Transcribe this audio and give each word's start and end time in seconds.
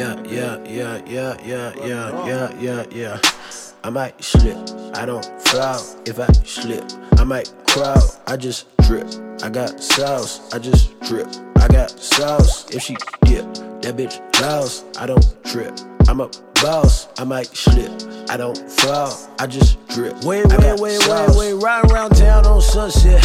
Yeah, 0.00 0.16
yeah, 0.24 0.56
yeah, 0.64 1.02
yeah, 1.04 1.36
yeah, 1.44 1.72
yeah, 1.84 2.26
yeah, 2.26 2.54
yeah, 2.58 2.84
yeah. 2.90 3.20
I 3.84 3.90
might 3.90 4.24
slip, 4.24 4.56
I 4.96 5.04
don't 5.04 5.26
foul 5.42 5.84
if 6.06 6.18
I 6.18 6.26
slip. 6.32 6.90
I 7.18 7.24
might 7.24 7.52
crowd, 7.66 8.02
I 8.26 8.38
just 8.38 8.74
drip. 8.78 9.06
I 9.42 9.50
got 9.50 9.78
sauce, 9.78 10.54
I 10.54 10.58
just 10.58 10.98
drip. 11.00 11.28
I 11.56 11.68
got 11.68 11.90
sauce, 11.90 12.70
if 12.70 12.80
she 12.80 12.96
dip, 13.26 13.44
that 13.82 13.98
bitch 13.98 14.16
louse, 14.40 14.84
I 14.98 15.04
don't 15.04 15.44
trip. 15.44 15.78
I'm 16.08 16.22
a 16.22 16.30
boss, 16.62 17.08
I 17.18 17.24
might 17.24 17.48
slip. 17.48 17.92
I 18.30 18.38
don't 18.38 18.56
fall, 18.70 19.12
I 19.38 19.46
just 19.46 19.86
drip. 19.88 20.14
Wait, 20.24 20.46
wait, 20.46 20.80
wait, 20.80 21.06
wait, 21.08 21.36
wait, 21.36 21.52
riding 21.62 21.92
around 21.92 22.16
town 22.16 22.46
on 22.46 22.62
sunset. 22.62 23.22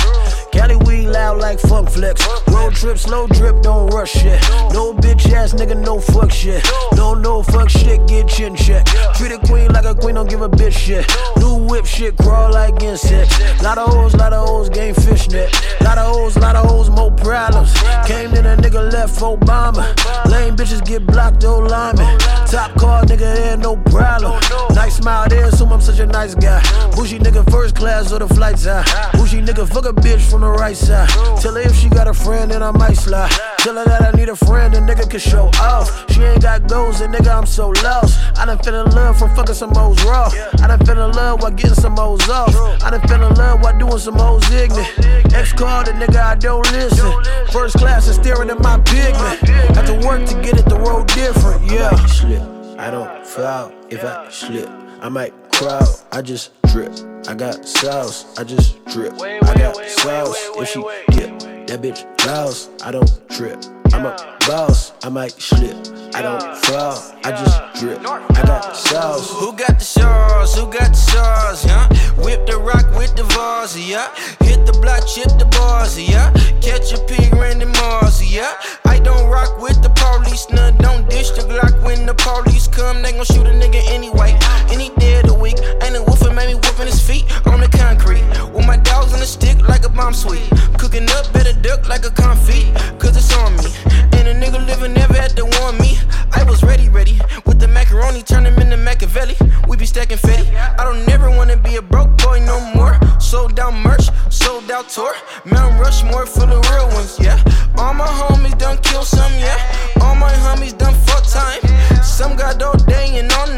Cali 0.56 0.78
weed 0.88 1.08
loud 1.08 1.40
like 1.40 1.60
funk 1.60 1.90
flex. 1.90 2.26
Road 2.48 2.74
trip, 2.74 2.98
slow 2.98 3.28
drip, 3.28 3.62
don't 3.62 3.88
rush 3.94 4.14
shit. 4.14 4.42
No 4.72 4.94
bitch 4.94 5.30
ass 5.34 5.54
nigga, 5.54 5.78
no 5.78 6.00
fuck 6.00 6.32
shit. 6.32 6.66
No, 6.96 7.14
no 7.14 7.44
fuck 7.44 7.70
shit, 7.70 8.08
get 8.08 8.30
chin 8.30 8.56
check. 8.56 8.86
Treat 9.16 9.34
a 9.34 9.40
queen 9.40 9.74
like 9.74 9.86
a 9.86 9.94
queen, 9.94 10.16
don't 10.16 10.30
give 10.30 10.42
a 10.42 10.50
bitch 10.50 10.78
shit. 10.78 11.06
New 11.38 11.56
whip 11.68 11.86
shit, 11.86 12.16
crawl 12.18 12.54
like 12.54 12.82
insects. 12.82 13.38
Lot 13.62 13.78
of 13.78 13.90
hoes, 13.90 14.16
lot 14.16 14.32
of 14.32 14.48
hoes, 14.48 14.70
game 14.70 14.96
fishnet. 14.96 15.52
Lot 15.82 15.98
of 15.98 16.08
hoes, 16.16 16.38
lot 16.38 16.56
of 16.56 16.70
hoes, 16.70 16.90
more 16.90 17.12
problems. 17.12 17.74
Came 18.08 18.34
in 18.34 18.46
a 18.46 18.56
nigga 18.56 18.92
left 18.94 19.20
Obama. 19.20 19.84
Lame 20.32 20.56
bitches 20.56 20.86
get 20.86 21.06
blocked, 21.06 21.44
old 21.44 21.70
lineman. 21.70 22.18
Top 22.48 22.74
car, 22.80 23.04
nigga, 23.04 23.36
there 23.36 23.58
no 23.58 23.76
problem. 23.76 24.40
Nice 24.74 24.98
smile 24.98 25.28
there, 25.28 25.46
assume 25.46 25.55
I'm 25.76 25.82
such 25.82 26.00
a 26.00 26.06
nice 26.06 26.34
guy. 26.36 26.62
Bougie 26.96 27.20
nigga 27.20 27.44
first 27.52 27.76
class 27.76 28.10
or 28.14 28.20
the 28.20 28.30
flights 28.30 28.64
high. 28.64 28.86
Bougie 29.12 29.42
nigga 29.42 29.68
fuck 29.68 29.84
a 29.84 29.92
bitch 29.92 30.22
from 30.22 30.40
the 30.40 30.50
right 30.50 30.78
side. 30.78 31.10
Tell 31.42 31.54
her 31.54 31.60
if 31.60 31.76
she 31.76 31.90
got 31.90 32.08
a 32.08 32.14
friend, 32.14 32.50
then 32.50 32.64
I 32.64 32.72
might 32.72 32.94
slide. 32.94 33.30
Tell 33.58 33.76
her 33.76 33.84
that 33.84 34.02
I 34.02 34.18
need 34.18 34.30
a 34.30 34.38
friend, 34.38 34.74
a 34.74 34.80
nigga 34.80 35.10
can 35.10 35.20
show 35.20 35.50
off. 35.60 36.10
She 36.14 36.22
ain't 36.22 36.42
got 36.42 36.70
goals, 36.70 37.02
and 37.02 37.14
nigga, 37.14 37.28
I'm 37.28 37.46
so 37.46 37.72
lost. 37.84 38.18
I 38.40 38.46
done 38.46 38.58
fell 38.60 38.86
in 38.86 38.96
love 38.96 39.20
from 39.20 39.36
fucking 39.36 39.54
some 39.54 39.76
hoes 39.76 40.02
raw. 40.06 40.32
I 40.62 40.68
done 40.68 40.80
fell 40.86 41.10
in 41.10 41.12
love 41.12 41.42
while 41.42 41.52
getting 41.52 41.76
some 41.76 41.98
hoes 41.98 42.30
off. 42.30 42.56
I 42.82 42.92
done 42.92 43.02
fell 43.10 43.28
in 43.30 43.36
love 43.36 43.62
while 43.62 43.78
doing 43.78 44.00
some 44.00 44.16
hoes 44.16 44.50
ignorant. 44.52 45.34
Ex 45.34 45.52
called 45.52 45.90
a 45.90 45.92
nigga, 45.92 46.22
I 46.24 46.36
don't 46.36 46.66
listen. 46.72 47.12
First 47.52 47.76
class 47.76 48.08
is 48.08 48.16
staring 48.16 48.50
at 48.50 48.62
my 48.62 48.80
pigment. 48.80 49.42
Have 49.76 49.88
to 49.88 50.08
work 50.08 50.26
to 50.26 50.36
get 50.42 50.58
it 50.58 50.70
the 50.70 50.80
road 50.80 51.10
different, 51.10 51.70
yeah. 51.70 51.92
I 52.80 52.90
don't 52.92 53.28
foul 53.28 53.74
if 53.90 54.06
I 54.06 54.30
slip. 54.30 54.70
I 55.02 55.10
might 55.10 55.34
crowd, 55.56 55.88
I 56.12 56.22
just 56.22 56.52
drip. 56.68 56.92
I 57.28 57.34
got 57.34 57.66
sauce, 57.66 58.38
I 58.38 58.44
just 58.44 58.84
drip. 58.86 59.14
I 59.22 59.54
got 59.56 59.78
sauce, 59.86 60.38
if 60.58 60.68
she 60.68 60.82
dip, 61.12 61.55
that 61.68 61.82
bitch 61.82 62.06
louse, 62.26 62.70
I 62.84 62.92
don't 62.92 63.10
trip. 63.30 63.64
I'm 63.94 64.06
a 64.06 64.38
boss, 64.48 64.94
I 65.04 65.10
might 65.10 65.32
slip. 65.32 65.76
I 66.14 66.22
don't 66.22 66.58
fall, 66.58 67.02
I 67.24 67.32
just 67.32 67.82
drip. 67.82 68.00
I 68.00 68.44
got 68.46 68.76
sauce. 68.76 69.32
Who 69.40 69.54
got 69.54 69.80
the 69.80 69.86
sauce? 69.86 70.56
Who 70.56 70.66
got 70.72 70.90
the 70.90 70.94
sauce? 70.94 71.66
Yeah. 71.66 71.88
Whip 72.24 72.46
the 72.46 72.58
rock 72.58 72.86
with 72.98 73.16
the 73.16 73.24
vase, 73.24 73.78
yeah. 73.78 74.14
Hit 74.42 74.66
the 74.66 74.78
block, 74.82 75.08
chip 75.08 75.30
the 75.40 75.46
bars, 75.58 76.00
yeah. 76.00 76.32
Catch 76.62 76.94
a 76.94 77.00
pig, 77.06 77.34
Randy 77.34 77.66
Moss, 77.66 78.24
yeah. 78.24 78.54
I 78.86 79.00
don't 79.00 79.28
rock 79.28 79.60
with 79.62 79.82
the 79.82 79.90
police, 79.90 80.48
none. 80.50 80.78
Don't 80.78 81.10
dish 81.10 81.32
the 81.32 81.42
Glock 81.42 81.84
when 81.84 82.06
the 82.06 82.14
police 82.14 82.68
come. 82.68 83.02
They 83.02 83.12
gon' 83.12 83.26
shoot 83.26 83.48
a 83.48 83.52
nigga 83.52 83.82
anyway. 83.90 84.38
Any 84.70 84.90
day 84.96 85.20
of 85.20 85.28
the 85.28 85.34
week, 85.34 85.58
ain't 85.82 85.96
a 85.96 86.04
wolf 86.04 86.22
made 86.34 86.48
me 86.48 86.56
whooping 86.56 86.88
his 86.88 87.02
feet 87.02 87.26
the 89.26 89.32
stick 89.32 89.68
like 89.68 89.84
a 89.86 89.90
bomb 89.90 90.14
sweet. 90.14 90.48
Cooking 90.78 91.10
up, 91.10 91.32
better 91.34 91.54
duck 91.62 91.90
like 91.90 92.06
a 92.06 92.10
confit, 92.10 92.66
cause 93.00 93.18
it's 93.18 93.34
on 93.34 93.56
me. 93.58 93.70
And 94.18 94.28
a 94.28 94.34
nigga 94.34 94.64
living 94.68 94.94
never 94.94 95.16
had 95.16 95.36
to 95.38 95.46
warn 95.58 95.78
me. 95.80 95.98
I 96.32 96.44
was 96.44 96.62
ready, 96.62 96.90
ready. 96.90 97.20
With 97.46 97.60
the 97.60 97.68
macaroni, 97.68 98.22
turn 98.22 98.46
him 98.46 98.58
into 98.60 98.78
Machiavelli. 98.78 99.36
We 99.68 99.78
be 99.78 99.86
stacking 99.88 100.18
fetty. 100.18 100.48
I 100.80 100.84
don't 100.84 101.06
never 101.08 101.30
wanna 101.30 101.58
be 101.58 101.76
a 101.78 101.82
broke 101.82 102.16
boy 102.18 102.40
no 102.40 102.60
more. 102.76 102.94
Sold 103.20 103.60
out 103.60 103.74
merch, 103.74 104.08
sold 104.30 104.70
out 104.70 104.90
tour. 104.90 105.16
Mount 105.46 105.80
Rushmore 105.80 106.28
full 106.28 106.52
of 106.52 106.62
real 106.70 106.88
ones, 106.90 107.18
yeah. 107.20 107.42
All 107.78 107.96
my 107.96 108.08
homies 108.20 108.58
done 108.60 108.78
kill 108.78 109.04
some, 109.04 109.34
yeah. 109.34 109.60
All 110.02 110.16
my 110.16 110.34
homies 110.46 110.78
done 110.78 110.94
fuck 111.08 111.26
time. 111.26 111.62
Some 112.04 112.36
got 112.36 112.62
all 112.62 112.78
day 112.78 113.18
and 113.20 113.32
all 113.32 113.48
night. 113.48 113.55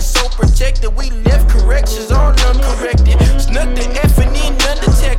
So. 0.00 0.26
We 0.96 1.10
left 1.10 1.50
corrections 1.50 2.10
uncorrected. 2.10 3.16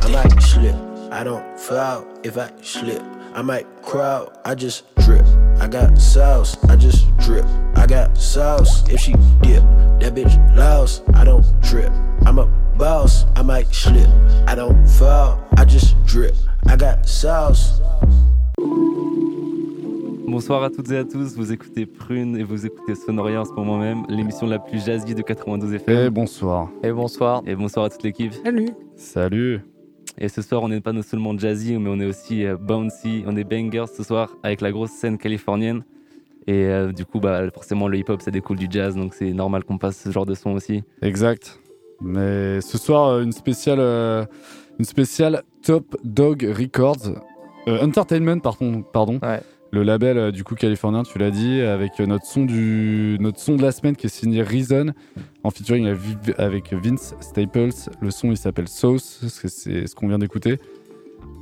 I 0.00 0.08
might 0.10 0.42
slip, 0.42 0.74
I 1.12 1.22
don't 1.22 1.58
foul 1.58 2.06
if 2.24 2.36
I 2.36 2.50
slip. 2.62 3.02
I 3.34 3.42
might 3.42 3.66
crowd, 3.82 4.36
I 4.44 4.54
just 4.54 4.92
drip. 4.96 5.24
I 5.60 5.68
got 5.68 5.98
sauce, 5.98 6.56
I 6.64 6.76
just 6.76 7.16
drip. 7.18 7.44
I 7.76 7.86
got 7.86 8.16
sauce, 8.16 8.88
if 8.88 9.00
she 9.00 9.12
dip, 9.42 9.62
that 10.00 10.14
bitch 10.14 10.56
louse, 10.56 11.02
I 11.14 11.24
don't 11.24 11.44
trip. 11.62 11.92
I'm 12.26 12.38
a 12.38 12.46
boss, 12.76 13.26
I 13.36 13.42
might 13.42 13.72
slip. 13.74 14.08
I 14.46 14.54
don't 14.54 14.86
fall, 14.88 15.40
I 15.56 15.64
just 15.64 15.94
drip. 16.06 16.34
I 16.66 16.76
got 16.76 17.08
sauce. 17.08 17.80
Bonsoir 20.38 20.62
à 20.62 20.70
toutes 20.70 20.92
et 20.92 20.96
à 20.96 21.04
tous, 21.04 21.34
vous 21.34 21.52
écoutez 21.52 21.84
Prune 21.84 22.36
et 22.36 22.44
vous 22.44 22.64
écoutez 22.64 22.94
Sonoria 22.94 23.40
en 23.40 23.44
ce 23.44 23.50
moment 23.50 23.76
même, 23.76 24.04
l'émission 24.08 24.46
la 24.46 24.60
plus 24.60 24.86
jazzy 24.86 25.16
de 25.16 25.22
92 25.22 25.74
FM. 25.74 26.06
Et 26.06 26.10
bonsoir. 26.10 26.70
Et 26.84 26.92
bonsoir. 26.92 27.42
Et 27.44 27.56
bonsoir 27.56 27.86
à 27.86 27.90
toute 27.90 28.04
l'équipe. 28.04 28.32
Salut. 28.44 28.68
Salut. 28.94 29.60
Et 30.16 30.28
ce 30.28 30.40
soir, 30.40 30.62
on 30.62 30.68
n'est 30.68 30.80
pas 30.80 30.92
non 30.92 31.02
seulement 31.02 31.36
jazzy, 31.36 31.76
mais 31.76 31.90
on 31.90 31.98
est 31.98 32.06
aussi 32.06 32.46
euh, 32.46 32.56
bouncy, 32.56 33.24
on 33.26 33.36
est 33.36 33.42
bangers 33.42 33.92
ce 33.92 34.04
soir 34.04 34.36
avec 34.44 34.60
la 34.60 34.70
grosse 34.70 34.92
scène 34.92 35.18
californienne. 35.18 35.82
Et 36.46 36.66
euh, 36.66 36.92
du 36.92 37.04
coup, 37.04 37.18
bah, 37.18 37.50
forcément, 37.50 37.88
le 37.88 37.98
hip-hop, 37.98 38.22
ça 38.22 38.30
découle 38.30 38.58
du 38.58 38.68
jazz, 38.70 38.94
donc 38.94 39.14
c'est 39.14 39.32
normal 39.32 39.64
qu'on 39.64 39.76
passe 39.76 40.00
ce 40.04 40.12
genre 40.12 40.24
de 40.24 40.34
son 40.34 40.50
aussi. 40.52 40.84
Exact. 41.02 41.58
Mais 42.00 42.60
ce 42.60 42.78
soir, 42.78 43.08
euh, 43.08 43.22
une 43.24 43.32
spéciale, 43.32 43.80
euh, 43.80 44.24
une 44.78 44.84
spéciale 44.84 45.42
Top 45.64 45.96
Dog 46.04 46.44
Records. 46.44 47.24
Euh, 47.66 47.84
Entertainment, 47.84 48.38
pardon. 48.38 48.82
pardon. 48.82 49.18
Ouais. 49.20 49.40
Le 49.70 49.82
label 49.82 50.16
euh, 50.16 50.30
du 50.30 50.44
coup 50.44 50.54
californien, 50.54 51.02
tu 51.02 51.18
l'as 51.18 51.30
dit, 51.30 51.60
avec 51.60 52.00
euh, 52.00 52.06
notre 52.06 52.24
son, 52.24 52.44
du, 52.44 53.18
notre 53.20 53.38
son 53.38 53.56
de 53.56 53.62
la 53.62 53.70
semaine 53.70 53.96
qui 53.96 54.06
est 54.06 54.10
signé 54.10 54.42
Reason, 54.42 54.92
en 55.44 55.50
featuring 55.50 55.86
avec- 56.38 56.72
Vince 56.72 57.14
Staples. 57.20 57.70
Le 58.00 58.10
son 58.10 58.30
il 58.30 58.36
s'appelle 58.38 58.68
Sauce, 58.68 59.20
c'est- 59.46 59.86
ce 59.86 59.94
qu'on 59.94 60.08
vient 60.08 60.18
d'écouter. 60.18 60.58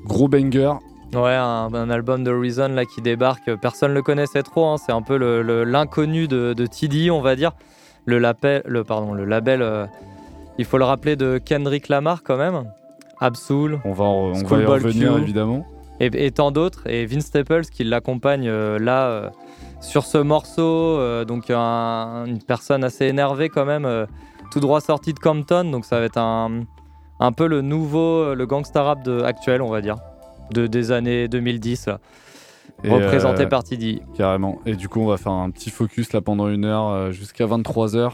Gros 0.05 0.29
banger, 0.29 0.73
Ouais, 1.15 1.35
un, 1.37 1.73
un 1.73 1.89
album 1.89 2.25
de 2.25 2.33
Reason 2.33 2.67
là 2.69 2.85
qui 2.85 3.01
débarque. 3.01 3.55
Personne 3.63 3.95
le 3.95 4.03
connaissait 4.03 4.43
trop. 4.43 4.67
hein, 4.67 4.77
C'est 4.77 4.91
un 4.93 5.03
peu 5.03 5.17
le- 5.17 5.41
le- 5.41 5.63
l'inconnu 5.63 6.27
de, 6.27 6.53
de 6.53 6.67
TD, 6.67 7.11
on 7.13 7.21
va 7.21 7.37
dire. 7.37 7.53
Le, 8.07 8.19
label, 8.19 8.63
le, 8.67 8.83
pardon, 8.83 9.15
le 9.15 9.25
label, 9.25 9.63
euh, 9.63 9.87
il 10.59 10.65
faut 10.65 10.79
le 10.79 10.85
rappeler, 10.85 11.15
de 11.15 11.39
Kendrick 11.39 11.89
Lamar 11.89 12.25
quand 12.25 12.37
même. 12.37 12.65
Absol. 13.21 13.79
on 13.85 13.93
va, 13.93 14.05
en- 14.05 14.33
on 14.33 14.33
va 14.33 14.59
y 14.61 14.65
revenir 14.65 15.15
Q. 15.15 15.23
évidemment. 15.23 15.65
Et, 16.01 16.27
et 16.27 16.31
tant 16.31 16.51
d'autres. 16.51 16.87
Et 16.89 17.07
Vince 17.07 17.27
Staples 17.27 17.65
qui 17.67 17.85
l'accompagne 17.85 18.49
euh, 18.49 18.79
là 18.79 19.07
euh, 19.09 19.31
sur 19.81 20.05
ce 20.05 20.19
morceau. 20.19 20.63
euh, 20.99 21.25
donc 21.25 21.51
un- 21.51 22.25
une 22.27 22.43
personne 22.43 22.85
assez 22.85 23.07
énervée 23.07 23.49
quand 23.49 23.65
même, 23.65 24.07
tout 24.51 24.61
droit 24.61 24.81
sorti 24.81 25.13
de 25.13 25.19
Compton, 25.19 25.65
donc 25.71 25.85
ça 25.85 25.99
va 26.01 26.07
être 26.07 26.19
un, 26.19 26.63
un 27.21 27.33
peu 27.33 27.47
le 27.47 27.61
nouveau, 27.63 28.35
le 28.35 28.47
gangsta 28.47 28.83
rap 28.83 29.03
de, 29.05 29.23
actuel, 29.23 29.63
on 29.63 29.71
va 29.71 29.81
dire, 29.81 29.97
de, 30.53 30.67
des 30.67 30.93
années 30.93 31.29
2010. 31.29 31.87
là. 31.87 31.99
Et, 32.85 32.91
représenté 32.91 33.47
par 33.47 33.65
TD. 33.65 34.03
Carrément. 34.17 34.59
Et 34.67 34.77
du 34.77 34.89
coup, 34.89 35.01
on 35.01 35.07
va 35.07 35.17
faire 35.17 35.33
un 35.33 35.51
petit 35.51 35.71
focus 35.71 36.13
là 36.13 36.21
pendant 36.21 36.49
une 36.49 36.65
heure 36.67 37.11
jusqu'à 37.11 37.47
23h 37.47 38.13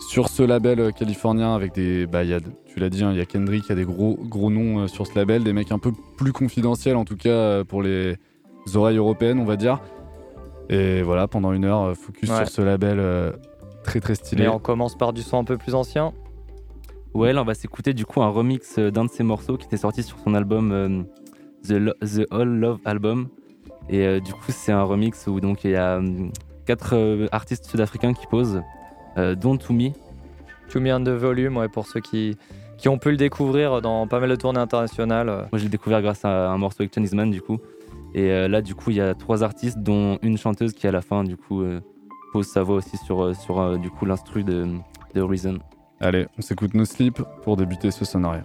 sur 0.00 0.28
ce 0.28 0.42
label 0.42 0.80
euh, 0.80 0.90
californien 0.90 1.54
avec 1.54 1.74
des. 1.74 2.06
Bah, 2.06 2.24
il 2.24 2.30
y 2.30 2.34
a, 2.34 2.40
tu 2.66 2.78
l'as 2.80 2.90
dit, 2.90 3.02
hein, 3.04 3.10
il 3.12 3.18
y 3.18 3.20
a 3.20 3.26
Kendrick, 3.26 3.64
il 3.66 3.68
y 3.70 3.72
a 3.72 3.74
des 3.74 3.84
gros, 3.84 4.16
gros 4.20 4.50
noms 4.50 4.80
euh, 4.80 4.86
sur 4.86 5.06
ce 5.06 5.14
label, 5.18 5.44
des 5.44 5.52
mecs 5.52 5.72
un 5.72 5.78
peu 5.78 5.92
plus 6.16 6.32
confidentiels 6.32 6.96
en 6.96 7.04
tout 7.04 7.16
cas 7.16 7.28
euh, 7.30 7.64
pour 7.64 7.82
les 7.82 8.16
oreilles 8.74 8.96
européennes, 8.98 9.38
on 9.38 9.44
va 9.44 9.56
dire. 9.56 9.80
Et 10.70 11.02
voilà, 11.02 11.28
pendant 11.28 11.52
une 11.52 11.64
heure, 11.64 11.96
focus 11.96 12.28
Ouais. 12.30 12.36
sur 12.38 12.48
ce 12.48 12.62
label 12.62 12.98
euh, 13.00 13.32
très 13.84 14.00
très 14.00 14.14
stylé. 14.14 14.42
Mais 14.44 14.48
on 14.48 14.58
commence 14.58 14.96
par 14.96 15.12
du 15.12 15.22
son 15.22 15.38
un 15.38 15.44
peu 15.44 15.56
plus 15.56 15.74
ancien. 15.74 16.12
Ouais, 17.14 17.32
là, 17.32 17.40
on 17.40 17.44
va 17.46 17.54
s'écouter 17.54 17.94
du 17.94 18.04
coup 18.04 18.20
un 18.22 18.28
remix 18.28 18.78
d'un 18.78 19.06
de 19.06 19.10
ses 19.10 19.24
morceaux 19.24 19.56
qui 19.56 19.66
était 19.66 19.78
sorti 19.78 20.02
sur 20.02 20.18
son 20.18 20.34
album 20.34 20.70
euh, 20.72 21.02
The, 21.66 21.72
Lo- 21.72 21.94
The 22.02 22.26
All 22.30 22.48
Love 22.48 22.78
Album. 22.84 23.28
Et 23.88 24.06
euh, 24.06 24.20
du 24.20 24.32
coup, 24.34 24.50
c'est 24.52 24.72
un 24.72 24.82
remix 24.82 25.26
où 25.26 25.40
donc 25.40 25.64
il 25.64 25.70
y 25.70 25.76
a 25.76 26.00
quatre 26.66 26.94
euh, 26.94 27.26
artistes 27.32 27.64
sud-africains 27.64 28.12
qui 28.12 28.26
posent, 28.26 28.62
euh, 29.16 29.34
dont 29.34 29.56
Toumi. 29.56 29.92
To 30.70 30.80
Me 30.80 30.92
and 30.92 31.04
the 31.04 31.08
Volume, 31.08 31.56
ouais, 31.56 31.68
pour 31.68 31.86
ceux 31.86 32.00
qui, 32.00 32.36
qui 32.76 32.88
ont 32.88 32.98
pu 32.98 33.10
le 33.10 33.16
découvrir 33.16 33.80
dans 33.80 34.06
pas 34.06 34.20
mal 34.20 34.28
de 34.28 34.36
tournées 34.36 34.60
internationales. 34.60 35.26
Moi, 35.26 35.58
je 35.58 35.64
l'ai 35.64 35.70
découvert 35.70 36.02
grâce 36.02 36.24
à 36.24 36.50
un 36.50 36.58
morceau 36.58 36.82
avec 36.82 36.92
Chinese 36.92 37.14
Man, 37.14 37.30
du 37.30 37.40
coup. 37.40 37.58
Et 38.14 38.30
euh, 38.30 38.48
là, 38.48 38.62
du 38.62 38.74
coup, 38.74 38.90
il 38.90 38.96
y 38.96 39.00
a 39.00 39.14
trois 39.14 39.42
artistes, 39.42 39.78
dont 39.78 40.18
une 40.22 40.36
chanteuse 40.38 40.72
qui, 40.72 40.86
à 40.86 40.92
la 40.92 41.00
fin, 41.00 41.24
du 41.24 41.36
coup, 41.36 41.62
euh, 41.62 41.80
pose 42.32 42.46
sa 42.46 42.62
voix 42.62 42.76
aussi 42.76 42.96
sur, 42.98 43.34
sur 43.34 43.60
euh, 43.60 43.76
du 43.76 43.90
coup, 43.90 44.04
l'instru 44.04 44.44
de, 44.44 44.66
de 45.14 45.20
Reason. 45.20 45.58
Allez, 46.00 46.26
on 46.38 46.42
s'écoute 46.42 46.74
No 46.74 46.84
Sleep 46.84 47.20
pour 47.42 47.56
débuter 47.56 47.90
ce 47.90 48.04
scénario. 48.04 48.42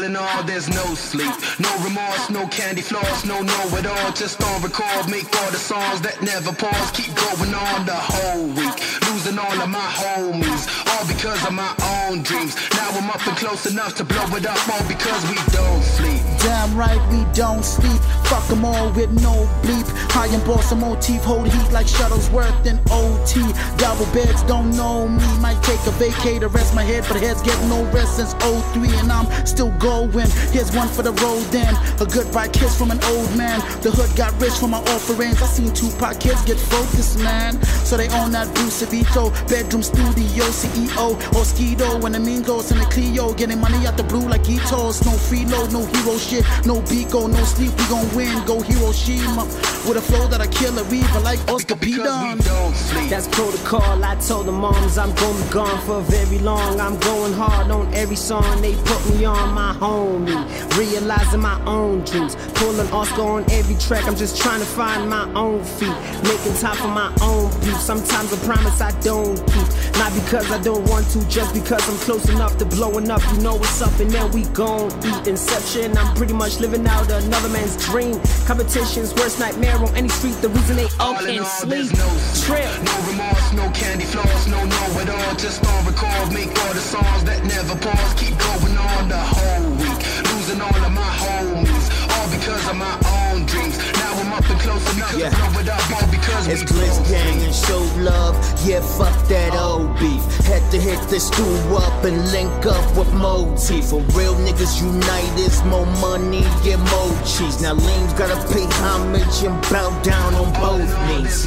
All 0.00 0.06
in 0.06 0.16
all, 0.16 0.42
there's 0.44 0.66
no 0.70 0.94
sleep, 0.94 1.34
no 1.58 1.68
remorse, 1.84 2.30
no 2.30 2.46
candy 2.46 2.80
floss, 2.80 3.26
no 3.26 3.42
know 3.42 3.76
it 3.76 3.84
all. 3.84 4.12
Just 4.12 4.42
on 4.42 4.62
record, 4.62 5.10
make 5.10 5.28
all 5.36 5.50
the 5.50 5.58
songs 5.58 6.00
that 6.00 6.22
never 6.22 6.54
pause. 6.54 6.90
Keep 6.92 7.12
going 7.14 7.52
on 7.52 7.84
the 7.84 7.92
whole 7.92 8.46
week, 8.46 8.80
losing 9.12 9.38
all 9.38 9.60
of 9.60 9.68
my 9.68 9.90
homies, 10.00 10.64
all 10.88 11.06
because 11.06 11.44
of 11.44 11.52
my 11.52 11.68
own 12.00 12.22
dreams. 12.22 12.56
Now 12.72 12.88
I'm 12.96 13.10
up 13.10 13.26
and 13.26 13.36
close 13.36 13.66
enough 13.66 13.94
to 13.96 14.04
blow 14.04 14.24
it 14.36 14.46
up, 14.46 14.56
all 14.72 14.88
because 14.88 15.20
we 15.28 15.36
don't 15.52 15.82
sleep. 15.82 16.22
Damn 16.40 16.74
right 16.74 17.02
we 17.12 17.26
don't 17.34 17.62
sleep. 17.62 18.00
Fuck 18.30 18.46
them 18.46 18.64
all 18.64 18.92
with 18.92 19.10
no 19.22 19.34
bleep. 19.62 19.88
High 20.14 20.28
and 20.28 20.44
ball 20.44 20.62
some 20.62 20.80
motif, 20.80 21.20
hold 21.22 21.48
heat 21.48 21.72
like 21.72 21.86
Shuttlesworth 21.86 22.64
and 22.64 22.78
OT. 22.88 23.42
Double 23.76 24.06
beds 24.14 24.42
don't 24.44 24.70
know 24.76 25.08
me. 25.08 25.26
Might 25.40 25.60
take 25.64 25.80
a 25.80 25.94
vacay 25.98 26.38
to 26.38 26.46
rest 26.46 26.72
my 26.72 26.84
head, 26.84 27.04
but 27.08 27.16
heads 27.16 27.42
get 27.42 27.58
no 27.66 27.82
rest 27.90 28.16
since 28.18 28.34
03 28.34 28.88
and 29.00 29.10
I'm 29.10 29.26
still 29.44 29.72
going. 29.78 30.30
Here's 30.54 30.70
one 30.70 30.86
for 30.86 31.02
the 31.02 31.12
road 31.24 31.42
then. 31.50 31.74
A 32.00 32.06
goodbye 32.06 32.46
kiss 32.48 32.78
from 32.78 32.92
an 32.92 33.02
old 33.04 33.34
man. 33.36 33.58
The 33.82 33.90
hood 33.90 34.14
got 34.16 34.40
rich 34.40 34.54
from 34.54 34.70
my 34.70 34.82
offerings. 34.94 35.42
I 35.42 35.46
seen 35.46 35.72
Tupac 35.74 36.20
kids 36.20 36.42
get 36.44 36.58
focused, 36.58 37.18
man. 37.18 37.60
So 37.84 37.96
they 37.96 38.08
own 38.10 38.30
that 38.32 38.54
Bruce 38.54 38.82
Vito, 38.82 39.30
bedroom 39.48 39.82
studio, 39.82 40.44
CEO, 40.54 41.18
or 41.34 41.42
Skido. 41.42 42.00
When 42.00 42.12
the 42.12 42.20
mean 42.20 42.42
goes 42.42 42.70
in 42.70 42.78
the 42.78 42.84
Clio, 42.86 43.34
getting 43.34 43.60
money 43.60 43.86
out 43.88 43.96
the 43.96 44.04
blue 44.04 44.28
like 44.28 44.44
Itos. 44.44 45.04
No 45.04 45.12
freeload, 45.18 45.72
no 45.72 45.84
hero 45.86 46.16
shit, 46.18 46.44
no 46.64 46.80
Biko, 46.82 47.28
no 47.28 47.42
sleep. 47.44 47.72
We 47.78 47.84
gon' 47.88 48.08
win, 48.14 48.19
go 48.46 48.60
Hiroshima. 48.60 49.44
With 49.88 49.96
a 49.96 50.00
flow 50.00 50.26
that 50.28 50.40
I 50.40 50.46
kill 50.46 50.78
a 50.78 50.84
reaver 50.84 51.20
like 51.20 51.40
Oscar 51.48 51.76
P. 51.76 51.96
Dunn. 51.96 52.38
That's 53.08 53.28
protocol. 53.28 54.04
I 54.04 54.14
told 54.16 54.46
the 54.46 54.52
moms 54.52 54.98
I'm 54.98 55.14
gonna 55.14 55.44
be 55.44 55.50
gone 55.50 55.80
for 55.86 56.00
very 56.02 56.38
long. 56.38 56.80
I'm 56.80 56.98
going 57.00 57.32
hard 57.32 57.70
on 57.70 57.92
every 57.94 58.16
song 58.16 58.60
they 58.60 58.74
put 58.74 59.00
me 59.10 59.24
on. 59.24 59.54
My 59.54 59.72
homie, 59.74 60.36
realizing 60.76 61.40
my 61.40 61.58
own 61.64 62.04
dreams. 62.04 62.36
Pulling 62.54 62.90
Oscar 62.92 63.22
on 63.22 63.50
every 63.50 63.76
track. 63.76 64.04
I'm 64.06 64.16
just 64.16 64.36
trying 64.40 64.60
to 64.60 64.66
find 64.66 65.08
my 65.08 65.30
own 65.34 65.64
feet. 65.64 65.96
Making 66.24 66.54
time 66.60 66.76
for 66.76 66.88
my 66.88 67.12
own 67.22 67.50
beef. 67.60 67.80
Sometimes 67.80 68.32
I 68.32 68.36
promise 68.44 68.80
I 68.80 68.92
don't 69.00 69.36
keep. 69.52 69.68
Not 69.98 70.12
because 70.14 70.50
I 70.50 70.58
don't 70.62 70.88
want 70.88 71.08
to, 71.10 71.26
just 71.28 71.54
because 71.54 71.86
I'm 71.88 71.96
close 71.98 72.28
enough 72.28 72.56
to 72.58 72.64
blowing 72.64 73.10
up. 73.10 73.22
You 73.32 73.40
know 73.40 73.54
what's 73.54 73.80
up, 73.82 73.98
and 73.98 74.10
then 74.10 74.30
we 74.32 74.44
gon' 74.52 74.90
eat. 75.04 75.26
Inception. 75.26 75.96
I'm 75.96 76.14
pretty 76.16 76.34
much 76.34 76.58
living 76.60 76.86
out 76.86 77.10
another 77.10 77.48
man's 77.48 77.76
dream. 77.86 78.09
Competition's 78.46 79.14
worst 79.14 79.38
nightmare 79.38 79.76
on 79.76 79.94
any 79.94 80.08
street. 80.08 80.34
The 80.42 80.48
reason 80.48 80.76
they 80.76 80.88
all 80.98 81.14
All 81.14 81.22
can't 81.22 81.40
all, 81.40 81.62
sleep. 81.62 81.92
no 81.94 82.08
Trip. 82.42 82.70
No 82.82 82.94
remorse, 83.10 83.52
no 83.52 83.70
candy 83.70 84.04
floss, 84.04 84.46
no 84.48 84.58
know 84.64 85.00
it 85.00 85.08
all. 85.10 85.34
Just 85.36 85.64
on 85.66 85.84
record, 85.86 86.32
make 86.32 86.50
all 86.64 86.74
the 86.74 86.80
songs 86.80 87.24
that 87.24 87.44
never 87.44 87.76
pause. 87.76 88.12
Keep 88.14 88.34
going 88.38 88.76
on 88.76 89.08
the 89.08 89.18
whole 89.20 89.70
week, 89.78 90.00
losing 90.32 90.60
all 90.60 90.80
of 90.88 90.92
my 90.92 91.10
homies, 91.22 91.86
all 92.16 92.28
because 92.32 92.64
of 92.68 92.76
my 92.76 92.94
own 93.30 93.46
dreams. 93.46 93.76
Now 94.00 94.12
I'm 94.18 94.32
up 94.32 94.48
and 94.50 94.60
close 94.60 94.84
enough 94.96 95.14
Yeah. 95.16 95.30
to 95.30 95.36
blow 95.36 95.60
it 95.60 95.68
up, 95.68 95.78
all 95.78 95.86
because 95.88 95.99
It's 96.48 96.62
Blitz 96.72 96.98
Gang 97.10 97.42
and 97.42 97.54
show 97.54 97.80
love. 98.00 98.34
Yeah, 98.66 98.80
fuck 98.80 99.14
that 99.28 99.54
old 99.54 99.92
beef. 99.98 100.24
Had 100.46 100.62
to 100.72 100.80
hit 100.80 100.98
the 101.08 101.20
stew 101.20 101.44
up 101.76 102.04
and 102.04 102.32
link 102.32 102.64
up 102.64 102.96
with 102.96 103.12
Motif. 103.12 103.90
For 103.90 104.00
real 104.16 104.34
niggas 104.36 104.80
unite, 104.80 105.32
it's 105.36 105.62
more 105.64 105.86
money 106.00 106.44
and 106.64 106.82
more 106.90 107.12
cheese. 107.24 107.60
Now 107.60 107.74
Lean's 107.74 108.14
gotta 108.14 108.40
pay 108.52 108.64
homage 108.80 109.44
and 109.44 109.60
bow 109.70 109.90
down 110.02 110.34
on 110.34 110.52
both 110.54 110.90
knees. 111.08 111.44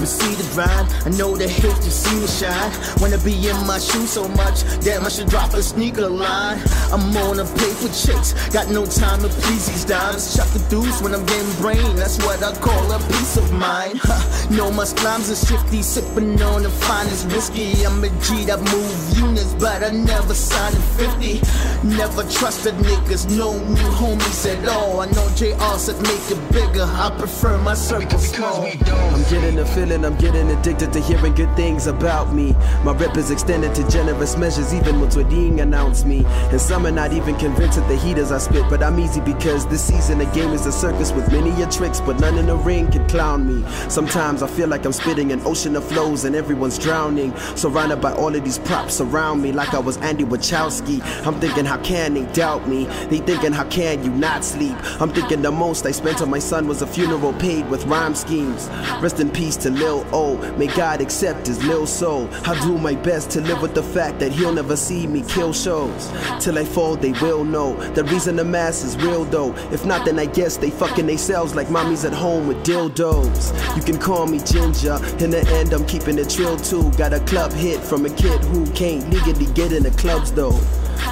We 0.00 0.06
see 0.06 0.34
the 0.34 0.48
grind, 0.54 0.88
I 1.04 1.10
know 1.10 1.36
the 1.36 1.46
hate 1.46 1.76
to 1.76 1.90
see 1.90 2.18
me 2.18 2.26
shine. 2.26 2.72
Wanna 3.00 3.18
be 3.18 3.34
in 3.48 3.66
my 3.66 3.78
shoes 3.78 4.10
so 4.12 4.26
much, 4.28 4.64
damn, 4.80 5.04
I 5.04 5.10
should 5.10 5.28
drop 5.28 5.52
a 5.52 5.62
sneaker 5.62 6.08
line. 6.08 6.58
I'm 6.90 7.14
on 7.18 7.38
a 7.38 7.44
for 7.44 7.88
chase, 7.88 8.32
got 8.48 8.68
no 8.70 8.86
time 8.86 9.20
to 9.20 9.28
please 9.28 9.66
these 9.66 9.84
dimes. 9.84 10.34
Chuck 10.34 10.48
the 10.48 10.58
deuce 10.70 11.02
when 11.02 11.14
I'm 11.14 11.26
getting 11.26 11.52
brain, 11.60 11.96
that's 11.96 12.16
what 12.24 12.42
I 12.42 12.56
call 12.60 12.92
a 12.92 12.98
peace 13.12 13.36
of 13.36 13.52
mind. 13.52 14.00
Huh, 14.10 14.48
know 14.50 14.70
my 14.70 14.84
slimes 14.84 15.30
are 15.30 15.46
shifty, 15.46 15.82
sipping 15.82 16.40
on 16.42 16.62
the 16.62 16.70
finest 16.70 17.26
whiskey. 17.28 17.84
I'm 17.84 18.02
a 18.02 18.08
G 18.24 18.46
that 18.46 18.58
move 18.72 19.18
units, 19.18 19.54
but 19.54 19.84
I 19.84 19.90
never 19.90 20.34
signed 20.34 20.74
a 20.74 20.80
50. 20.98 21.86
Never 21.86 22.22
trusted 22.24 22.74
niggas, 22.74 23.28
no 23.36 23.52
new 23.58 23.90
homies 24.00 24.46
at 24.50 24.66
all. 24.68 25.00
I 25.00 25.06
know 25.12 25.28
JR 25.36 25.78
said 25.78 26.00
make 26.02 26.26
it 26.30 26.40
bigger, 26.52 26.84
I 26.84 27.14
prefer 27.18 27.58
my 27.58 27.74
circle 27.74 28.18
small. 28.18 28.66
I'm 28.66 29.22
getting 29.30 29.58
a 29.58 29.66
feeling, 29.66 29.89
I'm 29.90 30.16
getting 30.16 30.48
addicted 30.50 30.92
to 30.92 31.00
hearing 31.00 31.34
good 31.34 31.54
things 31.56 31.88
about 31.88 32.32
me. 32.32 32.52
My 32.84 32.92
rep 32.92 33.16
is 33.16 33.32
extended 33.32 33.74
to 33.74 33.88
generous 33.88 34.36
measures, 34.36 34.72
even 34.72 35.00
when 35.00 35.10
Tweeding 35.10 35.60
announced 35.60 36.06
me. 36.06 36.24
And 36.24 36.60
some 36.60 36.86
are 36.86 36.92
not 36.92 37.12
even 37.12 37.34
convinced 37.36 37.76
of 37.76 37.88
the 37.88 37.96
heaters 37.96 38.30
I 38.30 38.38
spit, 38.38 38.64
but 38.70 38.82
I'm 38.82 39.00
easy 39.00 39.20
because 39.20 39.66
this 39.66 39.82
season 39.82 40.18
the 40.18 40.26
game 40.26 40.50
is 40.50 40.64
a 40.66 40.72
circus 40.72 41.10
with 41.10 41.30
many 41.32 41.50
a 41.62 41.68
tricks, 41.68 42.00
but 42.00 42.20
none 42.20 42.38
in 42.38 42.46
the 42.46 42.56
ring 42.56 42.90
can 42.90 43.06
clown 43.08 43.46
me. 43.46 43.68
Sometimes 43.88 44.42
I 44.42 44.46
feel 44.46 44.68
like 44.68 44.84
I'm 44.84 44.92
spitting 44.92 45.32
an 45.32 45.40
ocean 45.44 45.74
of 45.74 45.84
flows 45.84 46.24
and 46.24 46.36
everyone's 46.36 46.78
drowning. 46.78 47.36
Surrounded 47.56 48.00
by 48.00 48.12
all 48.12 48.34
of 48.34 48.44
these 48.44 48.60
props 48.60 49.00
around 49.00 49.42
me, 49.42 49.50
like 49.50 49.74
I 49.74 49.80
was 49.80 49.96
Andy 49.98 50.24
Wachowski. 50.24 51.02
I'm 51.26 51.40
thinking, 51.40 51.64
how 51.64 51.82
can 51.82 52.14
they 52.14 52.26
doubt 52.32 52.68
me? 52.68 52.84
They 53.08 53.18
thinking, 53.18 53.52
how 53.52 53.68
can 53.68 54.04
you 54.04 54.10
not 54.10 54.44
sleep? 54.44 54.76
I'm 55.00 55.10
thinking 55.10 55.42
the 55.42 55.50
most 55.50 55.84
I 55.84 55.90
spent 55.90 56.22
on 56.22 56.30
my 56.30 56.38
son 56.38 56.68
was 56.68 56.80
a 56.80 56.86
funeral 56.86 57.32
paid 57.34 57.68
with 57.68 57.84
rhyme 57.86 58.14
schemes. 58.14 58.68
Rest 59.00 59.18
in 59.18 59.30
peace 59.30 59.56
to 59.56 59.70
Lil 59.80 60.06
O. 60.12 60.36
May 60.56 60.66
God 60.68 61.00
accept 61.00 61.46
his 61.46 61.64
Lil 61.64 61.86
soul. 61.86 62.28
I'll 62.44 62.62
do 62.62 62.76
my 62.78 62.94
best 62.94 63.30
to 63.32 63.40
live 63.40 63.62
with 63.62 63.74
the 63.74 63.82
fact 63.82 64.18
that 64.20 64.30
he'll 64.30 64.52
never 64.52 64.76
see 64.76 65.06
me 65.06 65.22
kill 65.22 65.52
shows. 65.52 66.12
Till 66.38 66.58
I 66.58 66.64
fall, 66.64 66.96
they 66.96 67.12
will 67.12 67.44
know. 67.44 67.74
The 67.94 68.04
reason 68.04 68.36
the 68.36 68.44
mass 68.44 68.84
is 68.84 68.96
real 68.98 69.24
though. 69.24 69.54
If 69.72 69.84
not, 69.86 70.04
then 70.04 70.18
I 70.18 70.26
guess 70.26 70.56
they 70.58 70.70
fucking 70.70 71.06
themselves 71.06 71.54
like 71.54 71.68
mommies 71.68 72.04
at 72.04 72.12
home 72.12 72.46
with 72.46 72.58
dildos. 72.64 73.76
You 73.76 73.82
can 73.82 73.98
call 73.98 74.26
me 74.26 74.38
Ginger. 74.38 74.98
In 75.24 75.30
the 75.30 75.44
end, 75.58 75.72
I'm 75.72 75.86
keeping 75.86 76.18
it 76.18 76.28
trill 76.28 76.56
too. 76.58 76.90
Got 76.92 77.14
a 77.14 77.20
club 77.20 77.52
hit 77.52 77.80
from 77.80 78.04
a 78.04 78.10
kid 78.10 78.40
who 78.44 78.66
can't 78.72 79.08
legally 79.10 79.50
get 79.54 79.72
in 79.72 79.82
the 79.82 79.90
clubs 79.92 80.30
though. 80.32 80.58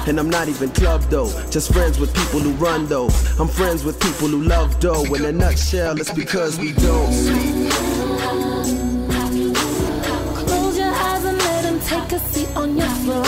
And 0.07 0.19
I'm 0.19 0.29
not 0.29 0.47
even 0.47 0.69
club 0.69 1.01
though, 1.09 1.29
just 1.49 1.73
friends 1.73 1.99
with 1.99 2.13
people 2.15 2.39
who 2.39 2.51
run 2.53 2.87
though. 2.87 3.09
I'm 3.39 3.47
friends 3.47 3.83
with 3.83 3.99
people 3.99 4.27
who 4.27 4.43
love 4.43 4.79
dough. 4.79 5.03
In 5.15 5.25
a 5.25 5.31
nutshell, 5.31 5.99
it's 5.99 6.11
because 6.11 6.59
we 6.59 6.73
don't 6.73 7.11
sleep. 7.11 7.58
A 12.13 12.19
seat 12.19 12.49
on 12.55 12.75
your 12.77 12.87
throne. 13.03 13.25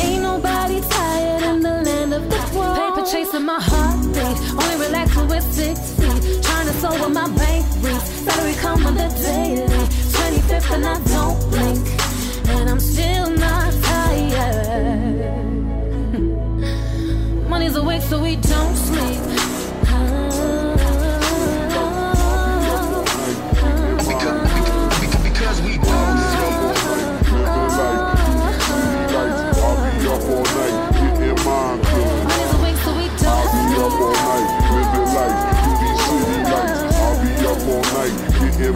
Ain't 0.00 0.22
nobody 0.22 0.80
tired 0.80 1.42
in 1.42 1.60
the 1.60 1.82
land 1.82 2.12
of 2.14 2.30
the 2.30 2.38
throne. 2.50 2.76
Paper 2.76 3.06
chasing 3.10 3.44
my 3.44 3.58
heartbeat, 3.60 4.36
only 4.52 4.86
relax 4.86 5.16
when 5.16 5.28
we're 5.28 5.40
six 5.40 5.92
feet. 5.92 6.42
Trying 6.42 6.66
to 6.66 6.72
sow 6.74 6.90
what 7.00 7.10
my 7.12 7.28
bank 7.36 7.66
reads. 7.80 8.04
Salary 8.24 8.54
come 8.54 8.86
on 8.86 8.94
the 8.94 9.08
daily. 9.08 9.66
25th 10.14 10.70
and 10.74 10.86
I 10.86 11.00
don't 11.14 11.38
blink, 11.50 11.88
and 12.50 12.70
I'm 12.70 12.80
still 12.80 13.30
not 13.30 13.72
tired. 13.82 15.28
Money's 17.48 17.76
awake, 17.76 18.02
so 18.02 18.22
we 18.22 18.36
don't 18.36 18.76
sleep. 18.76 19.31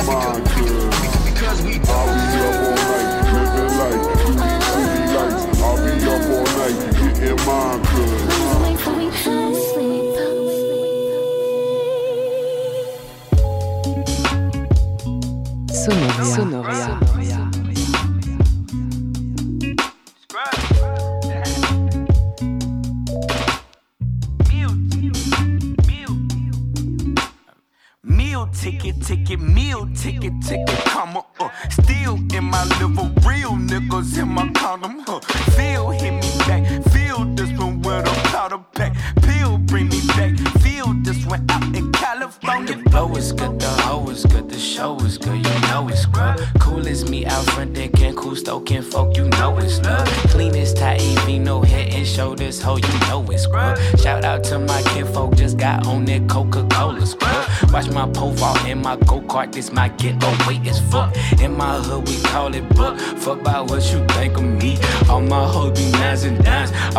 on. 0.09 0.46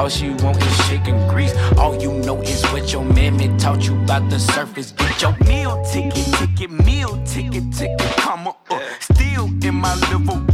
All 0.07 0.11
she 0.11 0.29
want 0.41 0.55
is 0.63 0.87
chicken 0.87 1.27
grease. 1.27 1.53
All 1.77 1.93
you 2.01 2.13
know 2.13 2.41
is 2.41 2.63
what 2.71 2.93
your 2.93 3.03
mammy 3.03 3.49
taught 3.57 3.85
you 3.85 4.01
about 4.03 4.29
the 4.29 4.39
surface. 4.39 4.93
Get 4.93 5.21
your 5.21 5.35
Meal 5.45 5.83
ticket, 5.83 6.25
ticket, 6.35 6.71
meal 6.71 7.21
ticket, 7.25 7.73
ticket, 7.73 8.15
comma, 8.15 8.55
uh. 8.69 8.79
Still 9.01 9.47
in 9.65 9.75
my 9.75 9.93
liver, 10.09 10.46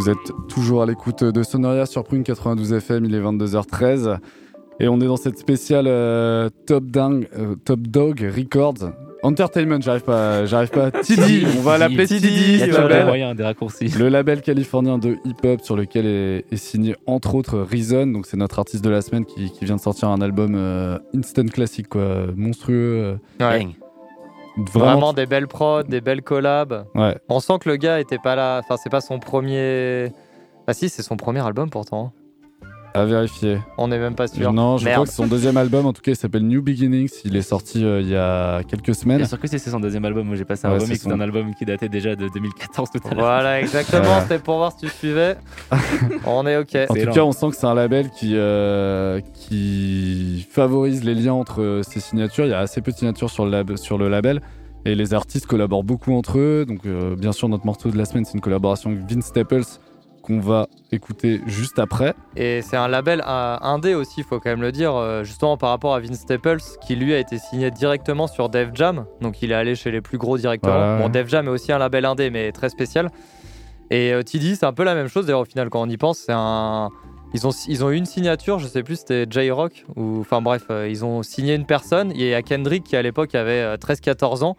Vous 0.00 0.08
êtes 0.08 0.32
toujours 0.48 0.80
à 0.82 0.86
l'écoute 0.86 1.24
de 1.24 1.42
Sonoria 1.42 1.84
sur 1.84 2.04
Prune 2.04 2.22
92 2.22 2.72
FM, 2.72 3.04
il 3.04 3.14
est 3.14 3.20
22h13. 3.20 4.16
Et 4.80 4.88
on 4.88 4.98
est 4.98 5.04
dans 5.04 5.18
cette 5.18 5.36
spéciale 5.38 5.84
euh, 5.88 6.48
Top, 6.66 6.84
Dang- 6.84 7.26
euh, 7.38 7.54
Top 7.66 7.80
Dog 7.80 8.26
Records. 8.34 8.92
Entertainment, 9.22 9.78
j'arrive 9.82 10.00
pas, 10.04 10.46
j'arrive 10.46 10.70
pas. 10.70 10.90
TD, 11.02 11.44
on 11.58 11.60
va 11.60 11.76
l'appeler 11.76 12.06
Il 12.10 12.16
y 12.16 12.58
TD. 12.58 12.62
a 12.62 12.66
le 12.66 12.88
label. 12.88 13.04
moyens, 13.04 13.36
des 13.36 13.44
raccourcis. 13.44 13.88
Le 13.88 14.08
label 14.08 14.40
californien 14.40 14.96
de 14.96 15.18
hip-hop 15.26 15.60
sur 15.60 15.76
lequel 15.76 16.06
est, 16.06 16.46
est 16.50 16.56
signé 16.56 16.96
entre 17.06 17.34
autres 17.34 17.58
Reason, 17.58 18.06
donc 18.06 18.24
c'est 18.24 18.38
notre 18.38 18.58
artiste 18.58 18.82
de 18.82 18.88
la 18.88 19.02
semaine 19.02 19.26
qui, 19.26 19.50
qui 19.50 19.66
vient 19.66 19.76
de 19.76 19.82
sortir 19.82 20.08
un 20.08 20.22
album 20.22 20.54
euh, 20.54 20.98
instant 21.14 21.44
classique, 21.44 21.88
quoi, 21.90 22.28
monstrueux. 22.34 23.18
euh, 23.42 23.46
Ouais. 23.46 23.68
Vraiment, 24.68 24.86
Vraiment 24.92 25.12
des 25.12 25.26
belles 25.26 25.48
prods, 25.48 25.84
des 25.84 26.00
belles 26.00 26.22
collabs. 26.22 26.86
Ouais. 26.94 27.16
On 27.28 27.40
sent 27.40 27.54
que 27.60 27.68
le 27.68 27.76
gars 27.76 28.00
était 28.00 28.18
pas 28.18 28.34
là. 28.34 28.60
Enfin, 28.62 28.76
c'est 28.76 28.90
pas 28.90 29.00
son 29.00 29.18
premier. 29.18 30.12
Ah 30.66 30.72
si, 30.72 30.88
c'est 30.88 31.02
son 31.02 31.16
premier 31.16 31.44
album 31.44 31.70
pourtant. 31.70 32.12
À 32.94 33.04
vérifier. 33.04 33.58
On 33.78 33.88
n'est 33.88 33.98
même 33.98 34.14
pas 34.14 34.26
sûr. 34.28 34.52
Non, 34.52 34.76
je 34.78 34.84
Merde. 34.84 34.94
crois 34.96 35.04
que 35.06 35.10
c'est 35.10 35.16
son 35.16 35.26
deuxième 35.26 35.56
album, 35.56 35.86
en 35.86 35.92
tout 35.92 36.02
cas, 36.02 36.12
il 36.12 36.16
s'appelle 36.16 36.42
New 36.46 36.62
Beginnings. 36.62 37.10
Il 37.24 37.36
est 37.36 37.42
sorti 37.42 37.84
euh, 37.84 38.00
il 38.00 38.08
y 38.08 38.16
a 38.16 38.62
quelques 38.64 38.94
semaines. 38.94 39.18
Bien 39.18 39.26
sûr 39.26 39.38
que 39.40 39.46
c'est 39.48 39.58
c'est 39.58 39.70
son 39.70 39.80
deuxième 39.80 40.04
album. 40.04 40.26
Moi, 40.26 40.36
j'ai 40.36 40.44
passé 40.44 40.66
un 40.66 40.72
Ouais, 40.72 40.78
c'est 40.80 40.84
remix 40.86 41.02
son- 41.02 41.10
d'un 41.10 41.20
album 41.20 41.54
qui 41.54 41.64
datait 41.64 41.88
déjà 41.88 42.16
de 42.16 42.28
2014 42.28 42.90
tout 42.90 42.98
à 43.04 43.14
l'heure. 43.14 43.24
Voilà, 43.24 43.60
exactement. 43.60 44.02
Voilà. 44.02 44.22
C'était 44.22 44.38
pour 44.38 44.56
voir 44.56 44.72
si 44.72 44.86
tu 44.86 44.88
suivais. 44.88 45.36
On 46.26 46.46
est 46.46 46.56
ok. 46.56 46.76
En 46.88 46.94
tout 46.94 47.10
cas, 47.12 47.20
on 47.22 47.32
sent 47.32 47.50
que 47.50 47.56
c'est 47.56 47.66
un 47.66 47.74
label 47.74 48.10
qui, 48.10 48.32
euh, 48.34 49.20
qui 49.34 50.46
favorise 50.50 51.04
les 51.04 51.14
liens 51.14 51.32
entre 51.34 51.62
euh, 51.62 51.82
ces 51.82 52.00
signatures. 52.00 52.44
Il 52.46 52.50
y 52.50 52.54
a 52.54 52.58
assez 52.60 52.80
peu 52.80 52.92
de 52.92 52.96
signatures 52.96 53.30
sur 53.30 53.44
le, 53.44 53.50
lab- 53.50 53.76
sur 53.76 53.98
le 53.98 54.08
label. 54.08 54.40
Et 54.86 54.94
les 54.94 55.12
artistes 55.12 55.46
collaborent 55.46 55.84
beaucoup 55.84 56.14
entre 56.14 56.38
eux. 56.38 56.64
Donc, 56.66 56.86
euh, 56.86 57.14
bien 57.14 57.32
sûr, 57.32 57.48
notre 57.48 57.66
morceau 57.66 57.90
de 57.90 57.98
la 57.98 58.04
semaine, 58.06 58.24
c'est 58.24 58.34
une 58.34 58.40
collaboration 58.40 58.90
avec 58.90 59.02
Vince 59.10 59.26
Staples 59.26 59.62
qu'on 60.30 60.40
va 60.40 60.68
écouter 60.92 61.40
juste 61.46 61.78
après. 61.78 62.14
Et 62.36 62.62
c'est 62.62 62.76
un 62.76 62.88
label 62.88 63.22
euh, 63.26 63.56
indé 63.60 63.94
aussi, 63.94 64.22
faut 64.22 64.40
quand 64.40 64.50
même 64.50 64.62
le 64.62 64.72
dire, 64.72 64.94
euh, 64.94 65.24
justement 65.24 65.56
par 65.56 65.70
rapport 65.70 65.94
à 65.94 66.00
Vince 66.00 66.20
Staples, 66.20 66.60
qui 66.86 66.96
lui 66.96 67.14
a 67.14 67.18
été 67.18 67.38
signé 67.38 67.70
directement 67.70 68.26
sur 68.26 68.48
Def 68.48 68.70
Jam. 68.74 69.06
Donc 69.20 69.42
il 69.42 69.52
est 69.52 69.54
allé 69.54 69.74
chez 69.74 69.90
les 69.90 70.00
plus 70.00 70.18
gros 70.18 70.38
directement. 70.38 70.72
Voilà. 70.72 70.98
Bon, 70.98 71.08
Def 71.08 71.28
Jam 71.28 71.46
est 71.46 71.50
aussi 71.50 71.72
un 71.72 71.78
label 71.78 72.04
indé, 72.04 72.30
mais 72.30 72.52
très 72.52 72.68
spécial. 72.68 73.10
Et 73.90 74.12
euh, 74.12 74.22
TD, 74.22 74.54
c'est 74.54 74.66
un 74.66 74.72
peu 74.72 74.84
la 74.84 74.94
même 74.94 75.08
chose. 75.08 75.26
D'ailleurs, 75.26 75.40
au 75.40 75.44
final, 75.44 75.68
quand 75.68 75.82
on 75.82 75.88
y 75.88 75.96
pense, 75.96 76.18
c'est 76.18 76.32
un. 76.34 76.90
Ils 77.34 77.46
ont, 77.46 77.50
ils 77.68 77.84
ont 77.84 77.90
eu 77.90 77.96
une 77.96 78.06
signature, 78.06 78.58
je 78.58 78.66
sais 78.66 78.82
plus, 78.82 78.96
c'était 78.96 79.24
J-Rock, 79.30 79.84
ou 79.94 80.18
enfin 80.20 80.42
bref, 80.42 80.64
euh, 80.70 80.88
ils 80.88 81.04
ont 81.04 81.22
signé 81.22 81.54
une 81.54 81.64
personne. 81.64 82.10
Il 82.12 82.22
y 82.22 82.34
a 82.34 82.42
Kendrick 82.42 82.82
qui 82.82 82.96
à 82.96 83.02
l'époque 83.02 83.36
avait 83.36 83.60
euh, 83.60 83.76
13-14 83.76 84.42
ans. 84.42 84.56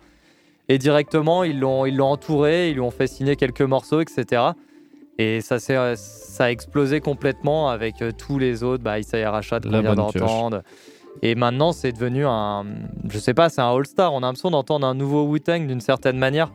Et 0.70 0.78
directement, 0.78 1.44
ils 1.44 1.60
l'ont 1.60 1.86
ils 1.86 1.98
l'ont 1.98 2.08
entouré, 2.08 2.70
ils 2.70 2.76
lui 2.76 2.82
ont 2.82 2.92
fait 2.92 3.08
signer 3.08 3.36
quelques 3.36 3.62
morceaux, 3.62 4.00
etc. 4.00 4.52
Et 5.18 5.42
ça, 5.42 5.58
euh, 5.70 5.96
ça 5.96 6.46
a 6.46 6.52
explosé 6.52 7.00
complètement 7.00 7.70
avec 7.70 8.02
euh, 8.02 8.12
tous 8.12 8.40
les 8.40 8.64
autres, 8.64 8.84
bah, 8.84 9.00
Isaiah 9.00 9.32
Rashad 9.32 9.64
qu'on 9.64 9.82
vient 9.82 9.96
d'entendre. 9.96 10.62
Et 11.22 11.36
maintenant, 11.36 11.72
c'est 11.72 11.92
devenu 11.92 12.26
un. 12.26 12.66
Je 13.10 13.20
sais 13.20 13.34
pas, 13.34 13.50
c'est 13.50 13.62
un 13.62 13.72
All-Star. 13.76 14.14
On 14.14 14.20
a 14.20 14.22
l'impression 14.22 14.52
d'entendre 14.52 14.88
un 14.88 14.96
nouveau 14.96 15.24
Wu-Tang 15.26 15.68
d'une 15.68 15.82
certaine 15.82 16.18
manière. 16.18 16.52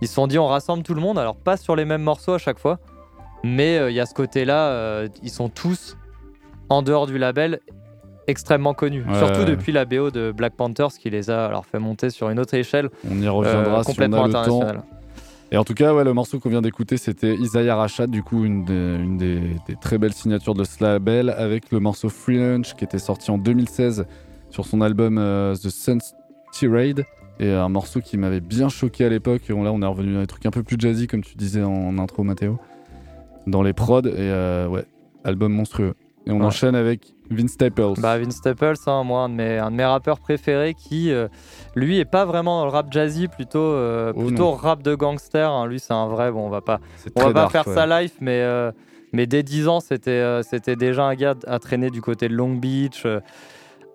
Ils 0.00 0.08
se 0.08 0.14
sont 0.14 0.26
dit, 0.26 0.38
on 0.38 0.46
rassemble 0.46 0.82
tout 0.82 0.94
le 0.94 1.00
monde, 1.00 1.18
alors 1.18 1.36
pas 1.36 1.56
sur 1.56 1.74
les 1.74 1.84
mêmes 1.84 2.02
morceaux 2.02 2.34
à 2.34 2.38
chaque 2.38 2.58
fois, 2.58 2.78
mais 3.42 3.78
euh, 3.78 3.90
il 3.90 3.96
y 3.96 4.00
a 4.00 4.06
ce 4.06 4.14
côté-là, 4.14 4.68
euh, 4.68 5.08
ils 5.22 5.30
sont 5.30 5.48
tous 5.48 5.96
en 6.68 6.82
dehors 6.82 7.06
du 7.06 7.18
label 7.18 7.60
extrêmement 8.28 8.74
connus. 8.74 9.04
Ouais, 9.04 9.18
Surtout 9.18 9.44
depuis 9.44 9.72
la 9.72 9.84
BO 9.84 10.10
de 10.10 10.32
Black 10.32 10.54
Panthers 10.54 10.92
qui 10.92 11.10
les 11.10 11.30
a 11.30 11.46
alors 11.46 11.66
fait 11.66 11.78
monter 11.78 12.10
sur 12.10 12.30
une 12.30 12.38
autre 12.38 12.54
échelle. 12.54 12.90
On 13.10 13.20
y 13.20 13.28
reviendra 13.28 13.80
euh, 13.80 13.82
si 13.82 13.88
on 13.88 13.92
complètement 13.92 14.24
a 14.24 14.26
le 14.26 14.32
temps. 14.32 14.62
Et 15.50 15.56
en 15.56 15.64
tout 15.64 15.72
cas, 15.74 15.94
ouais, 15.94 16.04
le 16.04 16.12
morceau 16.12 16.38
qu'on 16.38 16.50
vient 16.50 16.60
d'écouter, 16.60 16.98
c'était 16.98 17.34
Isaiah 17.34 17.74
Rashad, 17.74 18.10
du 18.10 18.22
coup, 18.22 18.44
une, 18.44 18.64
des, 19.16 19.56
très 19.80 19.96
belles 19.96 20.12
signatures 20.12 20.54
de 20.54 20.64
ce 20.64 20.82
label, 20.84 21.30
avec 21.30 21.70
le 21.70 21.80
morceau 21.80 22.10
Free 22.10 22.36
Lunch 22.36 22.74
qui 22.74 22.84
était 22.84 22.98
sorti 22.98 23.30
en 23.30 23.38
2016 23.38 24.06
sur 24.50 24.66
son 24.66 24.82
album 24.82 25.16
euh, 25.18 25.54
The 25.54 25.70
Sun's 25.70 26.14
Tirade. 26.52 27.04
Et 27.40 27.50
un 27.52 27.68
morceau 27.68 28.00
qui 28.00 28.18
m'avait 28.18 28.40
bien 28.40 28.68
choqué 28.68 29.04
à 29.04 29.08
l'époque. 29.08 29.42
On- 29.50 29.62
Là, 29.62 29.72
on 29.72 29.80
est 29.80 29.86
revenu 29.86 30.12
dans 30.14 30.20
des 30.20 30.26
trucs 30.26 30.44
un 30.44 30.50
peu 30.50 30.62
plus 30.62 30.76
jazzy, 30.78 31.06
comme 31.06 31.22
tu 31.22 31.36
disais 31.36 31.62
en, 31.62 31.72
en 31.72 31.98
intro, 31.98 32.24
Mathéo, 32.24 32.58
dans 33.46 33.62
les 33.62 33.72
prods. 33.72 34.02
Et 34.02 34.12
euh, 34.16 34.66
ouais, 34.68 34.84
album 35.24 35.52
monstrueux. 35.52 35.94
Et 36.28 36.32
on 36.32 36.40
Ouais. 36.40 36.44
enchaîne 36.46 36.74
avec 36.74 37.14
Vince 37.30 37.52
Staples. 37.52 37.94
Bah, 37.98 38.18
Vince 38.18 38.36
Staples, 38.36 38.74
hein, 38.86 39.02
moi, 39.02 39.22
un 39.22 39.28
de, 39.30 39.34
mes, 39.34 39.58
un 39.58 39.70
de 39.70 39.76
mes 39.76 39.84
rappeurs 39.84 40.20
préférés 40.20 40.74
qui, 40.74 41.10
euh, 41.10 41.26
lui, 41.74 41.98
est 41.98 42.04
pas 42.04 42.24
vraiment 42.26 42.60
dans 42.60 42.66
le 42.66 42.70
rap 42.70 42.92
jazzy, 42.92 43.28
plutôt, 43.28 43.58
euh, 43.58 44.12
Oh, 44.14 44.24
plutôt 44.26 44.44
non. 44.44 44.52
rap 44.52 44.82
de 44.82 44.94
gangster. 44.94 45.50
hein. 45.50 45.66
Lui, 45.66 45.80
c'est 45.80 45.94
un 45.94 46.06
vrai. 46.06 46.30
Bon, 46.30 46.46
on 46.46 46.50
va 46.50 46.60
pas, 46.60 46.80
on 47.16 47.20
va 47.20 47.26
pas 47.28 47.32
dark, 47.32 47.52
faire 47.52 47.66
ouais. 47.68 47.74
sa 47.74 48.00
life, 48.02 48.12
mais, 48.20 48.42
euh, 48.42 48.70
mais 49.12 49.26
dès 49.26 49.42
10 49.42 49.68
ans, 49.68 49.80
c'était 49.80 50.42
c'était 50.42 50.76
déjà 50.76 51.04
un 51.04 51.14
gars 51.14 51.34
à 51.46 51.58
traîner 51.58 51.88
du 51.90 52.02
côté 52.02 52.28
de 52.28 52.34
Long 52.34 52.54
Beach. 52.54 53.06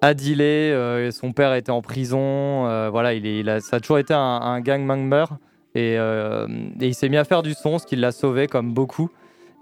à 0.02 0.13
dealer, 0.13 1.00
et 1.08 1.12
son 1.12 1.32
père 1.32 1.54
était 1.54 1.72
en 1.72 1.82
prison, 1.82 2.63
voilà, 2.90 3.13
il, 3.13 3.25
est, 3.25 3.40
il 3.40 3.48
a, 3.50 3.62
ça 3.62 3.78
a 3.78 3.80
toujours 3.80 4.00
été 4.00 4.13
un, 4.13 4.20
un 4.20 4.60
gang 4.60 4.82
member, 4.84 5.28
et, 5.75 5.94
et 5.94 6.48
il 6.88 6.94
s'est 6.94 7.08
mis 7.08 7.16
à 7.16 7.24
faire 7.24 7.42
du 7.42 7.54
son, 7.54 7.80
ce 7.80 7.86
qui 7.86 7.96
l'a 7.96 8.12
sauvé 8.12 8.48
comme 8.48 8.74
beaucoup, 8.74 9.10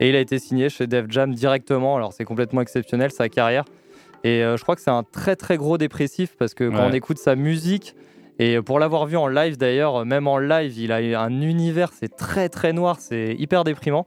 et 0.02 0.10
il 0.10 0.16
a 0.18 0.20
été 0.20 0.38
signé 0.40 0.68
chez 0.68 0.88
Def 0.88 1.06
Jam 1.08 1.34
directement, 1.34 1.96
alors 1.96 2.12
c'est 2.12 2.26
complètement 2.26 2.60
exceptionnel 2.60 3.12
sa 3.12 3.30
carrière, 3.30 3.64
et 4.26 4.44
euh, 4.44 4.58
je 4.58 4.64
crois 4.64 4.76
que 4.76 4.82
c'est 4.82 4.92
un 4.92 5.04
très 5.04 5.38
très 5.38 5.56
gros 5.56 5.78
dépressif, 5.78 6.36
parce 6.38 6.54
que 6.54 6.68
quand 6.70 6.76
Ouais. 6.76 6.90
on 6.90 6.94
écoute 6.94 7.18
sa 7.20 7.36
musique, 7.36 7.96
et 8.40 8.60
pour 8.62 8.80
l'avoir 8.80 9.06
vu 9.06 9.16
en 9.16 9.28
live 9.28 9.56
d'ailleurs, 9.58 10.04
même 10.06 10.28
en 10.28 10.38
live, 10.40 10.78
il 10.78 10.92
a 10.92 11.02
eu 11.02 11.14
un 11.16 11.42
univers, 11.42 11.92
c'est 11.94 12.14
très 12.16 12.50
très 12.50 12.74
noir, 12.74 13.00
c'est 13.00 13.36
hyper 13.38 13.64
déprimant. 13.64 14.06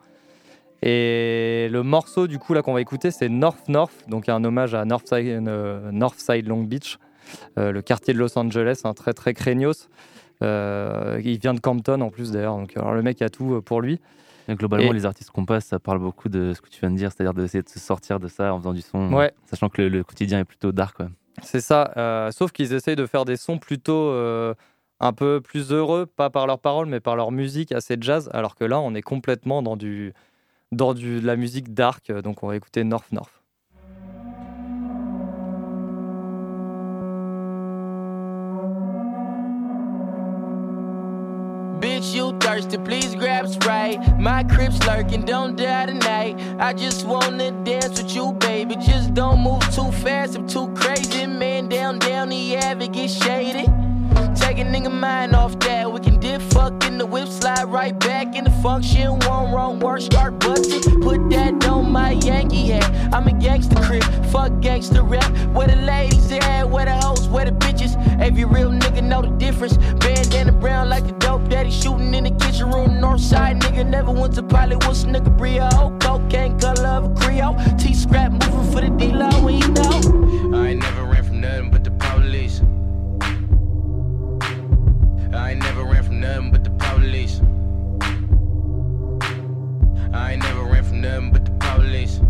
Et 0.82 1.68
le 1.70 1.82
morceau 1.82 2.26
du 2.26 2.38
coup 2.38 2.52
là 2.52 2.60
qu'on 2.60 2.74
va 2.74 2.80
écouter, 2.80 3.10
c'est 3.10 3.28
North 3.28 3.68
North, 3.68 3.94
donc 4.08 4.28
un 4.28 4.42
hommage 4.44 4.74
à 4.74 4.84
Northside, 4.84 5.46
euh, 5.48 5.90
Northside 5.92 6.46
Long 6.46 6.62
Beach, 6.62 6.98
euh, 7.58 7.72
le 7.72 7.80
quartier 7.80 8.12
de 8.12 8.18
Los 8.18 8.36
Angeles, 8.38 8.80
un 8.84 8.92
très 8.92 9.14
très 9.14 9.32
craignos. 9.32 9.88
Euh, 10.42 11.20
il 11.24 11.38
vient 11.38 11.54
de 11.54 11.60
Compton 11.60 12.00
en 12.02 12.10
plus 12.10 12.32
d'ailleurs, 12.32 12.56
donc 12.58 12.76
alors, 12.76 12.92
le 12.92 13.02
mec 13.02 13.22
a 13.22 13.28
tout 13.30 13.54
euh, 13.54 13.60
pour 13.62 13.80
lui. 13.80 14.00
Et 14.48 14.54
globalement, 14.54 14.90
Et- 14.90 14.94
les 14.94 15.06
artistes 15.06 15.30
qu'on 15.30 15.46
passe, 15.46 15.64
ça 15.66 15.78
parle 15.78 15.98
beaucoup 15.98 16.28
de 16.28 16.52
ce 16.54 16.60
que 16.60 16.68
tu 16.68 16.80
viens 16.80 16.90
de 16.90 16.96
dire, 16.96 17.10
c'est-à-dire 17.12 17.34
d'essayer 17.34 17.62
de 17.62 17.68
se 17.68 17.78
sortir 17.80 18.20
de 18.20 18.28
ça 18.28 18.52
en 18.52 18.58
faisant 18.58 18.72
du 18.74 18.82
son, 18.82 19.12
Ouais. 19.12 19.32
sachant 19.46 19.68
que 19.68 19.80
le, 19.82 19.88
le 19.88 20.04
quotidien 20.04 20.40
est 20.40 20.44
plutôt 20.44 20.70
dark. 20.72 20.98
C'est 21.42 21.60
ça, 21.60 21.92
euh, 21.96 22.30
sauf 22.30 22.52
qu'ils 22.52 22.72
essayent 22.74 22.94
de 22.96 23.06
faire 23.06 23.24
des 23.24 23.36
sons 23.36 23.58
plutôt 23.58 24.10
euh, 24.10 24.54
un 25.00 25.12
peu 25.12 25.40
plus 25.40 25.72
heureux, 25.72 26.06
pas 26.06 26.30
par 26.30 26.46
leurs 26.46 26.58
paroles, 26.60 26.86
mais 26.86 27.00
par 27.00 27.16
leur 27.16 27.32
musique 27.32 27.72
assez 27.72 27.96
jazz, 28.00 28.30
alors 28.32 28.54
que 28.54 28.64
là, 28.64 28.78
on 28.80 28.94
est 28.94 29.02
complètement 29.02 29.62
dans, 29.62 29.76
du, 29.76 30.12
dans 30.72 30.94
du, 30.94 31.20
de 31.20 31.26
la 31.26 31.36
musique 31.36 31.72
dark, 31.74 32.10
euh, 32.10 32.22
donc 32.22 32.42
on 32.42 32.46
va 32.48 32.56
écouter 32.56 32.84
North 32.84 33.10
North. 33.12 33.42
Bitch, 41.84 42.14
you 42.14 42.32
thirsty, 42.40 42.78
please 42.78 43.14
grab 43.14 43.46
Sprite. 43.46 44.18
My 44.18 44.42
crib's 44.42 44.82
lurking, 44.86 45.26
don't 45.26 45.54
die 45.54 45.84
tonight. 45.84 46.40
I 46.58 46.72
just 46.72 47.04
wanna 47.04 47.50
dance 47.62 48.02
with 48.02 48.16
you, 48.16 48.32
baby. 48.40 48.76
Just 48.76 49.12
don't 49.12 49.40
move 49.40 49.60
too 49.74 49.92
fast, 49.92 50.34
I'm 50.34 50.48
too 50.48 50.68
crazy. 50.68 51.26
Man, 51.26 51.68
down, 51.68 51.98
down 51.98 52.30
the 52.30 52.56
ave, 52.56 52.86
it 52.86 52.92
get 52.92 53.10
shady. 53.10 53.66
Take 54.34 54.58
a 54.60 54.64
nigga 54.64 54.90
mind 54.90 55.36
off 55.36 55.58
that. 55.60 55.92
We 55.92 56.00
can 56.00 56.18
dip, 56.18 56.40
fuck 56.40 56.72
in 56.86 56.96
the 56.96 57.04
whip, 57.04 57.28
slide 57.28 57.64
right 57.64 57.98
back 58.00 58.34
in 58.34 58.44
the 58.44 58.50
function. 58.62 59.18
One 59.20 59.52
wrong 59.52 59.78
word, 59.78 60.00
start 60.02 60.40
busting. 60.40 61.02
Put 61.02 61.28
that 61.30 61.66
on 61.68 61.92
my 61.92 62.12
Yankee 62.12 62.68
hat. 62.68 62.90
I'm 63.12 63.28
a 63.28 63.32
gangster 63.32 63.76
crib, 63.82 64.04
fuck 64.32 64.58
gangster 64.60 65.02
rap. 65.02 65.30
Where 65.48 65.68
the 65.68 65.76
ladies 65.76 66.32
at, 66.32 66.64
where 66.70 66.86
the 66.86 66.96
hoes, 66.96 67.28
where 67.28 67.44
the 67.44 67.52
bitches. 67.52 67.94
Every 68.20 68.44
real 68.44 68.70
nigga 68.70 69.02
know 69.02 69.20
the 69.20 69.28
difference. 69.36 69.76
Bandana 69.76 70.52
brown 70.52 70.88
like 70.88 71.04
daddy 71.48 71.70
shooting 71.70 72.14
in 72.14 72.24
the 72.24 72.30
kitchen 72.32 72.70
room. 72.70 73.00
North 73.00 73.20
side 73.20 73.60
nigga 73.60 73.86
never 73.86 74.10
went 74.10 74.34
to 74.34 74.42
pilot. 74.42 74.80
Nigga 74.80 75.36
Brio? 75.36 75.68
Cocaine 76.00 76.58
color 76.58 76.86
of 76.86 77.10
a 77.10 77.14
Creole. 77.14 77.56
T 77.78 77.94
scrap 77.94 78.32
moving 78.32 78.72
for 78.72 78.80
the 78.80 78.90
D-Lo, 78.90 79.28
we 79.44 79.60
know. 79.60 80.58
I 80.58 80.68
ain't 80.68 80.80
never 80.80 81.04
ran 81.04 81.24
from 81.24 81.40
nothing 81.40 81.70
but 81.70 81.84
the 81.84 81.90
police. 81.90 82.60
I 85.34 85.50
ain't 85.50 85.62
never 85.62 85.84
ran 85.84 86.02
from 86.04 86.20
nothing 86.20 86.50
but 86.52 86.64
the 86.64 86.70
police. 86.70 87.40
I 90.12 90.32
ain't 90.32 90.42
never 90.42 90.64
ran 90.64 90.84
from 90.84 91.00
nothing 91.00 91.32
but 91.32 91.44
the 91.44 91.50
police. 91.52 92.20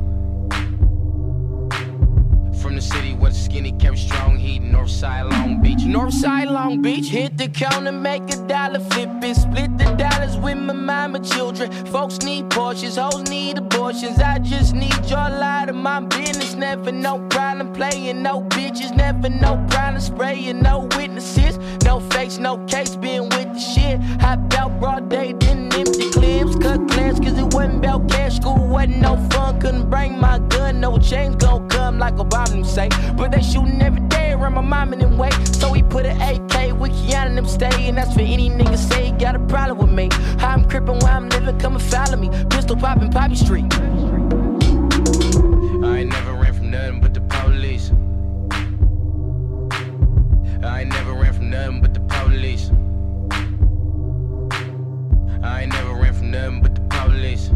From 2.64 2.76
the 2.76 2.80
city 2.80 3.12
where 3.12 3.30
the 3.30 3.36
skinny 3.36 3.72
kept 3.72 3.98
strong 3.98 4.38
heat, 4.38 4.62
Northside 4.62 5.30
Long 5.30 5.60
Beach. 5.60 5.80
Northside 5.80 6.50
Long 6.50 6.80
Beach, 6.80 7.10
hit 7.10 7.36
the 7.36 7.46
counter, 7.46 7.92
make 7.92 8.22
a 8.32 8.36
dollar, 8.48 8.80
flip 8.80 9.10
it, 9.22 9.36
split 9.36 9.76
the 9.76 9.84
dollars 9.96 10.38
with 10.38 10.56
my 10.56 10.72
mama 10.72 11.20
children. 11.20 11.70
Folks 11.88 12.20
need 12.20 12.46
Porsches, 12.46 12.96
hoes 12.96 13.28
need 13.28 13.58
abortions. 13.58 14.18
I 14.18 14.38
just 14.38 14.74
need 14.74 14.98
your 15.10 15.28
light 15.28 15.66
of 15.68 15.76
my 15.76 16.00
business. 16.00 16.54
Never 16.54 16.90
no 16.90 17.18
problem 17.28 17.70
playing, 17.74 18.22
no 18.22 18.40
bitches, 18.44 18.96
never 18.96 19.28
no 19.28 19.62
problem 19.68 20.00
spraying, 20.00 20.62
no 20.62 20.88
witnesses, 20.96 21.58
no 21.84 22.00
fakes, 22.00 22.38
no 22.38 22.56
case, 22.64 22.96
being 22.96 23.24
with 23.24 23.52
the 23.52 23.60
shit. 23.60 24.00
Hop 24.22 24.40
out 24.54 24.80
broad 24.80 25.10
day, 25.10 25.34
didn't 25.34 25.74
empty 25.74 26.03
clips, 26.54 26.76
cut 26.76 26.88
class, 26.88 27.20
cause 27.20 27.38
it 27.38 27.54
wasn't 27.54 27.76
about 27.76 28.08
cash. 28.08 28.36
School 28.36 28.68
wasn't 28.68 28.98
no 29.00 29.16
fun, 29.30 29.60
couldn't 29.60 29.90
bring 29.90 30.18
my 30.18 30.38
gun, 30.48 30.80
no 30.80 30.98
change 30.98 31.38
gon' 31.38 31.68
come 31.68 31.98
like 31.98 32.14
Obama 32.14 32.64
say. 32.64 32.88
But 33.16 33.32
they 33.32 33.42
shooting 33.42 33.80
every 33.82 34.00
day 34.08 34.32
around 34.32 34.54
my 34.54 34.60
mom 34.60 34.92
and 34.92 35.02
them 35.02 35.16
way. 35.18 35.30
So 35.52 35.70
we 35.70 35.82
put 35.82 36.06
an 36.06 36.20
AK 36.20 36.78
with 36.78 36.92
Keanu 36.92 37.26
and 37.26 37.38
them 37.38 37.46
stay, 37.46 37.88
and 37.88 37.96
that's 37.96 38.14
for 38.14 38.20
any 38.20 38.50
nigga 38.50 38.76
say 38.76 39.06
he 39.06 39.12
got 39.12 39.36
a 39.36 39.40
problem 39.40 39.78
with 39.78 39.92
me. 39.92 40.08
How 40.38 40.50
I'm 40.50 40.64
crippin' 40.68 40.98
where 41.00 41.12
I'm 41.12 41.28
living, 41.28 41.58
come 41.58 41.74
and 41.74 41.82
follow 41.82 42.16
me. 42.16 42.28
Pistol 42.50 42.76
poppin' 42.76 43.10
Poppy 43.10 43.36
Street. 43.36 43.72
I 45.84 45.98
ain't 45.98 46.10
never 46.10 46.32
ran 46.34 46.54
from 46.54 46.70
nothing 46.70 47.00
but 47.00 47.14
the 47.14 47.20
police. 47.20 47.90
I 50.64 50.80
ain't 50.80 50.90
never 50.90 51.12
ran 51.12 51.32
from 51.34 51.50
nothing 51.50 51.80
but 51.82 51.92
the 51.92 52.00
police. 52.00 52.70
I 55.42 55.62
ain't 55.62 55.72
never 55.74 55.92
ran 55.92 56.03
nothing 56.34 56.60
but 56.60 56.74
the 56.74 56.80
police. 56.82 57.48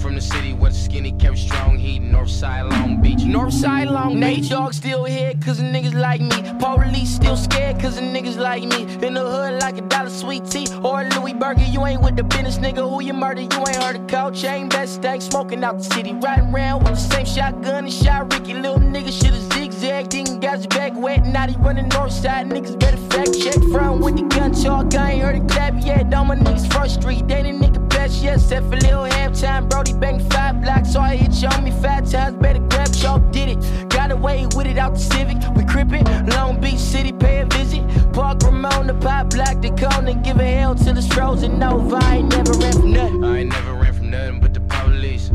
From 0.00 0.14
the 0.16 0.20
city 0.20 0.52
where 0.52 0.70
the 0.70 0.76
skinny 0.76 1.12
kept 1.12 1.38
strong 1.38 1.78
heat, 1.78 2.02
Northside 2.02 2.70
Long 2.70 3.00
Beach. 3.00 3.20
Northside 3.20 3.90
Long 3.90 4.20
Beach. 4.20 4.20
Nate 4.20 4.50
Dogg 4.50 4.74
still 4.74 5.04
here 5.04 5.32
cause 5.42 5.60
of 5.60 5.66
niggas 5.66 5.94
like 5.94 6.20
me. 6.20 6.38
Police 6.60 7.14
still 7.14 7.36
scared 7.36 7.80
cause 7.80 7.96
of 7.96 8.04
niggas 8.04 8.36
like 8.36 8.64
me. 8.64 8.82
In 9.06 9.14
the 9.14 9.22
hood 9.22 9.62
like 9.62 9.78
a 9.78 9.80
dollar 9.82 10.10
sweet 10.10 10.44
tea 10.44 10.68
or 10.82 11.00
a 11.00 11.08
Louis 11.14 11.32
Burger. 11.32 11.64
You 11.64 11.86
ain't 11.86 12.02
with 12.02 12.16
the 12.16 12.24
business, 12.24 12.58
nigga. 12.58 12.88
Who 12.88 13.02
you 13.02 13.14
murder? 13.14 13.40
You 13.40 13.58
ain't 13.66 13.76
heard 13.76 13.96
of 13.96 14.06
cold 14.06 14.34
chain, 14.34 14.68
best 14.68 14.96
stank, 14.96 15.22
smoking 15.22 15.64
out 15.64 15.78
the 15.78 15.84
city. 15.84 16.12
Riding 16.12 16.52
around 16.52 16.84
with 16.84 16.94
the 16.94 17.00
same 17.00 17.24
shotgun 17.24 17.84
and 17.84 17.92
shot 17.92 18.32
Ricky. 18.32 18.52
Little 18.52 18.78
nigga 18.78 19.10
should've 19.10 19.40
zigzagged, 19.40 19.43
didn't 19.84 20.40
got 20.40 20.56
his 20.56 20.66
back 20.66 20.92
wet. 20.94 21.26
Now 21.26 21.46
he 21.46 21.56
running 21.56 21.88
north 21.88 22.12
side. 22.12 22.48
Niggas 22.48 22.78
better 22.78 22.96
fact 22.96 23.38
check. 23.38 23.54
Front 23.70 24.02
with 24.02 24.16
the 24.16 24.22
gun 24.22 24.52
talk. 24.52 24.94
I 24.94 25.12
ain't 25.12 25.22
heard 25.22 25.36
a 25.36 25.44
clap 25.46 25.74
yet. 25.84 26.12
All 26.14 26.24
my 26.24 26.36
niggas 26.36 26.72
first 26.72 27.00
street. 27.00 27.26
They 27.28 27.42
the 27.42 27.50
nigga 27.50 27.88
best 27.88 28.22
yet. 28.22 28.36
Except 28.36 28.66
for 28.66 28.76
little 28.76 29.04
halftime. 29.04 29.68
Brody 29.68 29.92
banged 29.94 30.32
five 30.32 30.62
blocks. 30.62 30.92
So 30.92 31.00
I 31.00 31.16
hit 31.16 31.34
you 31.42 31.48
on 31.48 31.64
me 31.64 31.70
five 31.70 32.10
times. 32.10 32.36
Better 32.36 32.60
grab 32.60 32.92
chalk. 32.94 33.32
Did 33.32 33.50
it. 33.50 33.90
Got 33.90 34.10
away 34.10 34.46
with 34.54 34.66
it 34.66 34.78
out 34.78 34.94
the 34.94 35.00
Civic. 35.00 35.36
We 35.56 35.64
crippin'. 35.64 36.04
Long 36.30 36.60
Beach 36.60 36.78
City. 36.78 37.12
Pay 37.12 37.40
a 37.40 37.46
visit. 37.46 37.82
Park 38.12 38.42
Ramon. 38.42 38.86
The 38.86 38.94
pop 38.94 39.30
block. 39.30 39.60
The 39.60 39.70
cone. 39.70 40.08
And 40.08 40.24
give 40.24 40.38
a 40.38 40.44
hell 40.44 40.74
till 40.74 40.96
it's 40.96 41.08
frozen 41.08 41.62
over. 41.62 41.96
I 41.96 42.16
ain't 42.16 42.30
never 42.30 42.52
ran 42.52 42.72
from 42.72 42.92
nothing. 42.92 43.24
I 43.24 43.38
ain't 43.38 43.50
never 43.50 43.74
ran 43.74 43.92
from 43.92 44.10
nothing 44.10 44.40
but 44.40 44.54
the 44.54 44.60
police. 44.60 45.30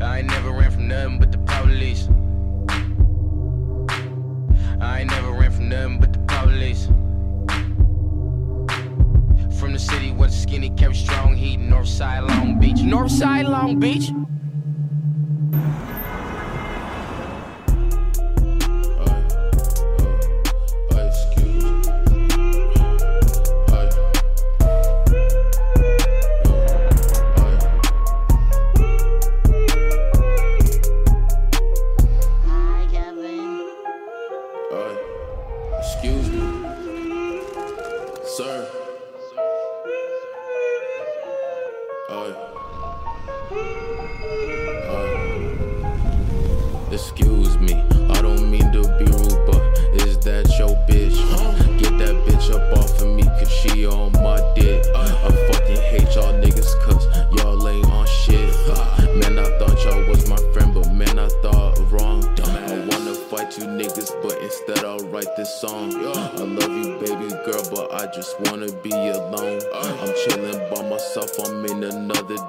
I 0.00 0.18
ain't 0.18 0.26
never 0.26 0.50
ran 0.50 0.70
from 0.72 0.88
nothing 0.88 1.18
but 1.20 1.30
the 1.30 1.38
I 4.82 5.00
ain't 5.00 5.10
never 5.10 5.30
ran 5.30 5.52
from 5.52 5.68
nothing 5.68 6.00
but 6.00 6.12
the 6.12 6.18
police. 6.26 6.86
From 9.60 9.72
the 9.72 9.78
city 9.78 10.10
where 10.10 10.28
the 10.28 10.34
skinny 10.34 10.70
kept 10.70 10.96
strong 10.96 11.36
heat, 11.36 11.60
Northside 11.60 12.26
Long 12.28 12.58
Beach. 12.58 12.78
Northside 12.78 13.48
Long 13.48 13.78
Beach. 13.78 14.10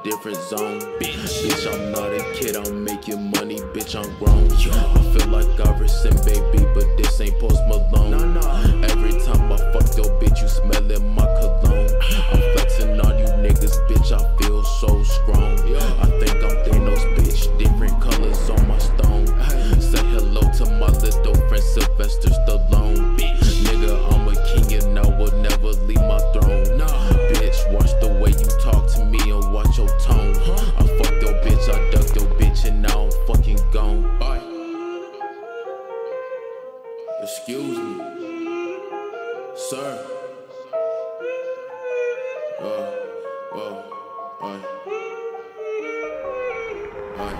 Different 0.04 0.38
zone. 0.38 0.82
Bitch, 1.00 1.16
bitch, 1.16 1.74
I'm 1.74 1.92
not 1.92 2.12
a 2.12 2.34
kid, 2.34 2.58
I'm 2.58 2.84
making 2.84 3.32
money, 3.32 3.60
bitch, 3.74 3.96
I'm 3.96 4.10
grown. 4.20 4.52
I 4.52 5.18
feel 5.18 5.30
like 5.30 5.48
Iverson, 5.60 6.16
baby, 6.26 6.66
but 6.74 6.86
this 6.98 7.22
ain't 7.22 7.40
Post 7.40 7.62
Malone. 7.68 8.38
Every 8.84 9.14
time 9.24 9.52
I 9.52 9.58
fuck 9.72 9.96
your 9.96 10.12
bitch, 10.20 10.42
you 10.42 10.48
smelling 10.50 11.16
my 11.16 11.26
cologne. 11.40 11.90
I'm 12.32 12.42
flexing 12.54 13.00
on 13.00 13.18
you 13.18 13.28
niggas, 13.40 13.80
bitch, 13.88 14.12
I 14.12 14.20
feel 14.38 14.64
so 14.64 15.04
strong. 15.04 15.58
I 15.76 16.06
think 16.20 16.36
I'm 16.44 16.58
Thanos, 16.66 17.04
bitch, 17.16 17.58
different 17.58 18.00
colors 18.02 18.50
on 18.50 18.68
my 18.68 18.78
stone. 18.80 19.28
Say 19.80 20.04
hello 20.12 20.42
to 20.42 20.66
my 20.80 20.90
little 21.00 21.36
friend 21.48 21.64
Sylvester 21.64 22.30
Stallone. 22.30 23.18
Bitch, 23.18 23.64
nigga, 23.64 24.14
I'm 24.14 24.28
a 24.28 24.36
king 24.54 24.84
and 24.84 25.00
I 25.00 25.18
will 25.18 25.32
never 25.40 25.72
leave 25.88 26.02
my 26.02 26.20
throne. 26.34 26.73
Excuse 37.46 37.78
me, 37.78 37.96
sir. 39.54 40.08
Uh, 42.58 42.64
uh, 43.52 43.84
uh. 44.40 44.60
Uh, 47.18 47.34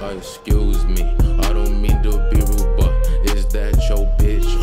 uh, 0.00 0.14
excuse 0.16 0.86
me, 0.86 1.02
I 1.02 1.52
don't 1.52 1.82
mean 1.82 2.02
to 2.02 2.12
be 2.30 2.40
rude, 2.40 2.76
but 2.78 2.92
is 3.36 3.46
that 3.48 3.76
your 3.90 4.06
bitch? 4.16 4.55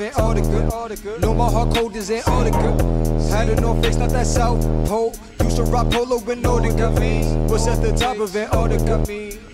The 0.00 0.08
top 0.12 0.34
of 0.34 0.54
Antarctica. 0.54 1.18
Know 1.20 1.34
my 1.34 1.50
heart 1.50 1.74
cold 1.74 1.94
as 1.94 2.10
Antarctica. 2.10 2.72
Had 3.28 3.50
a 3.50 3.60
North 3.60 3.84
Face, 3.84 3.96
not 3.96 4.08
that 4.08 4.26
South 4.26 4.62
Pole. 4.88 5.14
Used 5.42 5.56
to 5.56 5.64
rock 5.64 5.90
polo 5.90 6.16
in 6.20 6.40
Nautica. 6.40 7.50
Was 7.50 7.68
at 7.68 7.82
the 7.82 7.92
top 7.92 8.18
of 8.18 8.34
Antarctica. 8.34 9.04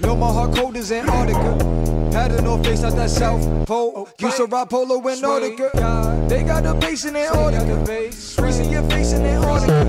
Know 0.01 0.15
my 0.15 0.33
heart 0.33 0.55
cold 0.55 0.77
as 0.77 0.93
Antarctica. 0.93 2.13
Had 2.13 2.31
a 2.31 2.43
North 2.43 2.65
Face, 2.65 2.83
not 2.83 2.95
that 2.95 3.11
South 3.11 3.67
Pole. 3.67 4.09
Used 4.21 4.37
to 4.37 4.47
rock 4.47 4.71
polo 4.71 5.05
in 5.09 5.19
Nautica. 5.19 6.29
They 6.29 6.45
got 6.45 6.65
a 6.65 6.75
base 6.75 7.05
in 7.05 7.17
Antarctica. 7.17 8.13
Freezing 8.13 8.71
your 8.71 8.89
face 8.89 9.15
in 9.15 9.27
Antarctica. 9.27 9.83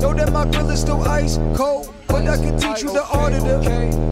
Know 0.00 0.14
that 0.14 0.32
my 0.32 0.46
grill 0.46 0.70
is 0.70 0.80
still 0.80 1.02
ice 1.02 1.36
cold. 1.54 1.92
But 2.10 2.26
I 2.26 2.36
can 2.36 2.58
teach 2.58 2.82
you 2.82 2.92
the 2.92 3.04
art 3.12 3.32
of 3.32 3.44
the 3.44 3.58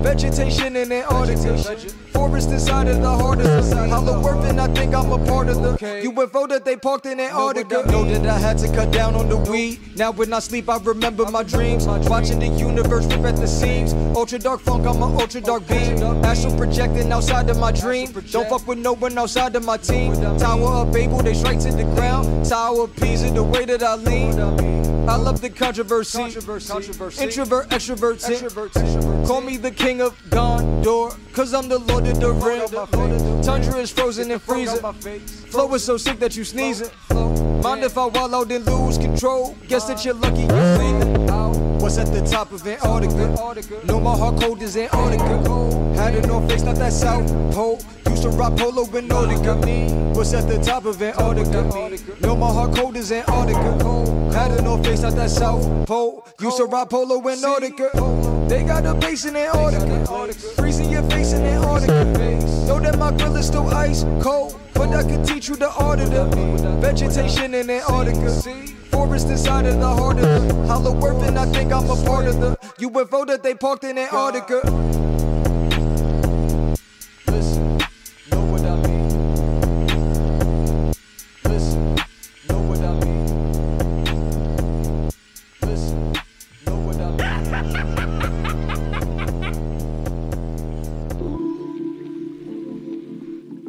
vegetation 0.03 0.77
in 0.77 0.93
Antarctica. 0.93 1.77
Forest 2.13 2.51
inside 2.51 2.89
of 2.89 3.01
the 3.01 3.11
heart 3.11 3.41
of 3.41 3.71
the 3.71 3.89
hollow 3.89 4.27
earth, 4.29 4.45
and 4.45 4.61
I 4.61 4.67
think 4.69 4.95
I'm 4.95 5.13
a 5.13 5.25
part 5.27 5.49
of 5.49 5.63
the 5.63 5.77
UFO 5.79 6.49
that 6.49 6.65
they 6.65 6.77
parked 6.77 7.07
in 7.07 7.21
Antarctica. 7.21 7.85
Know 7.91 8.05
that 8.05 8.27
I 8.27 8.39
had 8.39 8.59
to 8.59 8.69
cut 8.69 8.91
down 8.93 9.15
on 9.15 9.29
the 9.29 9.37
weed. 9.37 9.81
Now 9.97 10.11
when 10.13 10.33
I 10.33 10.39
sleep, 10.39 10.69
I 10.69 10.79
remember 10.79 11.27
my 11.27 11.43
dreams. 11.43 11.87
Watching 11.87 12.39
the 12.39 12.49
universe 12.49 13.07
rip 13.07 13.25
at 13.25 13.37
the 13.37 13.47
seams. 13.47 13.93
Ultra 14.17 14.39
dark 14.39 14.61
funk, 14.61 14.87
I'm 14.87 15.03
an 15.03 15.21
ultra 15.21 15.41
dark 15.41 15.67
beam. 15.67 16.03
Astral 16.25 16.57
projecting 16.57 17.13
outside 17.13 17.51
of 17.51 17.59
my 17.59 17.73
dream. 17.73 18.13
Don't 18.31 18.49
fuck 18.49 18.67
with 18.67 18.79
no 18.79 18.95
one 18.95 19.17
outside 19.19 19.55
of 19.57 19.65
my 19.65 19.77
team. 19.77 20.15
Tower 20.39 20.83
of 20.83 20.93
Babel, 20.93 21.23
they 21.23 21.35
straight 21.35 21.61
to 21.61 21.73
the 21.73 21.85
ground. 21.95 22.47
Tower 22.47 22.85
of 22.85 22.97
Pisa, 22.97 23.31
the 23.31 23.43
way 23.43 23.65
that 23.65 23.83
I 23.83 23.95
lean. 23.97 24.78
I 25.09 25.17
love 25.17 25.41
the 25.41 25.49
controversy. 25.49 26.23
Introvert, 26.23 27.71
extrovert, 27.71 28.21
extrovert. 28.29 29.27
Call 29.27 29.41
me 29.41 29.57
the 29.57 29.71
king 29.71 30.03
of 30.03 30.15
Gondor, 30.29 31.17
cause 31.33 31.55
I'm 31.55 31.67
the 31.67 31.79
lord 31.79 32.07
of 32.07 32.21
the 32.21 32.33
ring. 32.33 33.43
Tundra 33.43 33.81
is 33.81 33.91
frozen 33.91 34.31
and 34.31 34.43
freezing. 34.43 34.81
Flow 35.49 35.73
is 35.75 35.83
so 35.83 35.97
sick 35.97 36.19
that 36.19 36.37
you 36.37 36.45
sneezing. 36.45 36.91
Mind 37.63 37.85
if 37.85 37.97
I 37.97 38.05
wallow 38.07 38.45
then 38.45 38.65
lose 38.65 38.99
control? 38.99 39.57
Guess 39.67 39.87
that 39.87 40.05
you're 40.05 40.13
lucky 40.13 40.43
you're 40.43 40.77
breathing. 40.77 41.27
Was 41.79 41.97
at 41.97 42.13
the 42.13 42.21
top 42.21 42.53
of 42.53 42.67
Antarctica. 42.67 43.87
Know 43.87 44.01
my 44.01 44.15
heart 44.15 44.41
cold 44.41 44.63
as 44.63 44.77
Antarctica. 44.77 45.88
Had 45.99 46.15
a 46.15 46.25
North 46.29 46.49
Face, 46.49 46.63
not 46.63 46.77
that 46.77 46.93
South 46.93 47.27
Pole. 47.53 47.81
Used 48.09 48.23
to 48.23 48.29
rock 48.29 48.57
polo 48.57 48.85
in 48.97 49.09
Nautica. 49.09 50.15
Was 50.15 50.33
at 50.33 50.47
the 50.47 50.57
top 50.59 50.85
of 50.85 51.03
Antarctica. 51.03 51.65
Know 52.21 52.37
my 52.37 52.53
heart 52.53 52.77
cold 52.77 52.97
as 52.97 53.11
Antarctica. 53.11 54.33
Had 54.33 54.53
a 54.53 54.63
North 54.63 54.87
Face, 54.87 55.03
not 55.03 55.17
that 55.17 55.29
South 55.29 55.89
Pole. 55.89 56.25
Used 56.41 56.59
to 56.59 56.67
rock 56.67 56.91
polo 56.91 57.17
in 57.27 57.39
Nautica. 57.41 58.49
They 58.49 58.63
got 58.63 58.87
a 58.87 58.95
base 58.95 59.25
in 59.25 59.35
Antarctica. 59.35 60.33
Freezing 60.55 60.91
your 60.93 61.03
face 61.11 61.33
in 61.33 61.43
Antarctica. 61.45 62.05
Know 62.69 62.79
that 62.79 62.97
my 62.97 63.11
grill 63.11 63.35
is 63.35 63.49
still 63.49 63.69
ice 63.69 64.05
cold. 64.23 64.59
But 64.75 64.91
I 64.91 65.03
can 65.03 65.25
teach 65.27 65.49
you 65.49 65.57
the 65.57 65.73
art 65.73 65.99
of 65.99 66.13
the 66.13 66.27
vegetation 66.81 67.55
in 67.55 67.69
Antarctica. 67.69 68.31
Forest 68.93 69.31
inside 69.31 69.67
of 69.67 69.81
the 69.81 69.89
heart 69.89 70.19
of 70.19 70.47
the 70.47 70.55
hollow 70.69 70.95
earth, 71.05 71.25
and 71.27 71.37
I 71.37 71.47
think 71.47 71.73
I'm 71.73 71.91
a 71.91 71.97
part 72.05 72.27
of 72.27 72.41
the 72.41 72.57
UFO 72.79 73.27
that 73.27 73.43
they 73.43 73.55
parked 73.55 73.83
in 73.83 73.99
Antarctica. 73.99 75.08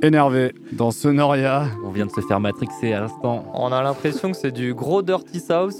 Énervé 0.01 0.53
dans 0.71 0.91
Sonoria. 0.91 1.65
On 1.83 1.89
vient 1.89 2.05
de 2.05 2.11
se 2.11 2.21
faire 2.21 2.39
matrixer 2.39 2.93
à 2.93 3.01
l'instant. 3.01 3.43
On 3.53 3.71
a 3.71 3.83
l'impression 3.83 4.31
que 4.31 4.37
c'est 4.37 4.51
du 4.51 4.73
gros 4.73 5.01
Dirty 5.01 5.39
South, 5.41 5.75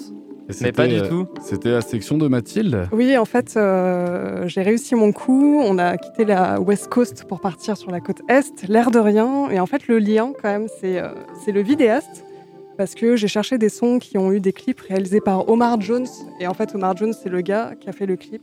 Et 0.49 0.53
mais 0.61 0.71
pas 0.73 0.87
du 0.87 0.95
euh, 0.99 1.07
tout. 1.07 1.27
C'était 1.41 1.71
la 1.71 1.81
section 1.81 2.17
de 2.17 2.27
Mathilde. 2.27 2.89
Oui, 2.91 3.17
en 3.17 3.23
fait, 3.25 3.53
euh, 3.55 4.45
j'ai 4.47 4.61
réussi 4.61 4.95
mon 4.95 5.13
coup. 5.13 5.61
On 5.63 5.77
a 5.77 5.97
quitté 5.97 6.25
la 6.25 6.59
West 6.59 6.89
Coast 6.89 7.25
pour 7.29 7.39
partir 7.39 7.77
sur 7.77 7.91
la 7.91 8.01
côte 8.01 8.21
Est, 8.27 8.67
l'air 8.67 8.91
de 8.91 8.99
rien. 8.99 9.49
Et 9.51 9.59
en 9.59 9.65
fait, 9.65 9.87
le 9.87 9.99
lien, 9.99 10.33
quand 10.41 10.49
même, 10.49 10.67
c'est 10.81 10.99
euh, 10.99 11.09
c'est 11.45 11.53
le 11.53 11.61
vidéaste. 11.61 12.25
Parce 12.77 12.95
que 12.95 13.15
j'ai 13.15 13.27
cherché 13.27 13.57
des 13.57 13.69
sons 13.69 13.99
qui 13.99 14.17
ont 14.17 14.31
eu 14.31 14.39
des 14.39 14.53
clips 14.53 14.79
réalisés 14.81 15.21
par 15.21 15.47
Omar 15.49 15.79
Jones. 15.79 16.07
Et 16.41 16.47
en 16.47 16.53
fait, 16.53 16.75
Omar 16.75 16.95
Jones, 16.97 17.13
c'est 17.13 17.29
le 17.29 17.41
gars 17.41 17.73
qui 17.79 17.89
a 17.89 17.93
fait 17.93 18.05
le 18.05 18.15
clip 18.15 18.41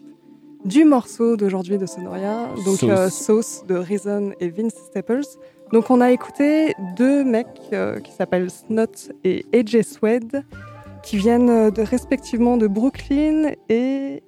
du 0.64 0.84
morceau 0.84 1.36
d'aujourd'hui 1.36 1.78
de 1.78 1.86
Sonoria. 1.86 2.48
Donc, 2.64 2.78
Sauce. 2.78 2.90
euh, 2.90 3.08
Sauce 3.08 3.64
de 3.68 3.76
Reason 3.76 4.32
et 4.40 4.48
Vince 4.48 4.74
Staples. 4.74 5.22
Donc, 5.72 5.90
on 5.90 6.00
a 6.00 6.11
écouté 6.11 6.74
deux 6.96 7.24
mecs 7.24 7.46
euh, 7.72 8.00
qui 8.00 8.12
s'appellent 8.12 8.50
Snot 8.50 9.12
et 9.24 9.44
AJ 9.52 9.83
Swed, 9.83 10.44
qui 11.02 11.16
viennent 11.16 11.50
euh, 11.50 11.70
de, 11.70 11.83
respectivement 11.83 12.57
de 12.57 12.66
Brooklyn 12.66 13.52
et, 13.68 14.22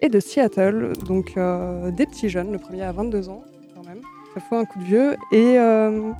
et 0.00 0.08
de 0.08 0.20
Seattle. 0.20 0.92
Donc, 1.06 1.34
euh, 1.36 1.90
des 1.90 2.06
petits 2.06 2.28
jeunes. 2.28 2.52
Le 2.52 2.58
premier 2.58 2.82
a 2.82 2.92
22 2.92 3.28
ans, 3.28 3.44
quand 3.74 3.86
même. 3.86 4.00
Ça 4.34 4.40
fout 4.40 4.58
un 4.58 4.64
coup 4.64 4.80
de 4.80 4.84
vieux. 4.84 5.16
Et, 5.30 5.58
euh, 5.58 6.10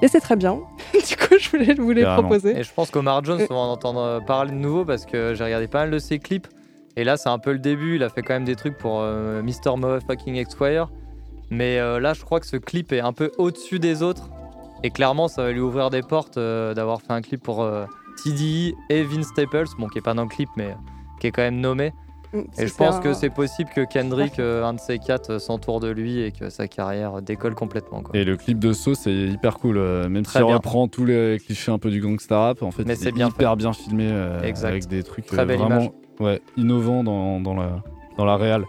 et 0.00 0.08
c'est 0.08 0.20
très 0.20 0.36
bien. 0.36 0.60
du 0.92 1.16
coup, 1.16 1.34
je 1.38 1.50
voulais 1.50 1.74
vous 1.74 1.90
les 1.90 2.04
proposer. 2.04 2.58
Et 2.58 2.62
je 2.62 2.72
pense 2.72 2.90
qu'Omar 2.90 3.22
Jones, 3.24 3.42
on 3.50 3.54
va 3.54 3.60
en 3.60 3.72
entendre 3.72 4.24
parler 4.26 4.52
de 4.52 4.56
nouveau 4.56 4.86
parce 4.86 5.04
que 5.04 5.34
j'ai 5.34 5.44
regardé 5.44 5.68
pas 5.68 5.80
mal 5.80 5.90
de 5.90 5.98
ses 5.98 6.18
clips. 6.18 6.48
Et 6.98 7.04
là, 7.04 7.16
c'est 7.16 7.28
un 7.28 7.38
peu 7.38 7.52
le 7.52 7.60
début. 7.60 7.94
Il 7.94 8.02
a 8.02 8.08
fait 8.08 8.22
quand 8.22 8.34
même 8.34 8.44
des 8.44 8.56
trucs 8.56 8.76
pour 8.76 9.00
euh, 9.02 9.40
Mr. 9.40 9.76
Motherfucking 9.76 10.34
Esquire. 10.34 10.90
Mais 11.50 11.78
euh, 11.78 11.98
là, 12.00 12.12
je 12.14 12.22
crois 12.24 12.40
que 12.40 12.46
ce 12.46 12.56
clip 12.56 12.92
est 12.92 13.00
un 13.00 13.12
peu 13.12 13.30
au-dessus 13.38 13.78
des 13.78 14.02
autres. 14.02 14.28
Et 14.84 14.90
clairement, 14.90 15.28
ça 15.28 15.42
va 15.44 15.52
lui 15.52 15.60
ouvrir 15.60 15.90
des 15.90 16.02
portes 16.02 16.36
euh, 16.38 16.74
d'avoir 16.74 17.00
fait 17.00 17.12
un 17.12 17.20
clip 17.22 17.42
pour 17.42 17.62
euh, 17.62 17.84
TDE 18.22 18.74
et 18.90 19.02
Vince 19.02 19.26
Staples, 19.28 19.66
bon, 19.78 19.88
qui 19.88 19.98
est 19.98 20.02
pas 20.02 20.14
dans 20.14 20.22
le 20.22 20.28
clip, 20.28 20.48
mais 20.56 20.74
qui 21.20 21.26
est 21.26 21.30
quand 21.32 21.42
même 21.42 21.60
nommé. 21.60 21.92
Mm, 22.32 22.40
Et 22.58 22.66
je 22.66 22.74
pense 22.74 22.96
un- 22.96 23.00
que 23.00 23.12
c'est 23.14 23.30
possible 23.30 23.70
que 23.74 23.80
Kendrick, 23.84 24.34
euh, 24.38 24.62
un 24.64 24.74
de 24.74 24.78
ces 24.80 24.98
quatre, 24.98 25.30
euh, 25.30 25.38
s'entoure 25.38 25.80
de 25.80 25.88
lui 25.88 26.20
et 26.20 26.30
que 26.30 26.48
sa 26.50 26.68
carrière 26.68 27.22
décolle 27.22 27.54
complètement. 27.56 28.02
Quoi. 28.02 28.14
Et 28.16 28.24
le 28.24 28.36
clip 28.36 28.58
de 28.60 28.72
So, 28.72 28.94
c'est 28.94 29.12
hyper 29.12 29.58
cool. 29.58 29.78
euh, 29.78 30.08
même 30.08 30.24
Très 30.24 30.38
s'il 30.40 30.46
bien. 30.46 30.56
reprend 30.56 30.86
tous 30.86 31.06
les 31.06 31.38
clichés 31.44 31.72
un 31.72 31.78
peu 31.78 31.90
du 31.90 32.00
gangsta 32.00 32.38
rap, 32.38 32.62
en 32.62 32.70
fait, 32.70 32.84
Mais 32.86 32.94
c'est 32.94 33.08
est 33.08 33.12
bien 33.12 33.28
hyper 33.30 33.56
bien 33.56 33.72
filmé 33.72 34.08
euh, 34.12 34.42
Exact. 34.42 34.68
avec 34.68 34.86
des 34.86 35.02
trucs 35.02 35.26
Très 35.26 35.42
euh, 35.42 35.44
belle 35.46 35.58
vraiment 35.58 35.76
image. 35.80 35.90
ouais, 36.20 36.40
innovants 36.56 37.02
dans, 37.02 37.40
dans 37.40 37.54
la, 37.54 37.82
dans 38.16 38.26
la 38.26 38.36
réal. 38.36 38.64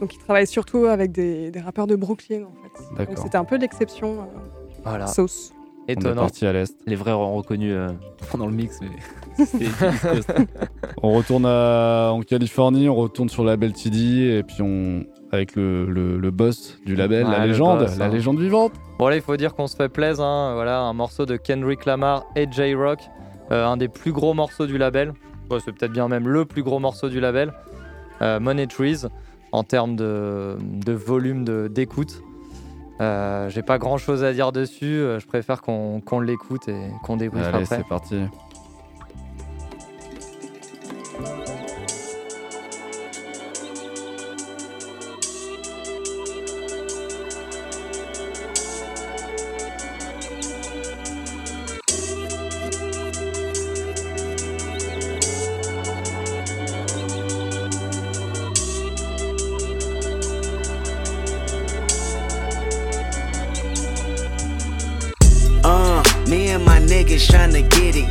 Donc 0.00 0.14
il 0.14 0.18
travaille 0.18 0.46
surtout 0.46 0.86
avec 0.86 1.12
des, 1.12 1.50
des 1.50 1.60
rappeurs 1.60 1.86
de 1.86 1.96
Brooklyn 1.96 2.42
en 2.44 2.52
fait. 2.62 2.84
Donc 2.88 2.98
D'accord. 2.98 3.18
c'était 3.24 3.36
un 3.38 3.44
peu 3.44 3.56
l'exception. 3.56 4.20
euh, 4.20 4.24
Voilà. 4.84 5.06
Sauce. 5.06 5.52
On 5.86 5.88
est 5.88 5.92
Étonnant. 5.92 6.22
parti 6.22 6.46
à 6.46 6.52
l'est. 6.52 6.74
Les 6.86 6.96
vrais 6.96 7.12
auront 7.12 7.34
reconnu 7.36 7.70
euh, 7.72 7.88
pendant 8.30 8.46
le 8.46 8.52
mix, 8.54 8.80
mais. 8.80 9.44
On 11.02 11.12
retourne 11.12 11.44
à- 11.46 12.10
en 12.12 12.20
Californie, 12.22 12.88
on 12.88 12.94
retourne 12.94 13.28
sur 13.28 13.44
le 13.44 13.50
label 13.50 13.72
TD 13.72 14.38
et 14.38 14.42
puis 14.42 14.62
on 14.62 15.04
avec 15.32 15.56
le, 15.56 15.86
le- 15.86 16.16
le 16.18 16.30
boss 16.30 16.78
du 16.86 16.94
label, 16.94 17.24
Ouais, 17.26 17.30
la 17.32 17.46
légende, 17.46 17.80
boss, 17.80 17.98
la 17.98 18.04
hein. 18.04 18.08
légende 18.08 18.38
vivante. 18.38 18.72
Bon 18.98 19.08
là 19.08 19.16
il 19.16 19.22
faut 19.22 19.36
dire 19.36 19.54
qu'on 19.54 19.66
se 19.66 19.74
fait 19.76 19.88
plaisir, 19.88 20.24
hein. 20.24 20.54
voilà 20.54 20.80
un 20.80 20.92
morceau 20.92 21.26
de 21.26 21.36
Kendrick 21.36 21.84
Lamar 21.86 22.24
et 22.36 22.46
J-Rock, 22.50 23.00
euh, 23.50 23.66
un 23.66 23.76
des 23.76 23.88
plus 23.88 24.12
gros 24.12 24.32
morceaux 24.32 24.66
du 24.66 24.78
label, 24.78 25.12
c'est 25.64 25.72
peut-être 25.72 25.92
bien 25.92 26.06
même 26.08 26.28
le 26.28 26.44
plus 26.44 26.62
gros 26.62 26.78
morceau 26.78 27.08
du 27.08 27.18
label, 27.20 27.52
euh, 28.22 28.38
Money 28.38 28.66
Trees, 28.68 29.06
en 29.54 29.62
termes 29.62 29.94
de, 29.94 30.56
de 30.60 30.92
volume 30.92 31.44
de- 31.44 31.68
d'écoute. 31.68 32.20
Euh, 33.00 33.48
J'ai 33.50 33.62
pas 33.62 33.78
grand 33.78 33.98
chose 33.98 34.22
à 34.24 34.32
dire 34.32 34.50
dessus, 34.52 34.84
euh, 34.86 35.18
je 35.20 35.26
préfère 35.26 35.62
qu'on 35.62 36.20
l'écoute 36.20 36.68
et 36.68 36.90
qu'on 37.04 37.16
débriefe 37.16 37.46
Allez, 37.46 37.62
après. 37.62 37.76
c'est 37.78 37.88
parti. 37.88 38.16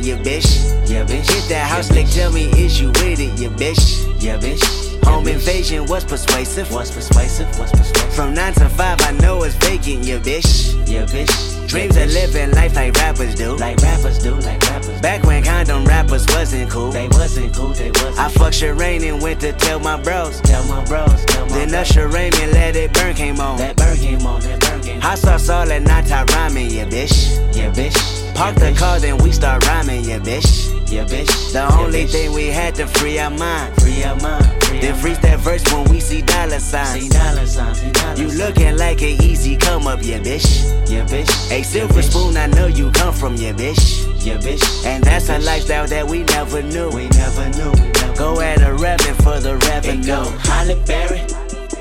Yeah, 0.04 0.18
bitch. 0.18 0.44
Yeah, 0.86 1.06
bitch. 1.06 1.32
Hit 1.32 1.48
that 1.48 1.66
house, 1.66 1.90
like, 1.90 2.10
tell 2.10 2.30
me, 2.30 2.44
is 2.62 2.78
you 2.78 2.88
with 2.88 3.20
it, 3.20 3.40
yeah, 3.40 3.48
bitch. 3.48 4.04
Yeah, 4.22 4.36
bitch. 4.36 4.62
Home 5.04 5.26
invasion 5.26 5.86
was 5.86 6.04
persuasive. 6.04 6.70
Was 6.70 6.90
persuasive. 6.90 7.48
Was 7.58 7.70
persuasive. 7.70 8.14
From 8.14 8.34
nine 8.34 8.52
to 8.52 8.68
five, 8.68 9.00
I 9.00 9.12
know 9.12 9.42
it's 9.44 9.54
vacant, 9.54 10.04
yeah, 10.04 10.18
bitch. 10.18 10.76
Yeah, 10.86 11.06
bitch. 11.06 11.68
Dreams 11.68 11.96
of 11.96 12.12
living 12.12 12.50
life 12.50 12.76
like 12.76 12.94
rappers 12.96 13.34
do. 13.34 13.56
Like 13.56 13.78
rappers 13.78 14.18
do, 14.18 14.34
like 14.34 14.60
rappers. 14.68 15.00
Back 15.00 15.24
when 15.24 15.42
condom 15.42 15.86
rappers 15.86 16.26
wasn't 16.28 16.70
cool. 16.70 16.90
They 16.90 17.08
wasn't 17.08 17.54
cool, 17.54 17.68
they 17.68 17.90
wasn't. 17.90 18.18
I 18.18 18.28
fucked 18.28 18.56
Sherane 18.56 19.08
and 19.10 19.22
went 19.22 19.40
to 19.40 19.54
tell 19.54 19.80
my 19.80 19.98
bros. 19.98 20.38
Tell 20.42 20.62
my 20.66 20.84
bros, 20.84 21.24
tell 21.24 21.46
my 21.46 21.56
Then 21.56 21.74
Usher 21.74 22.08
Raymond 22.08 22.52
let 22.52 22.76
it 22.76 22.92
burn 22.92 23.14
came 23.14 23.40
on. 23.40 23.56
That 23.56 23.76
burn 23.76 23.96
came 23.96 24.26
on, 24.26 24.42
that 24.42 24.60
burn 24.60 24.82
came 24.82 24.96
on. 24.96 25.00
Hot 25.00 25.18
sauce 25.18 25.48
all 25.48 25.64
that 25.64 25.80
night 25.82 26.12
I 26.12 26.24
rhyming, 26.24 26.70
yeah, 26.70 26.84
bitch. 26.84 27.56
Yeah, 27.56 27.72
bitch. 27.72 28.13
Park 28.34 28.56
the 28.56 28.74
car, 28.76 28.98
then 28.98 29.16
we 29.18 29.30
start 29.30 29.64
rhyming, 29.66 30.04
yeah, 30.04 30.18
bitch. 30.18 30.70
Yeah, 30.90 31.04
bitch. 31.04 31.52
The 31.52 31.72
only 31.78 32.06
thing 32.06 32.32
we 32.32 32.48
had 32.48 32.74
to 32.76 32.86
free 32.86 33.18
our 33.18 33.30
mind. 33.30 33.80
Free 33.80 34.02
our 34.02 34.16
mind. 34.20 34.44
Then 34.82 34.94
freeze 34.96 35.20
that 35.20 35.38
verse 35.38 35.62
when 35.72 35.84
we 35.84 36.00
see 36.00 36.20
dollar 36.22 36.58
signs. 36.58 37.02
See 37.02 37.08
dollar 37.08 37.46
signs. 37.46 37.80
See 37.80 37.92
dollar 37.92 38.16
you 38.16 38.28
looking 38.36 38.76
like 38.76 39.02
an 39.02 39.22
easy 39.22 39.56
come 39.56 39.86
up, 39.86 40.00
yeah, 40.02 40.18
bitch. 40.18 40.46
Yeah, 40.90 41.06
bitch. 41.06 41.30
A 41.52 41.62
silver 41.62 42.02
spoon, 42.02 42.36
I 42.36 42.46
know 42.46 42.66
you 42.66 42.90
come 42.90 43.14
from, 43.14 43.36
yeah, 43.36 43.52
bitch. 43.52 44.04
Yeah, 44.24 44.36
bitch. 44.38 44.84
And 44.84 45.04
that's 45.04 45.28
a 45.28 45.38
lifestyle 45.38 45.86
that 45.86 46.06
we 46.06 46.24
never 46.24 46.60
knew. 46.62 46.90
We 46.90 47.08
never 47.08 47.48
knew. 47.50 47.72
Go 48.16 48.40
at 48.40 48.62
a 48.62 48.74
revenue 48.74 49.14
for 49.22 49.38
the 49.38 49.56
revenue. 49.68 50.06
Go 50.06 50.24
Holly 50.40 50.80
Berry 50.86 51.20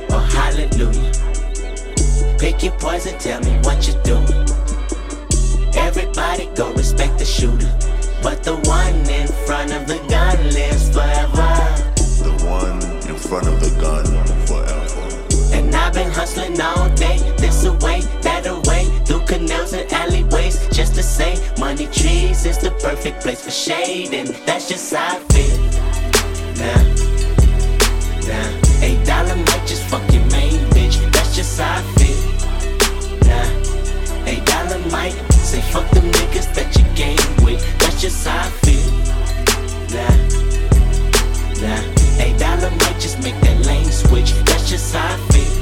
or 0.09 0.21
Hallelujah. 0.21 1.11
Pick 2.37 2.63
your 2.63 2.73
poison, 2.73 3.17
tell 3.17 3.41
me 3.41 3.57
what 3.63 3.87
you 3.87 3.93
doing. 4.03 4.52
Everybody 6.23 6.55
go 6.55 6.73
respect 6.73 7.19
the 7.19 7.25
shooter. 7.25 7.67
But 8.23 8.43
the 8.43 8.55
one 8.69 8.95
in 9.09 9.27
front 9.45 9.73
of 9.73 9.86
the 9.88 9.97
gun 10.07 10.38
lives 10.55 10.89
forever. 10.89 11.51
The 12.23 12.33
one 12.47 12.81
in 13.09 13.17
front 13.17 13.47
of 13.47 13.59
the 13.59 13.69
gun 13.81 14.05
forever. 14.47 15.53
And 15.53 15.75
I've 15.75 15.93
been 15.93 16.09
hustling 16.09 16.59
all 16.62 16.89
day, 16.95 17.17
this 17.38 17.65
away, 17.65 18.01
that 18.21 18.47
away, 18.47 18.86
through 19.05 19.25
canals 19.25 19.73
and 19.73 19.91
alleyways, 19.91 20.65
just 20.69 20.95
to 20.95 21.03
say, 21.03 21.36
money 21.59 21.88
trees 21.88 22.45
is 22.45 22.57
the 22.57 22.71
perfect 22.81 23.21
place 23.21 23.43
for 23.43 23.51
shade, 23.51 24.13
and 24.13 24.29
that's 24.47 24.69
just 24.69 24.93
how 24.93 25.17
I 25.17 25.19
feel. 25.33 25.59
Nah, 26.57 26.83
nah, 28.29 28.81
eight 28.81 29.05
dollar 29.05 29.36
might 29.36 29.67
just 29.67 29.83
fuck 29.89 30.13
fuck 35.73 35.89
them 35.89 36.05
niggas 36.12 36.53
that 36.53 36.69
you 36.77 36.86
game 36.93 37.17
with, 37.43 37.59
that's 37.79 37.99
just 37.99 38.27
how 38.27 38.45
I 38.45 38.49
feel. 38.62 38.91
Nah, 39.89 40.15
nah, 41.63 42.23
eight 42.23 42.38
dollar 42.38 42.69
might 42.69 42.99
just 43.01 43.17
make 43.23 43.33
that 43.41 43.65
lane 43.65 43.89
switch, 43.89 44.33
that's 44.45 44.69
just 44.69 44.93
how 44.93 45.15
I 45.15 45.17
feel. 45.33 45.53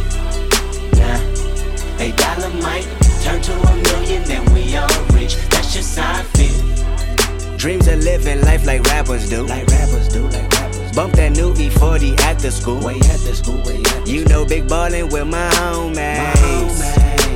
Nah, 1.00 2.04
eight 2.04 2.18
dollar 2.18 2.52
might 2.60 2.86
turn 3.24 3.42
to 3.42 3.54
a 3.54 3.74
million, 3.88 4.24
then 4.26 4.44
we 4.54 4.76
all 4.76 4.90
rich, 5.14 5.38
that's 5.48 5.74
just 5.74 5.98
how 5.98 6.20
I 6.20 6.24
feel. 6.36 7.58
Dreams 7.58 7.88
of 7.88 8.04
living 8.04 8.42
life 8.42 8.66
like 8.66 8.84
rappers 8.88 9.30
do. 9.30 9.44
Like 9.44 9.68
rappers 9.68 10.10
do, 10.10 10.24
like 10.28 10.52
rappers. 10.52 10.92
Bump 10.92 11.14
that 11.14 11.32
new 11.32 11.54
E40 11.54 12.20
after 12.20 12.52
school. 12.52 12.84
Way 12.84 13.00
after 13.14 13.34
school, 13.34 13.62
way 13.64 13.82
after 13.86 14.12
You 14.12 14.26
know, 14.26 14.44
big 14.44 14.68
ballin' 14.68 15.08
with 15.08 15.28
my 15.28 15.50
homies. 15.52 16.91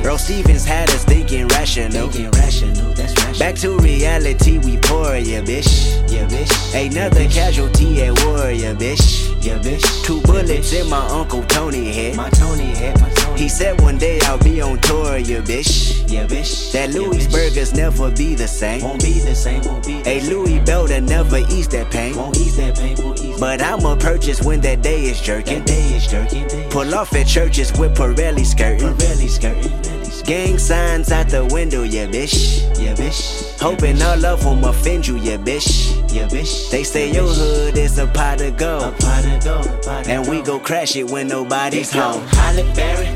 Earl 0.06 0.18
Stevens 0.18 0.64
had 0.64 0.88
us 0.90 1.04
thinking 1.04 1.48
rational. 1.48 2.08
Thinking 2.08 2.30
rational, 2.30 2.92
that's 2.94 3.12
rational. 3.24 3.38
Back 3.40 3.56
to 3.56 3.76
reality, 3.78 4.58
we 4.58 4.76
pour, 4.76 5.16
yeah, 5.16 5.42
bitch. 5.42 6.00
Yeah, 6.08 6.28
bitch. 6.28 6.52
Another 6.86 7.28
casualty 7.28 8.04
at 8.04 8.24
war, 8.24 8.52
yeah, 8.52 8.72
bitch. 8.72 9.34
Yeah, 9.44 9.58
bitch. 9.58 10.04
Two 10.04 10.20
bullets 10.20 10.72
in 10.72 10.88
my 10.88 11.04
Uncle 11.08 11.42
Tony 11.48 11.92
head. 11.92 12.16
My 12.16 12.30
Tony 12.30 12.66
head, 12.66 13.00
my 13.00 13.08
Tony. 13.10 13.40
He 13.40 13.48
said 13.48 13.80
one 13.80 13.98
day 13.98 14.20
I'll 14.22 14.38
be 14.38 14.60
on 14.60 14.78
tour, 14.78 15.18
yeah, 15.18 15.40
bitch. 15.40 16.08
Yeah, 16.08 16.24
bitch. 16.26 16.70
That 16.70 16.90
Louis 16.90 17.26
burgers 17.26 17.74
never 17.74 18.08
be 18.12 18.36
the 18.36 18.46
same. 18.46 18.82
Won't 18.82 19.02
be 19.02 19.18
the 19.18 19.34
same, 19.34 19.60
won't 19.64 19.84
be. 19.84 20.02
A 20.06 20.20
Louis 20.30 20.60
Belder 20.60 21.02
never 21.02 21.38
ease 21.50 21.66
that 21.70 21.90
pain. 21.90 22.14
Won't 22.14 22.36
ease 22.36 22.56
that 22.58 22.76
pain, 22.76 22.96
won't 22.98 23.20
ease 23.24 23.40
But 23.40 23.60
I'ma 23.60 23.96
purchase 23.96 24.40
when 24.40 24.60
that 24.60 24.82
day 24.82 25.06
is 25.06 25.20
jerking. 25.20 25.58
That 25.58 25.66
day 25.66 25.96
is 25.96 26.06
jerking. 26.06 26.48
Pull 26.70 26.94
off 26.94 27.12
at 27.14 27.26
churches 27.26 27.76
with 27.76 27.96
Pirelli 27.96 28.46
skirting. 28.46 28.94
Pirelli 28.94 29.28
skirting. 29.28 29.95
Gang 30.26 30.58
signs 30.58 31.12
out 31.12 31.28
the 31.28 31.44
window, 31.54 31.84
yeah, 31.84 32.06
bitch. 32.06 32.58
Yeah, 32.80 32.94
bitch. 32.94 33.56
Hoping 33.60 34.02
all 34.02 34.26
of 34.26 34.42
them 34.42 34.64
offend 34.64 35.06
you, 35.06 35.18
yeah, 35.18 35.36
bitch. 35.36 35.94
Yeah, 36.12 36.26
bitch. 36.26 36.68
They 36.68 36.82
say 36.82 37.12
your 37.12 37.28
hood 37.28 37.78
is 37.78 37.98
a 37.98 38.08
pot 38.08 38.40
of 38.40 38.56
gold. 38.56 38.82
A 38.82 38.90
pot 38.90 39.24
of 39.24 39.44
gold. 39.44 40.08
And 40.08 40.26
we 40.28 40.42
go 40.42 40.58
crash 40.58 40.96
it 40.96 41.08
when 41.08 41.28
nobody's 41.28 41.92
home. 41.92 42.26
Holly 42.26 42.64
Berry 42.74 43.06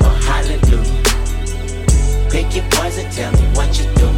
or 0.00 0.16
Hallelujah. 0.24 1.02
Pick 2.30 2.56
your 2.56 2.64
poison, 2.70 3.10
tell 3.10 3.30
me 3.32 3.44
what 3.52 3.78
you 3.78 3.84
do. 4.00 4.08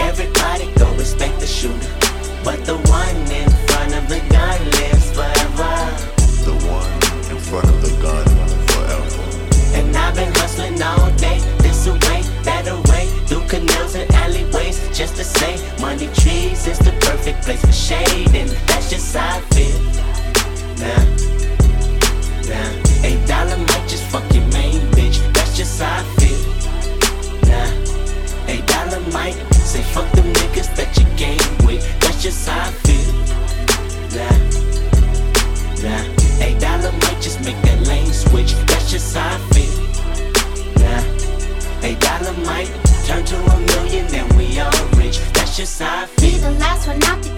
Everybody 0.00 0.72
go 0.78 0.94
respect 0.94 1.40
the 1.40 1.46
shooter. 1.48 1.90
But 2.44 2.64
the 2.64 2.76
one 2.86 3.16
in 3.32 3.50
front 3.66 3.94
of 3.96 4.08
the 4.08 4.20
gun 4.30 4.64
lives 4.78 5.10
forever. 5.10 5.74
The 6.46 6.54
one 6.70 6.92
in 7.34 7.42
front 7.42 7.66
of 7.66 7.82
the 7.82 7.90
gun 8.00 8.06
forever. 8.06 8.27
And 8.27 8.27
I've 10.08 10.14
been 10.14 10.32
hustling 10.36 10.80
all 10.80 11.10
day, 11.16 11.38
this 11.58 11.86
away, 11.86 12.22
that 12.42 12.66
away, 12.66 13.08
through 13.26 13.46
canals 13.46 13.94
and 13.94 14.10
alleyways, 14.14 14.80
just 14.96 15.16
to 15.16 15.22
say, 15.22 15.60
money 15.82 16.06
trees 16.14 16.66
is 16.66 16.78
the 16.78 16.92
perfect 17.02 17.42
place 17.44 17.60
for 17.60 17.72
shade, 17.72 18.34
and 18.34 18.48
that's 18.66 18.88
just 18.88 19.14
how 19.14 19.36
I 19.36 19.40
feel. 19.52 19.78
Nah, 20.80 21.04
nah, 22.48 23.04
eight 23.04 23.20
dollar 23.28 23.58
might 23.58 23.86
just 23.86 24.04
fuck 24.04 24.24
your 24.32 24.46
main 24.46 24.80
bitch, 24.96 25.20
that's 25.34 25.54
just 25.54 25.78
how 25.78 26.00
I 26.00 26.04
feel. 26.16 26.40
Nah, 27.50 27.68
eight 28.48 28.66
dollar 28.66 29.00
might 29.12 29.36
say 29.52 29.82
fuck 29.92 30.10
them 30.12 30.32
niggas 30.32 30.74
that 30.76 30.88
you 30.96 31.04
game 31.20 31.66
with, 31.66 31.84
that's 32.00 32.22
just 32.22 32.48
how 32.48 32.64
I 32.64 32.72
feel. 32.80 33.12
Nah, 34.16 34.36
nah, 35.84 36.17
Eight 36.40 36.60
dollar 36.60 36.92
might 36.92 37.20
just 37.20 37.40
make 37.44 37.60
that 37.62 37.86
lane 37.86 38.12
switch. 38.12 38.54
That's 38.66 38.90
just 38.90 39.16
how 39.16 39.36
I 39.36 39.38
feel. 39.52 39.74
Nah, 40.82 41.86
eight 41.86 42.00
dollar 42.00 42.32
might 42.44 42.70
turn 43.06 43.24
to 43.24 43.36
a 43.36 43.60
million, 43.72 44.06
then 44.08 44.28
we 44.36 44.58
all 44.60 44.70
rich. 44.96 45.18
That's 45.32 45.56
just 45.56 45.80
how 45.80 46.02
I 46.02 46.06
feel. 46.06 46.30
Be 46.30 46.38
the 46.38 46.50
last 46.52 46.86
one 46.86 47.02
out 47.04 47.22
to. 47.22 47.37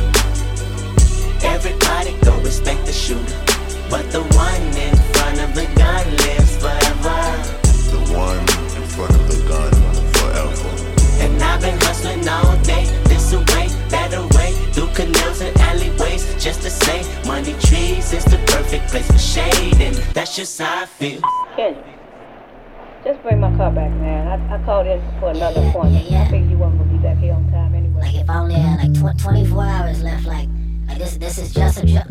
Everybody 1.43 2.13
go 2.23 2.37
respect 2.41 2.85
the 2.85 2.93
shooter. 2.93 3.37
But 3.89 4.11
the 4.11 4.21
one 4.37 4.61
in 4.77 4.95
front 5.13 5.39
of 5.41 5.55
the 5.55 5.65
gun 5.75 6.05
lives 6.23 6.57
forever. 6.57 7.19
The 7.91 8.01
one 8.13 8.39
in 8.77 8.87
front 8.87 9.11
of 9.11 9.27
the 9.27 9.39
gun 9.49 9.71
forever. 10.15 10.69
And 11.23 11.41
I've 11.41 11.61
been 11.61 11.77
hustling 11.81 12.27
all 12.27 12.55
day, 12.63 12.85
this 13.05 13.33
away, 13.33 13.67
that 13.89 14.13
away, 14.13 14.53
through 14.71 14.87
canals 14.93 15.41
and 15.41 15.55
alleyways, 15.57 16.23
just 16.43 16.61
to 16.61 16.69
say, 16.69 17.03
money 17.27 17.53
trees 17.59 18.13
is 18.13 18.23
the 18.25 18.37
perfect 18.47 18.87
place 18.89 19.07
for 19.07 19.17
shade, 19.17 19.81
and 19.81 19.95
that's 20.13 20.35
just 20.35 20.59
how 20.59 20.83
I 20.83 20.85
feel. 20.85 21.21
Kendrick, 21.55 21.85
just 23.03 23.21
bring 23.23 23.39
my 23.39 23.55
car 23.57 23.71
back, 23.71 23.91
man. 23.91 24.27
I, 24.27 24.55
I 24.55 24.63
called 24.63 24.87
in 24.87 25.01
for 25.19 25.31
another 25.31 25.61
appointment. 25.67 26.11
I 26.11 26.29
figured 26.29 26.49
you 26.49 26.57
weren't 26.57 26.77
gonna 26.77 26.91
be 26.91 26.97
back 26.97 27.17
here 27.17 27.33
on 27.33 27.51
time 27.51 27.75
anyway. 27.75 28.01
Like 28.01 28.15
if 28.15 28.29
I 28.29 28.37
only 28.37 28.55
had 28.55 28.79
like 28.79 29.15
tw- 29.15 29.21
24 29.21 29.63
hours 29.63 30.03
left, 30.03 30.25
like, 30.25 30.47
like 30.47 30.60
this, 31.01 31.17
this 31.17 31.37
is 31.39 31.53
just 31.53 31.83
a 31.83 31.85
joke. 31.85 32.07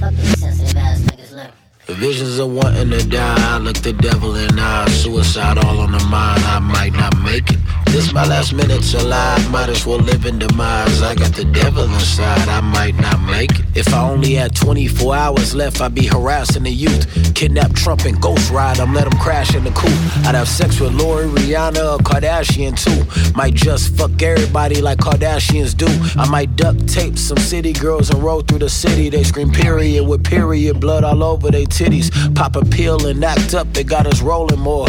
Fuck 0.00 0.12
these 0.14 0.40
sensitive 0.40 0.76
ass 0.76 1.00
niggas, 1.02 1.32
look. 1.36 1.63
Visions 1.86 2.38
of 2.38 2.50
wanting 2.50 2.90
to 2.90 3.06
die. 3.06 3.54
I 3.54 3.58
look 3.58 3.76
the 3.76 3.92
devil 3.92 4.34
in 4.36 4.56
the 4.56 4.62
eye. 4.62 4.88
Suicide 4.88 5.58
all 5.58 5.80
on 5.80 5.92
the 5.92 6.02
mind. 6.06 6.42
I 6.44 6.58
might 6.58 6.94
not 6.94 7.14
make 7.20 7.50
it. 7.50 7.58
This 7.86 8.12
my 8.12 8.26
last 8.26 8.54
minutes 8.54 8.94
alive. 8.94 9.50
Might 9.50 9.68
as 9.68 9.84
well 9.84 9.98
live 9.98 10.24
in 10.24 10.38
demise. 10.38 11.02
I 11.02 11.14
got 11.14 11.34
the 11.34 11.44
devil 11.44 11.84
inside. 11.84 12.48
I 12.48 12.60
might 12.62 12.96
not 12.96 13.20
make 13.22 13.50
it. 13.50 13.66
If 13.74 13.92
I 13.92 14.08
only 14.08 14.32
had 14.32 14.56
24 14.56 15.14
hours 15.14 15.54
left, 15.54 15.80
I'd 15.80 15.94
be 15.94 16.06
harassing 16.06 16.62
the 16.62 16.70
youth. 16.70 17.34
Kidnap 17.34 17.74
Trump 17.74 18.04
and 18.06 18.20
ghost 18.20 18.50
ride 18.50 18.78
him. 18.78 18.94
Let 18.94 19.06
him 19.06 19.18
crash 19.18 19.54
in 19.54 19.64
the 19.64 19.70
coupe. 19.70 19.92
I'd 20.26 20.34
have 20.34 20.48
sex 20.48 20.80
with 20.80 20.94
Lori, 20.94 21.26
Rihanna, 21.26 21.94
or 21.94 21.98
Kardashian 21.98 22.74
too. 22.80 23.32
Might 23.36 23.54
just 23.54 23.94
fuck 23.94 24.22
everybody 24.22 24.80
like 24.80 24.98
Kardashians 24.98 25.76
do. 25.76 25.86
I 26.18 26.28
might 26.30 26.56
duct 26.56 26.88
tape 26.88 27.18
some 27.18 27.36
city 27.38 27.74
girls 27.74 28.08
and 28.10 28.22
roll 28.22 28.40
through 28.40 28.60
the 28.60 28.70
city. 28.70 29.10
They 29.10 29.22
scream 29.22 29.52
period 29.52 30.08
with 30.08 30.24
period 30.24 30.80
blood 30.80 31.04
all 31.04 31.22
over 31.22 31.50
their 31.50 31.66
titties. 31.74 32.08
Pop 32.34 32.56
a 32.56 32.64
pill 32.64 33.06
and 33.06 33.24
act 33.24 33.54
up, 33.54 33.72
they 33.72 33.84
got 33.84 34.06
us 34.06 34.22
rolling 34.22 34.60
more. 34.60 34.86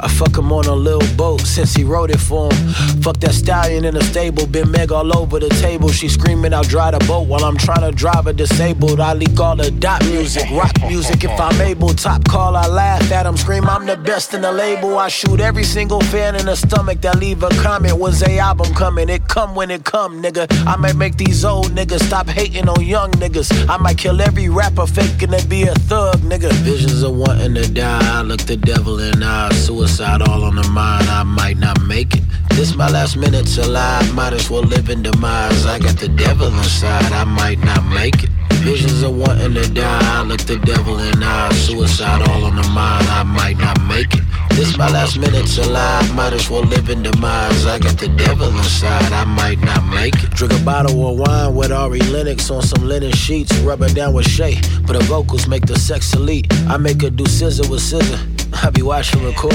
I 0.00 0.08
fuck 0.08 0.36
him 0.36 0.52
on 0.52 0.66
a 0.66 0.74
little 0.74 1.16
boat 1.16 1.40
since 1.40 1.74
he 1.74 1.84
wrote 1.84 2.10
it 2.10 2.20
for 2.20 2.52
him. 2.52 2.68
Fuck 3.02 3.18
that 3.18 3.34
stallion 3.34 3.84
in 3.84 3.94
the 3.94 4.04
stable, 4.04 4.46
been 4.46 4.70
meg 4.70 4.92
all 4.92 5.16
over 5.16 5.40
the 5.40 5.48
table. 5.60 5.88
She 5.88 6.08
screaming, 6.08 6.54
I'll 6.54 6.62
dry 6.62 6.90
the 6.90 7.04
boat 7.06 7.26
while 7.26 7.44
I'm 7.44 7.56
trying 7.56 7.82
to 7.88 7.92
drive 7.92 8.24
her 8.26 8.32
disabled. 8.32 9.00
I 9.00 9.14
leak 9.14 9.38
all 9.40 9.56
the 9.56 9.70
dot 9.70 10.04
music, 10.06 10.48
rock 10.50 10.76
music 10.82 11.24
if 11.24 11.40
I'm 11.40 11.60
able. 11.60 11.88
Top 11.88 12.24
call, 12.24 12.56
I 12.56 12.66
laugh 12.66 13.10
at 13.10 13.26
him, 13.26 13.36
scream, 13.36 13.64
I'm 13.64 13.86
the 13.86 13.96
best 13.96 14.34
in 14.34 14.42
the 14.42 14.52
label. 14.52 14.98
I 14.98 15.08
shoot 15.08 15.40
every 15.40 15.64
single 15.64 16.00
fan 16.02 16.36
in 16.36 16.46
the 16.46 16.56
stomach 16.56 17.00
that 17.00 17.18
leave 17.18 17.42
a 17.42 17.48
comment. 17.62 17.98
When's 17.98 18.22
a 18.22 18.38
album 18.38 18.72
coming? 18.74 19.08
It 19.08 19.26
come 19.28 19.54
when 19.54 19.70
it 19.70 19.84
come, 19.84 20.22
nigga. 20.22 20.46
I 20.66 20.76
might 20.76 20.96
make 20.96 21.16
these 21.16 21.44
old 21.44 21.72
niggas 21.72 22.04
stop 22.06 22.28
hating 22.28 22.68
on 22.68 22.84
young 22.84 23.10
niggas. 23.12 23.68
I 23.68 23.76
might 23.78 23.98
kill 23.98 24.20
every 24.20 24.48
rapper 24.48 24.86
faking 24.86 25.30
to 25.30 25.46
be 25.48 25.62
a 25.64 25.74
thug, 25.74 26.20
nigga. 26.28 26.52
Visions 26.62 27.02
of 27.02 27.16
wanting 27.16 27.54
to 27.54 27.66
die. 27.72 28.18
I 28.18 28.22
look 28.22 28.40
the 28.42 28.56
devil 28.56 28.98
in 28.98 29.20
the 29.20 29.26
eye. 29.26 29.52
Suicide 29.54 30.22
all 30.22 30.44
on 30.44 30.56
the 30.56 30.68
mind. 30.68 31.08
I 31.08 31.22
might 31.22 31.58
not 31.58 31.80
make 31.82 32.14
it. 32.14 32.22
This 32.50 32.74
my 32.74 32.88
last 32.90 33.16
minutes 33.16 33.56
alive. 33.56 34.14
Might 34.14 34.34
as 34.34 34.50
well 34.50 34.62
live 34.62 34.90
in 34.90 35.02
demise. 35.02 35.64
I 35.66 35.78
got 35.78 35.96
the 35.96 36.08
devil 36.08 36.48
inside. 36.48 37.12
I 37.12 37.24
might 37.24 37.58
not 37.60 37.84
make 37.86 38.22
it. 38.22 38.30
Visions 38.64 39.02
of 39.02 39.16
wanting 39.16 39.54
to 39.54 39.68
die. 39.72 40.18
I 40.18 40.22
look 40.22 40.40
the 40.40 40.58
devil 40.58 40.98
in 40.98 41.20
the 41.20 41.26
eye. 41.26 41.52
Suicide 41.54 42.28
all 42.28 42.44
on 42.44 42.56
the 42.56 42.68
mind. 42.68 43.06
I 43.08 43.22
might 43.22 43.58
not 43.58 43.80
make 43.86 44.14
it. 44.14 44.27
This 44.50 44.76
my 44.76 44.90
last 44.90 45.18
minutes 45.18 45.58
alive. 45.58 46.14
Might 46.14 46.32
as 46.32 46.50
well 46.50 46.62
live 46.62 46.88
in 46.90 47.02
demise. 47.02 47.66
I 47.66 47.78
got 47.78 47.98
the 47.98 48.08
devil 48.08 48.48
inside. 48.48 49.12
I 49.12 49.24
might 49.24 49.60
not 49.60 49.84
make 49.86 50.14
it. 50.22 50.30
Drink 50.30 50.52
a 50.52 50.64
bottle 50.64 51.08
of 51.08 51.18
wine 51.18 51.54
with 51.54 51.72
Ari 51.72 52.00
Lennox 52.00 52.50
on 52.50 52.62
some 52.62 52.86
linen 52.86 53.12
sheets. 53.12 53.56
Rub 53.58 53.82
it 53.82 53.94
down 53.94 54.14
with 54.14 54.28
Shay. 54.28 54.60
But 54.86 54.94
the 54.94 55.04
vocals 55.04 55.46
make 55.46 55.66
the 55.66 55.78
sex 55.78 56.12
elite. 56.14 56.46
I 56.68 56.76
make 56.76 57.02
her 57.02 57.10
do 57.10 57.26
scissor 57.26 57.68
with 57.70 57.80
scissor. 57.80 58.18
I 58.52 58.70
be 58.70 58.82
watching 58.82 59.24
record. 59.24 59.54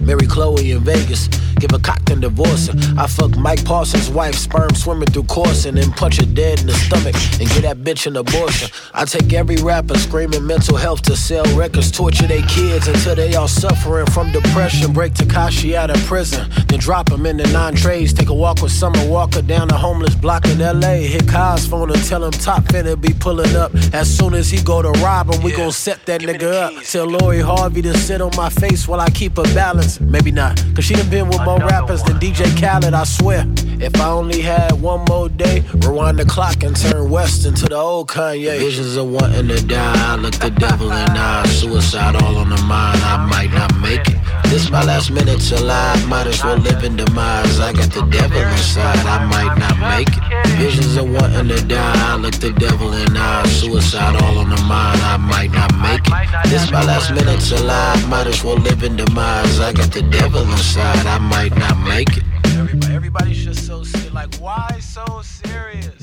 Mary 0.00 0.26
Chloe 0.26 0.72
in 0.72 0.80
Vegas. 0.80 1.28
Give 1.58 1.72
a 1.72 1.78
cock 1.78 2.00
and 2.10 2.20
divorce 2.20 2.66
her. 2.66 2.74
I 2.98 3.06
fuck 3.06 3.36
Mike 3.36 3.64
Parsons' 3.64 4.10
wife, 4.10 4.34
sperm 4.34 4.74
swimming 4.74 5.06
through 5.08 5.24
course, 5.24 5.64
and 5.64 5.76
then 5.76 5.92
punch 5.92 6.16
her 6.16 6.26
dead 6.26 6.60
in 6.60 6.66
the 6.66 6.74
stomach 6.74 7.14
and 7.40 7.48
get 7.50 7.62
that 7.62 7.78
bitch 7.78 8.06
an 8.06 8.16
abortion. 8.16 8.68
I 8.92 9.04
take 9.04 9.32
every 9.32 9.56
rapper 9.56 9.96
screaming 9.96 10.44
mental 10.44 10.76
health 10.76 11.02
to 11.02 11.16
sell 11.16 11.44
records, 11.56 11.92
torture 11.92 12.26
their 12.26 12.42
kids 12.42 12.88
until 12.88 13.14
they 13.14 13.34
all 13.34 13.46
suffering 13.46 14.06
from 14.06 14.32
depression. 14.32 14.92
Break 14.92 15.14
Tekashi 15.14 15.74
out 15.74 15.90
of 15.90 15.98
prison, 16.04 16.50
then 16.72 16.80
drop 16.80 17.10
him 17.10 17.26
in 17.26 17.36
the 17.36 17.46
nine 17.48 17.74
trays. 17.74 18.12
Take 18.14 18.30
a 18.30 18.34
walk 18.34 18.62
with 18.62 18.72
Summer 18.72 19.06
Walker 19.06 19.42
down 19.42 19.68
the 19.68 19.76
homeless 19.76 20.14
block 20.14 20.46
in 20.46 20.58
LA. 20.58 20.94
Hit 21.12 21.28
Kai's 21.28 21.66
phone 21.66 21.90
and 21.90 22.02
tell 22.04 22.24
him 22.24 22.32
Top 22.32 22.64
finna 22.64 22.98
be 22.98 23.12
pulling 23.12 23.54
up. 23.54 23.74
As 23.92 24.08
soon 24.10 24.32
as 24.32 24.50
he 24.50 24.62
go 24.62 24.80
to 24.80 24.90
rob 25.02 25.32
him, 25.32 25.42
we 25.42 25.52
gon' 25.52 25.70
set 25.72 26.04
that 26.06 26.22
nigga 26.22 26.52
up. 26.52 26.82
Tell 26.84 27.04
Lori 27.04 27.40
Harvey 27.40 27.82
to 27.82 27.96
sit 27.98 28.20
on 28.22 28.30
my 28.36 28.48
face 28.48 28.88
while 28.88 29.00
I 29.00 29.10
keep 29.10 29.36
her 29.36 29.54
balance. 29.54 30.00
Maybe 30.00 30.32
not, 30.32 30.56
cause 30.74 30.84
she 30.84 30.94
done 30.94 31.10
been 31.10 31.28
with 31.28 31.42
more 31.42 31.58
rappers 31.58 32.02
than 32.04 32.18
DJ 32.18 32.48
Khaled, 32.58 32.94
I 32.94 33.04
swear. 33.04 33.44
If 33.80 34.00
I 34.00 34.08
only 34.08 34.40
had 34.40 34.72
one 34.80 35.04
more 35.08 35.28
day, 35.28 35.64
rewind 35.74 36.18
the 36.18 36.24
clock 36.24 36.62
and 36.62 36.74
turn 36.74 37.10
west 37.10 37.44
into 37.44 37.66
the 37.66 37.76
old 37.76 38.08
Kanye. 38.08 38.58
Visions 38.58 38.96
of 38.96 39.08
wanting 39.08 39.48
to 39.48 39.60
die, 39.66 40.12
I 40.12 40.16
look 40.16 40.34
the 40.34 40.50
devil 40.50 40.90
in 40.90 41.04
the 41.04 41.20
eye. 41.20 41.46
Suicide 41.48 42.16
all 42.22 42.38
on 42.38 42.48
the 42.48 42.62
mind, 42.62 42.98
I 43.02 43.26
might 43.26 43.52
not 43.52 43.78
make 43.78 44.08
it. 44.08 44.21
This 44.44 44.70
my 44.70 44.84
last 44.84 45.10
minutes 45.10 45.50
alive, 45.52 46.06
might 46.08 46.26
as 46.26 46.42
well 46.44 46.58
live 46.58 46.84
in 46.84 46.96
demise. 46.96 47.58
I 47.60 47.72
got 47.72 47.90
the 47.90 48.02
devil 48.06 48.38
inside, 48.38 48.98
I 49.06 49.24
might 49.26 49.54
not 49.58 49.78
make 49.78 50.08
it. 50.08 50.46
Visions 50.58 50.96
of 50.96 51.10
wanting 51.10 51.48
to 51.48 51.64
die, 51.66 52.12
I 52.12 52.16
look 52.16 52.34
the 52.34 52.52
devil 52.52 52.92
in 52.92 53.12
the 53.12 53.20
eye. 53.20 53.46
Suicide 53.48 54.16
all 54.22 54.38
on 54.38 54.50
the 54.50 54.60
mind, 54.62 55.00
I 55.00 55.16
might 55.16 55.50
not 55.52 55.72
make 55.80 56.06
it. 56.06 56.50
This 56.50 56.70
my 56.70 56.84
last 56.84 57.12
minutes 57.14 57.50
alive, 57.52 58.08
might 58.08 58.26
as 58.26 58.44
well 58.44 58.58
live 58.58 58.82
in 58.82 58.96
demise. 58.96 59.60
I 59.60 59.72
got 59.72 59.90
the 59.92 60.02
devil 60.02 60.42
inside, 60.42 61.06
I 61.06 61.18
might 61.18 61.56
not 61.56 61.78
make 61.86 62.16
it. 62.16 62.24
Everybody, 62.58 62.94
everybody's 62.94 63.44
just 63.44 63.66
so 63.66 63.82
serious. 63.84 64.12
Like, 64.12 64.34
why 64.36 64.78
so 64.80 65.22
serious? 65.22 66.01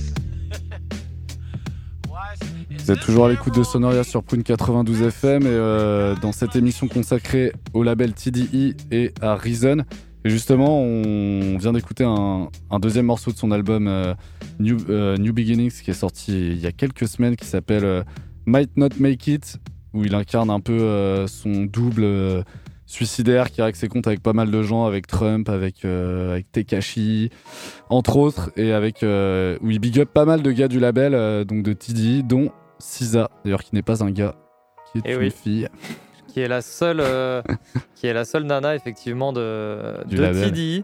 Vous 2.89 2.95
toujours 2.95 3.27
à 3.27 3.29
l'écoute 3.29 3.53
de 3.55 3.61
Sonoria 3.61 4.03
sur 4.03 4.23
Prune 4.23 4.41
92 4.41 5.03
FM 5.03 5.43
et 5.43 5.45
euh, 5.45 6.15
dans 6.15 6.31
cette 6.31 6.55
émission 6.55 6.87
consacrée 6.87 7.53
au 7.75 7.83
label 7.83 8.13
TDI 8.13 8.75
et 8.89 9.13
à 9.21 9.35
Reason. 9.35 9.83
Et 10.25 10.29
justement, 10.31 10.81
on 10.81 11.55
vient 11.59 11.73
d'écouter 11.73 12.03
un, 12.03 12.49
deuxième 12.79 13.05
morceau 13.05 13.31
de 13.31 13.37
son 13.37 13.51
album 13.51 13.87
euh, 13.87 14.15
New, 14.59 14.77
euh, 14.89 15.17
New 15.17 15.33
Beginnings 15.33 15.83
qui 15.83 15.91
est 15.91 15.93
sorti 15.93 16.31
il 16.31 16.59
y 16.59 16.65
a 16.65 16.71
quelques 16.71 17.07
semaines 17.07 17.35
qui 17.35 17.45
s'appelle 17.45 18.05
Might 18.47 18.75
Not 18.75 18.89
Make 18.99 19.27
It, 19.27 19.57
où 19.93 20.03
il 20.03 20.15
incarne 20.15 20.49
un 20.49 20.59
peu 20.59 21.27
son 21.27 21.65
double 21.65 22.43
suicidaire 22.87 23.51
qui 23.51 23.61
règle 23.61 23.77
ses 23.77 23.87
comptes 23.87 24.07
avec 24.07 24.23
pas 24.23 24.33
mal 24.33 24.49
de 24.49 24.63
gens, 24.63 24.87
avec 24.87 25.05
Trump, 25.05 25.47
avec, 25.49 25.85
avec 25.85 26.51
Tekashi, 26.51 27.29
entre 27.89 28.17
autres, 28.17 28.49
et 28.57 28.71
avec 28.71 29.03
où 29.03 29.69
il 29.69 29.77
big 29.77 29.99
up 29.99 30.09
pas 30.11 30.25
mal 30.25 30.41
de 30.41 30.51
gars 30.51 30.67
du 30.67 30.79
label, 30.79 31.45
donc 31.45 31.61
de 31.61 31.73
TD, 31.73 32.23
dont 32.23 32.51
Sisa, 32.80 33.30
d'ailleurs 33.43 33.63
qui 33.63 33.75
n'est 33.75 33.82
pas 33.82 34.03
un 34.03 34.11
gars, 34.11 34.36
qui 34.91 34.99
est 34.99 35.01
Eh 35.05 35.13
une 35.13 35.19
oui. 35.19 35.32
fille. 35.32 35.67
qui 36.27 36.39
est 36.41 36.47
la 36.47 36.61
seule, 36.61 36.99
euh, 37.01 37.41
qui 37.95 38.07
est 38.07 38.13
la 38.13 38.25
seule 38.25 38.43
nana 38.43 38.75
effectivement 38.75 39.34
de, 39.34 40.03
Du 40.05 40.15
de. 40.15 40.84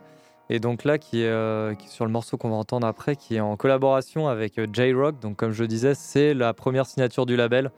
Et 0.50 0.60
donc 0.60 0.84
là, 0.84 0.98
qui 1.00 1.24
est, 1.24 1.28
euh, 1.28 1.74
qui 1.74 1.88
est 1.88 1.90
sur 1.90 2.06
le 2.06 2.12
morceau 2.12 2.38
qu'on 2.38 2.50
va 2.50 2.56
entendre 2.56 2.86
après, 2.86 3.16
qui 3.16 3.36
est 3.36 3.40
en 3.40 3.56
collaboration 3.56 4.28
avec 4.28 4.60
euh, 4.60 4.68
J-Rock. 4.72 5.20
Donc 5.20 5.38
comme 5.38 5.52
je 5.52 5.64
disais, 5.64 5.96
c'est 5.96 6.34
la 6.36 6.54
première 6.54 6.86
signature 6.86 7.26
du 7.26 7.36
label. 7.36 7.72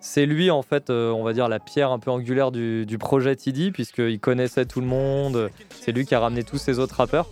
C'est 0.00 0.26
lui 0.26 0.50
en 0.50 0.60
fait, 0.60 0.90
euh, 0.90 1.10
on 1.12 1.24
va 1.24 1.32
dire 1.32 1.48
la 1.48 1.58
pierre 1.60 1.90
un 1.90 1.98
peu 1.98 2.10
angulaire 2.10 2.52
du, 2.52 2.84
du 2.84 2.98
projet 2.98 3.34
TD, 3.36 3.70
puisqu'il 3.72 4.20
connaissait 4.20 4.66
tout 4.66 4.82
le 4.82 4.86
monde. 4.86 5.48
C'est 5.70 5.92
lui 5.92 6.04
qui 6.04 6.14
a 6.14 6.20
ramené 6.20 6.44
tous 6.44 6.58
ces 6.58 6.78
autres 6.78 6.96
rappeurs. 6.96 7.26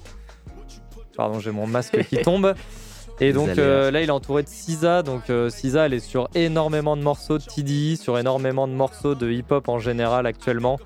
Pardon, 1.18 1.38
j'ai 1.38 1.50
mon 1.50 1.66
masque 1.66 2.02
qui 2.08 2.16
tombe. 2.22 2.54
Et 3.22 3.32
donc 3.32 3.56
euh, 3.56 3.92
là, 3.92 4.02
il 4.02 4.08
est 4.08 4.12
entouré 4.12 4.42
de 4.42 4.48
Sisa. 4.48 5.04
Donc 5.04 5.30
euh, 5.30 5.48
Sisa, 5.48 5.86
elle 5.86 5.94
est 5.94 6.00
sur 6.00 6.28
énormément 6.34 6.96
de 6.96 7.02
morceaux 7.02 7.38
de 7.38 7.44
TDI, 7.44 7.96
sur 7.96 8.18
énormément 8.18 8.66
de 8.66 8.72
morceaux 8.72 9.14
de 9.14 9.30
hip-hop 9.30 9.68
en 9.68 9.78
général 9.78 10.26
actuellement. 10.26 10.80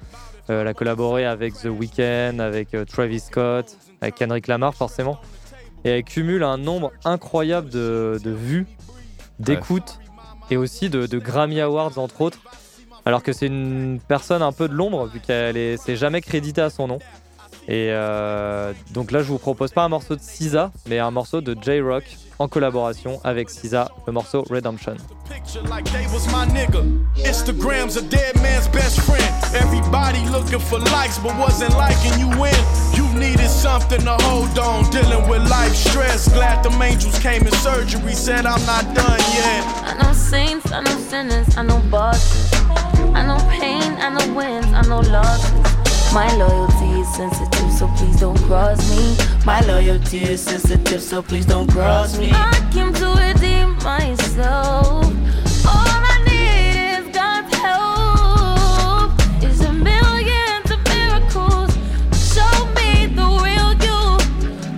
Euh, 0.50 0.60
elle 0.60 0.68
a 0.68 0.74
collaboré 0.74 1.24
avec 1.24 1.54
The 1.54 1.66
Weeknd, 1.66 2.38
avec 2.38 2.74
euh, 2.74 2.84
Travis 2.84 3.20
Scott, 3.20 3.78
avec 4.02 4.16
Kendrick 4.16 4.48
Lamar 4.48 4.74
forcément. 4.74 5.18
Et 5.86 5.88
elle 5.88 6.04
cumule 6.04 6.42
un 6.42 6.58
nombre 6.58 6.92
incroyable 7.06 7.70
de, 7.70 8.20
de 8.22 8.30
vues, 8.30 8.66
d'écoutes 9.38 9.98
et 10.50 10.58
aussi 10.58 10.90
de, 10.90 11.06
de 11.06 11.18
Grammy 11.18 11.60
Awards 11.62 11.98
entre 11.98 12.20
autres. 12.20 12.40
Alors 13.06 13.22
que 13.22 13.32
c'est 13.32 13.46
une 13.46 13.98
personne 14.06 14.42
un 14.42 14.52
peu 14.52 14.68
de 14.68 14.74
l'ombre 14.74 15.06
vu 15.06 15.20
qu'elle 15.20 15.56
est, 15.56 15.78
c'est 15.78 15.96
jamais 15.96 16.20
crédité 16.20 16.60
à 16.60 16.68
son 16.68 16.86
nom. 16.86 16.98
Et 17.68 17.88
euh, 17.90 18.72
donc 18.92 19.10
là, 19.10 19.20
je 19.20 19.28
vous 19.28 19.38
propose 19.38 19.72
pas 19.72 19.82
un 19.82 19.88
morceau 19.88 20.14
de 20.14 20.20
Sisa, 20.20 20.70
mais 20.88 20.98
un 21.00 21.10
morceau 21.10 21.40
de 21.40 21.56
J-Rock 21.60 22.04
en 22.38 22.48
collaboration 22.48 23.20
avec 23.24 23.50
Sisa, 23.50 23.90
le 24.06 24.12
morceau 24.12 24.44
Redemption. 24.48 24.96
picture 25.28 25.62
like 25.68 25.84
they 25.92 26.06
was 26.12 26.26
my 26.32 26.46
nigga. 26.46 26.82
Instagram's 27.24 27.96
a 27.96 28.02
dead 28.02 28.34
man's 28.42 28.68
best 28.68 29.00
friend. 29.00 29.32
Everybody 29.54 30.24
looking 30.30 30.58
for 30.58 30.78
likes, 30.78 31.18
but 31.18 31.36
wasn't 31.38 31.74
liking 31.76 32.18
you 32.18 32.28
when 32.38 32.54
you 32.94 33.06
needed 33.18 33.48
something 33.48 34.00
to 34.00 34.16
hold 34.22 34.58
on. 34.58 34.88
Dealing 34.90 35.28
with 35.28 35.48
life 35.50 35.74
stress. 35.74 36.28
Glad 36.32 36.62
the 36.62 36.70
angels 36.82 37.18
came 37.18 37.42
in 37.42 37.52
surgery. 37.54 38.14
Said 38.14 38.46
I'm 38.46 38.64
not 38.66 38.84
done 38.94 39.20
yet. 39.34 39.62
I 39.84 40.02
know 40.02 40.12
saints, 40.12 40.70
I 40.72 40.80
know 40.80 40.98
sinners, 40.98 41.56
I 41.56 41.62
know 41.62 41.80
bosses. 41.90 42.52
I 43.14 43.24
know 43.26 43.38
pain, 43.50 43.82
I 43.98 44.10
know 44.10 44.34
wins, 44.34 44.66
I 44.66 44.82
know 44.82 45.00
losses. 45.00 45.75
My 46.12 46.34
loyalty 46.36 47.00
is 47.00 47.14
sensitive, 47.14 47.70
so 47.72 47.88
please 47.96 48.18
don't 48.20 48.38
cross 48.44 48.80
me. 48.90 49.16
My 49.44 49.60
loyalty 49.60 50.22
is 50.22 50.40
sensitive, 50.40 51.02
so 51.02 51.22
please 51.22 51.44
don't 51.46 51.70
cross 51.70 52.18
me. 52.18 52.30
I 52.32 52.52
came 52.72 52.92
to 52.94 53.06
redeem 53.14 53.76
myself. 53.84 55.04
All 55.66 56.00
I 56.12 56.16
need 56.26 56.76
is 56.98 57.14
God's 57.14 57.54
help. 57.56 59.12
Is 59.42 59.60
a 59.60 59.72
miracles. 60.94 61.70
Show 62.32 62.66
me 62.78 63.06
the 63.06 63.28
real 63.44 63.72
you, 63.86 64.18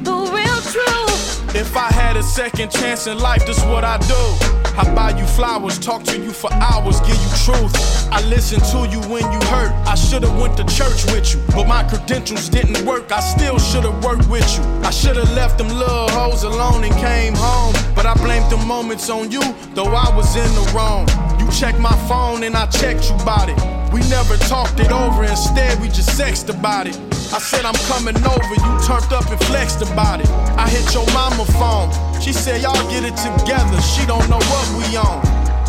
the 0.02 0.16
real 0.34 0.60
truth. 0.72 1.54
If 1.54 1.76
I 1.76 1.90
had 1.92 2.16
a 2.16 2.22
second 2.22 2.70
chance 2.72 3.06
in 3.06 3.18
life, 3.18 3.46
this 3.46 3.62
what 3.64 3.84
I 3.84 3.98
do. 3.98 4.67
I 4.78 4.94
buy 4.94 5.10
you 5.18 5.26
flowers, 5.26 5.76
talk 5.76 6.04
to 6.04 6.16
you 6.16 6.30
for 6.30 6.52
hours, 6.52 7.00
give 7.00 7.18
you 7.20 7.30
truth. 7.44 7.74
I 8.12 8.22
listen 8.28 8.60
to 8.60 8.88
you 8.88 9.00
when 9.10 9.24
you 9.32 9.40
hurt. 9.48 9.72
I 9.88 9.96
should've 9.96 10.38
went 10.38 10.56
to 10.58 10.64
church 10.66 11.04
with 11.12 11.34
you, 11.34 11.42
but 11.48 11.66
my 11.66 11.82
credentials 11.82 12.48
didn't 12.48 12.86
work. 12.86 13.10
I 13.10 13.18
still 13.18 13.58
should've 13.58 14.04
worked 14.04 14.28
with 14.28 14.46
you. 14.56 14.62
I 14.86 14.90
should've 14.90 15.32
left 15.32 15.58
them 15.58 15.68
little 15.68 16.08
hoes 16.10 16.44
alone 16.44 16.84
and 16.84 16.94
came 16.94 17.34
home. 17.34 17.74
But 17.96 18.06
I 18.06 18.14
blamed 18.14 18.52
the 18.52 18.56
moments 18.58 19.10
on 19.10 19.32
you, 19.32 19.42
though 19.74 19.92
I 19.92 20.14
was 20.16 20.36
in 20.36 20.50
the 20.54 20.72
wrong. 20.72 21.08
You 21.40 21.50
checked 21.50 21.80
my 21.80 21.96
phone 22.06 22.44
and 22.44 22.54
I 22.54 22.66
checked 22.66 23.10
you 23.10 23.16
about 23.16 23.48
it. 23.48 23.58
We 23.92 24.00
never 24.08 24.36
talked 24.36 24.78
it 24.78 24.92
over, 24.92 25.24
instead 25.24 25.80
we 25.80 25.88
just 25.88 26.10
sexted 26.10 26.56
about 26.56 26.86
it. 26.86 27.07
I 27.30 27.38
said 27.38 27.64
I'm 27.66 27.74
coming 27.84 28.16
over, 28.24 28.54
you 28.54 28.72
turned 28.86 29.12
up 29.12 29.28
and 29.30 29.38
flexed 29.44 29.82
about 29.82 30.20
it. 30.20 30.28
I 30.56 30.68
hit 30.68 30.94
your 30.94 31.04
mama 31.12 31.44
phone, 31.44 31.92
she 32.20 32.32
said 32.32 32.62
y'all 32.62 32.88
get 32.88 33.04
it 33.04 33.16
together, 33.16 33.80
she 33.82 34.06
don't 34.06 34.28
know 34.30 34.40
what 34.48 34.66
we 34.76 34.96
on. 34.96 35.20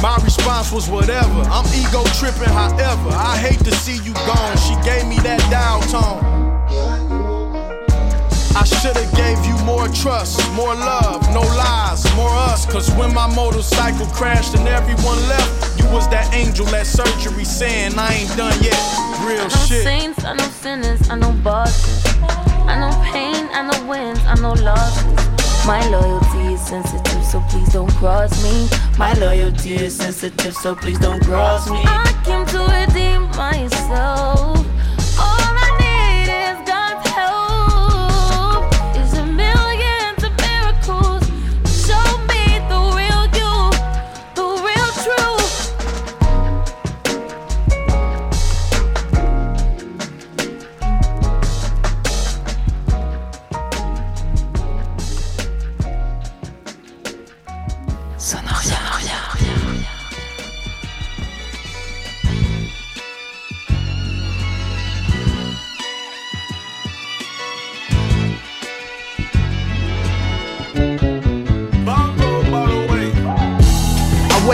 My 0.01 0.17
response 0.23 0.71
was 0.71 0.89
whatever, 0.89 1.41
I'm 1.51 1.67
ego 1.75 2.03
tripping 2.15 2.53
however. 2.53 3.09
I 3.11 3.37
hate 3.37 3.59
to 3.65 3.71
see 3.75 3.97
you 4.03 4.13
gone, 4.13 4.57
she 4.57 4.73
gave 4.87 5.05
me 5.07 5.17
that 5.17 5.39
dial 5.51 5.81
tone. 5.91 7.28
I 8.59 8.65
should've 8.65 9.15
gave 9.15 9.39
you 9.45 9.55
more 9.63 9.87
trust, 9.87 10.35
more 10.51 10.75
love, 10.75 11.21
no 11.33 11.39
lies, 11.39 12.03
more 12.17 12.29
us. 12.29 12.65
Cause 12.65 12.91
when 12.91 13.13
my 13.13 13.33
motorcycle 13.33 14.05
crashed 14.07 14.53
and 14.53 14.67
everyone 14.67 15.17
left, 15.29 15.79
you 15.79 15.89
was 15.91 16.09
that 16.09 16.33
angel 16.33 16.67
at 16.75 16.85
surgery 16.85 17.45
saying 17.45 17.97
I 17.97 18.15
ain't 18.15 18.35
done 18.35 18.61
yet. 18.61 18.75
Real 19.23 19.39
I 19.39 19.47
know 19.47 19.63
shit. 19.63 19.83
saints, 19.83 20.25
I 20.25 20.33
know 20.33 20.49
sinners, 20.49 21.09
I 21.09 21.15
know 21.15 21.31
bosses. 21.41 22.03
I 22.67 22.75
know 22.81 22.91
pain, 23.13 23.47
I 23.53 23.63
know 23.63 23.87
wins, 23.87 24.19
I 24.27 24.35
know 24.35 24.51
losses. 24.61 25.65
My 25.65 25.79
loyalty 25.87 26.55
is 26.55 26.59
sensitive, 26.59 27.23
so 27.23 27.39
please 27.49 27.71
don't 27.71 27.91
cross 27.93 28.43
me. 28.43 28.67
My 28.97 29.13
loyalty 29.13 29.75
is 29.75 29.95
sensitive, 29.95 30.53
so 30.53 30.75
please 30.75 30.99
don't 30.99 31.23
cross 31.23 31.69
me. 31.69 31.79
I 31.85 32.11
came 32.25 32.45
to 32.47 32.59
redeem 32.67 33.21
myself. 33.37 34.68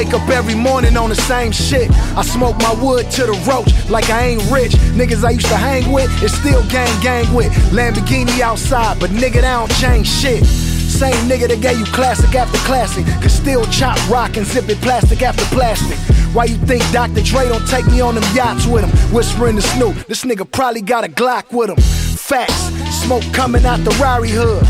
Wake 0.06 0.14
up 0.14 0.30
every 0.30 0.56
morning 0.56 0.98
on 0.98 1.10
the 1.10 1.16
same 1.16 1.52
shit. 1.52 1.90
I 2.16 2.22
smoke 2.22 2.58
my 2.60 2.74
wood 2.82 3.10
to 3.12 3.26
the 3.26 3.34
roach 3.48 3.90
like 3.90 4.10
I 4.10 4.26
ain't 4.28 4.52
rich. 4.52 4.74
Niggas 4.94 5.24
I 5.24 5.32
used 5.32 5.48
to 5.48 5.58
hang 5.58 5.92
with 5.92 6.10
is 6.24 6.34
still 6.34 6.64
gang 6.70 7.02
gang 7.02 7.32
with. 7.34 7.52
Lamborghini 7.72 8.40
outside, 8.42 9.00
but 9.00 9.10
nigga, 9.10 9.42
that 9.42 9.58
don't 9.58 9.72
change 9.80 10.08
shit. 10.08 10.46
Same 10.46 11.16
nigga 11.30 11.48
that 11.48 11.62
gave 11.62 11.78
you 11.80 11.86
classic 11.86 12.34
after 12.36 12.58
classic. 12.60 13.06
Could 13.22 13.32
still 13.32 13.66
chop 13.66 13.98
rock 14.10 14.38
and 14.38 14.46
zip 14.46 14.70
it 14.70 14.80
plastic 14.82 15.22
after 15.22 15.46
plastic. 15.56 15.98
Why 16.34 16.46
you 16.46 16.58
think 16.58 16.84
Dr. 16.92 17.22
Dre 17.22 17.48
don't 17.48 17.68
take 17.68 17.86
me 17.88 18.02
on 18.02 18.16
them 18.16 18.24
yachts 18.36 18.68
with 18.68 18.84
him? 18.84 18.92
Whispering 19.14 19.56
to 19.56 19.62
Snoop, 19.62 19.96
this 20.08 20.24
nigga 20.24 20.50
probably 20.52 20.82
got 20.82 21.04
a 21.04 21.08
Glock 21.08 21.52
with 21.52 21.70
him. 21.70 21.78
Facts, 21.78 22.70
smoke 23.04 23.24
coming 23.34 23.66
out 23.66 23.80
the 23.84 23.92
Rari 24.02 24.30
hood. 24.30 24.64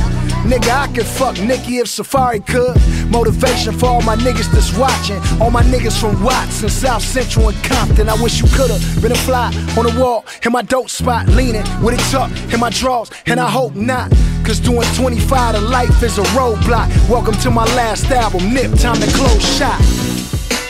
Nigga, 0.46 0.70
I 0.70 0.88
could 0.94 1.08
fuck 1.08 1.40
Nicki 1.40 1.80
if 1.80 1.88
Safari 1.88 2.40
could. 2.40 2.78
Motivation 3.10 3.74
for 3.74 3.88
all 3.88 4.04
my 4.04 4.16
niggas 4.16 4.52
that's 4.52 4.78
watching. 4.78 5.20
All 5.42 5.50
my 5.50 5.64
niggas 5.64 6.00
from 6.00 6.22
Watts 6.24 6.62
and 6.62 6.72
South 6.72 7.02
Central 7.02 7.50
and 7.50 7.64
Compton. 7.64 8.10
I 8.10 8.14
wish 8.22 8.40
you 8.40 8.48
could've 8.56 8.80
been 9.02 9.12
a 9.12 9.16
fly 9.16 9.48
on 9.76 9.88
the 9.88 9.96
wall 10.00 10.24
in 10.46 10.52
my 10.52 10.62
dope 10.62 10.92
spot, 10.92 11.28
leaning 11.30 11.64
with 11.82 11.96
it 11.96 12.12
tucked 12.12 12.54
in 12.54 12.60
my 12.60 12.70
drawers, 12.70 13.10
and 13.26 13.40
I 13.40 13.50
hope 13.50 13.74
not. 13.74 14.12
Cause 14.46 14.60
doing 14.60 14.88
25 14.94 15.56
to 15.56 15.62
life 15.62 16.04
is 16.04 16.20
a 16.20 16.24
roadblock. 16.38 17.10
Welcome 17.10 17.34
to 17.40 17.50
my 17.50 17.66
last 17.76 18.06
album, 18.12 18.54
Nip, 18.54 18.72
time 18.78 19.02
to 19.02 19.12
close 19.14 19.58
shop. 19.58 19.82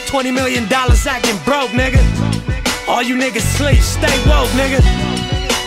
20 0.06 0.30
million 0.30 0.66
dollars 0.70 1.06
acting 1.06 1.36
broke, 1.44 1.68
nigga. 1.72 2.00
All 2.88 3.02
you 3.02 3.14
niggas 3.14 3.44
sleep, 3.58 3.82
stay 3.82 4.16
woke, 4.26 4.48
nigga. 4.56 4.80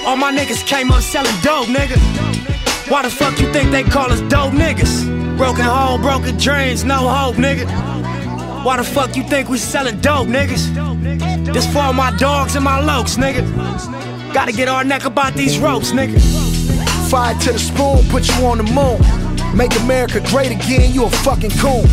All 0.08 0.16
my 0.16 0.36
niggas 0.36 0.66
came 0.66 0.90
up 0.90 1.04
selling 1.04 1.36
dope, 1.44 1.68
nigga. 1.68 2.59
Why 2.90 3.04
the 3.04 3.12
fuck 3.12 3.40
you 3.40 3.54
think 3.54 3.70
they 3.70 3.84
call 3.84 4.12
us 4.12 4.20
dope 4.22 4.52
niggas? 4.52 5.38
Broken 5.38 5.64
home, 5.64 6.02
broken 6.02 6.36
dreams, 6.38 6.84
no 6.84 7.08
hope, 7.08 7.36
nigga. 7.36 7.68
Why 8.66 8.78
the 8.78 8.84
fuck 8.84 9.16
you 9.16 9.22
think 9.22 9.48
we 9.48 9.60
selling 9.60 10.02
dope, 10.02 10.28
niggas? 10.28 11.54
This 11.54 11.68
for 11.68 11.94
my 11.94 12.10
dogs 12.18 12.56
and 12.56 12.66
my 12.66 12.82
lokes, 12.82 13.16
nigga. 13.16 13.44
Gotta 14.34 14.52
get 14.52 14.68
our 14.68 14.84
neck 14.84 15.06
about 15.06 15.36
these 15.36 15.60
ropes, 15.60 15.92
nigga. 15.92 16.20
Fire 17.12 17.38
to 17.42 17.54
the 17.54 17.60
spoon, 17.60 18.04
put 18.10 18.28
you 18.28 18.46
on 18.48 18.58
the 18.58 18.64
moon. 18.64 19.00
Make 19.56 19.76
America 19.82 20.20
great 20.32 20.50
again, 20.50 20.92
you 20.92 21.06
a 21.06 21.12
fucking 21.12 21.52
coon. 21.62 21.86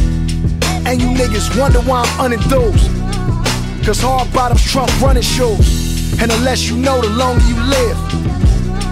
And 0.86 0.99
you 0.99 1.09
niggas 1.09 1.61
wonder 1.61 1.80
why 1.80 2.05
I'm 2.07 2.30
unenthused. 2.30 2.88
Cause 3.84 4.01
hard 4.01 4.32
bottoms 4.32 4.64
trump 4.64 4.90
running 5.03 5.22
shoes. 5.22 6.18
And 6.22 6.30
the 6.30 6.38
less 6.38 6.70
you 6.70 6.78
know, 6.78 7.03
the 7.03 7.11
longer 7.11 7.44
you 7.44 7.57
live. 7.64 8.45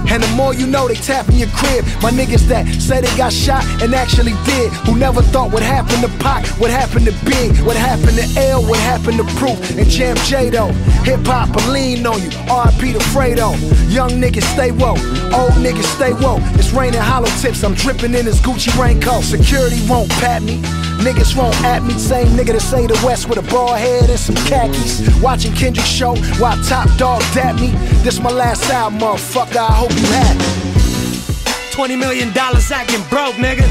And 0.08 0.22
the 0.22 0.28
more 0.36 0.54
you 0.54 0.66
know, 0.66 0.88
they 0.88 0.94
tapping 0.94 1.36
your 1.36 1.48
crib. 1.48 1.84
My 2.02 2.10
niggas 2.10 2.46
that 2.48 2.66
say 2.80 3.00
they 3.00 3.16
got 3.16 3.32
shot 3.32 3.64
and 3.82 3.94
actually 3.94 4.34
did. 4.44 4.72
Who 4.86 4.96
never 4.96 5.22
thought 5.22 5.52
what 5.52 5.62
happened 5.62 6.02
to 6.02 6.08
Pac, 6.18 6.46
what 6.60 6.70
happened 6.70 7.06
to 7.06 7.12
Big, 7.24 7.58
what 7.60 7.76
happened 7.76 8.16
to 8.18 8.40
L, 8.40 8.62
what 8.62 8.78
happened 8.80 9.18
to 9.18 9.24
Proof, 9.36 9.58
and 9.76 9.88
Jam 9.88 10.16
J 10.28 10.50
though. 10.50 10.72
Hip 11.04 11.20
hop 11.26 11.54
will 11.56 11.72
lean 11.72 12.06
on 12.06 12.20
you. 12.22 12.30
RP 12.48 12.92
the 12.92 13.00
Fredo. 13.12 13.54
Young 13.92 14.10
niggas 14.10 14.44
stay 14.54 14.70
woke. 14.70 14.98
Old 15.32 15.52
niggas 15.64 15.88
stay 15.96 16.12
woke. 16.12 16.42
It's 16.58 16.72
raining 16.72 17.00
hollow 17.00 17.30
tips. 17.40 17.62
I'm 17.64 17.74
dripping 17.74 18.14
in 18.14 18.24
this 18.24 18.40
Gucci 18.40 18.76
raincoat. 18.78 19.24
Security 19.24 19.80
won't 19.88 20.10
pat 20.10 20.42
me. 20.42 20.62
Niggas 21.04 21.36
won't 21.36 21.54
at 21.62 21.82
me. 21.82 21.92
Same 21.98 22.28
nigga 22.28 22.52
that 22.54 22.62
say 22.62 22.86
the 22.86 22.98
West 23.04 23.28
with 23.28 23.36
a 23.36 23.42
bald 23.52 23.76
head 23.76 24.08
and 24.08 24.18
some 24.18 24.36
khakis. 24.48 25.04
Watching 25.20 25.52
Kendrick 25.52 25.84
show 25.84 26.16
while 26.40 26.56
Top 26.64 26.88
Dawg 26.96 27.20
dap 27.34 27.60
me. 27.60 27.72
This 28.02 28.18
my 28.20 28.30
last 28.30 28.70
album, 28.70 29.00
motherfucker. 29.00 29.58
I 29.58 29.72
hope 29.72 29.92
you 29.92 30.06
happy. 30.16 31.72
20 31.72 31.96
million 31.96 32.32
dollars 32.32 32.70
acting 32.70 33.02
broke, 33.10 33.34
nigga. 33.34 33.68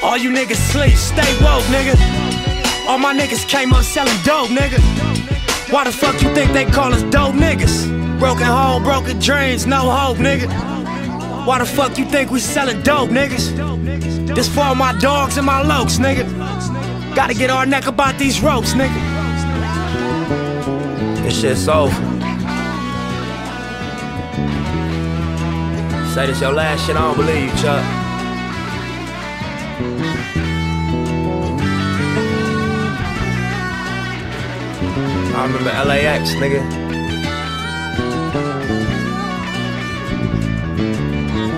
All 0.00 0.16
you 0.16 0.30
niggas 0.30 0.62
sleep, 0.70 0.94
stay 0.94 1.26
woke, 1.42 1.64
nigga. 1.74 1.98
All 2.86 2.98
my 2.98 3.12
niggas 3.12 3.48
came 3.48 3.72
up 3.72 3.82
selling 3.82 4.14
dope, 4.22 4.50
nigga. 4.50 4.78
Why 5.72 5.82
the 5.82 5.90
fuck 5.90 6.22
you 6.22 6.32
think 6.34 6.52
they 6.52 6.66
call 6.66 6.94
us 6.94 7.02
dope 7.10 7.34
niggas? 7.34 7.90
Broken 8.20 8.46
home, 8.46 8.84
broken 8.84 9.18
dreams, 9.18 9.66
no 9.66 9.90
hope, 9.90 10.18
nigga. 10.18 10.73
Why 11.44 11.58
the 11.58 11.66
fuck 11.66 11.98
you 11.98 12.06
think 12.06 12.30
we 12.30 12.40
selling 12.40 12.80
dope, 12.82 13.10
niggas? 13.10 14.34
This 14.34 14.48
for 14.48 14.62
all 14.62 14.74
my 14.74 14.96
dogs 14.98 15.36
and 15.36 15.44
my 15.44 15.62
lokes, 15.62 15.98
nigga. 15.98 16.24
Gotta 17.14 17.34
get 17.34 17.50
our 17.50 17.66
neck 17.66 17.86
about 17.86 18.18
these 18.18 18.40
ropes, 18.40 18.72
nigga. 18.72 18.98
This 21.22 21.38
shit's 21.40 21.68
over. 21.68 21.94
Say 26.14 26.26
this 26.26 26.40
your 26.40 26.52
last 26.52 26.86
shit, 26.86 26.96
I 26.96 27.00
don't 27.00 27.16
believe 27.16 27.42
you, 27.42 27.56
Chuck. 27.62 27.84
I 35.36 35.46
remember 35.46 35.70
LAX, 35.70 36.30
nigga. 36.36 36.83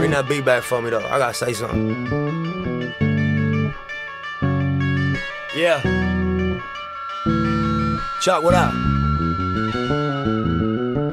Bring 0.07 0.15
that 0.15 0.29
beat 0.29 0.45
back 0.45 0.63
for 0.63 0.81
me 0.81 0.91
though. 0.91 1.05
I 1.05 1.19
gotta 1.19 1.35
say 1.35 1.53
something. 1.53 2.07
Yeah. 5.57 5.83
Chuck, 8.21 8.45
what 8.45 8.55
up? 8.55 8.73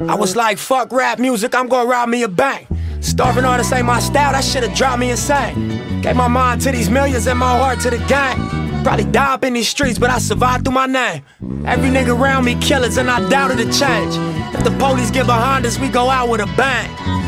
I 0.08 0.14
was 0.16 0.36
like, 0.36 0.60
fuck 0.60 0.92
rap 0.92 1.18
music, 1.18 1.56
I'm 1.56 1.68
gonna 1.68 1.90
rob 1.90 2.08
me 2.08 2.22
a 2.22 2.28
bank. 2.28 2.68
Starving 3.00 3.46
artists 3.46 3.74
ain't 3.74 3.88
my 3.88 4.00
style, 4.00 4.34
that 4.34 4.44
shit'll 4.44 4.72
drive 4.76 5.00
me 5.00 5.10
insane. 5.10 6.02
Gave 6.02 6.16
my 6.16 6.28
mind 6.28 6.62
to 6.62 6.72
these 6.72 6.92
millions 6.92 7.26
and 7.26 7.40
my 7.40 7.58
heart 7.58 7.80
to 7.80 7.90
the 7.90 7.98
gang. 8.06 8.84
Probably 8.84 9.06
die 9.06 9.34
up 9.34 9.44
in 9.44 9.54
these 9.54 9.70
streets, 9.70 9.98
but 9.98 10.12
I 10.12 10.20
survived 10.20 10.66
through 10.66 10.76
my 10.76 10.86
name. 10.86 11.24
Every 11.66 11.90
nigga 11.90 12.16
around 12.16 12.46
me 12.46 12.54
killers, 12.62 12.98
and 12.98 13.10
I 13.10 13.28
doubted 13.28 13.58
the 13.58 13.72
change. 13.74 14.14
If 14.54 14.64
the 14.64 14.70
police 14.78 15.10
get 15.10 15.26
behind 15.26 15.66
us, 15.66 15.80
we 15.80 15.90
go 15.90 16.12
out 16.12 16.30
with 16.30 16.42
a 16.42 16.46
bang. 16.56 17.23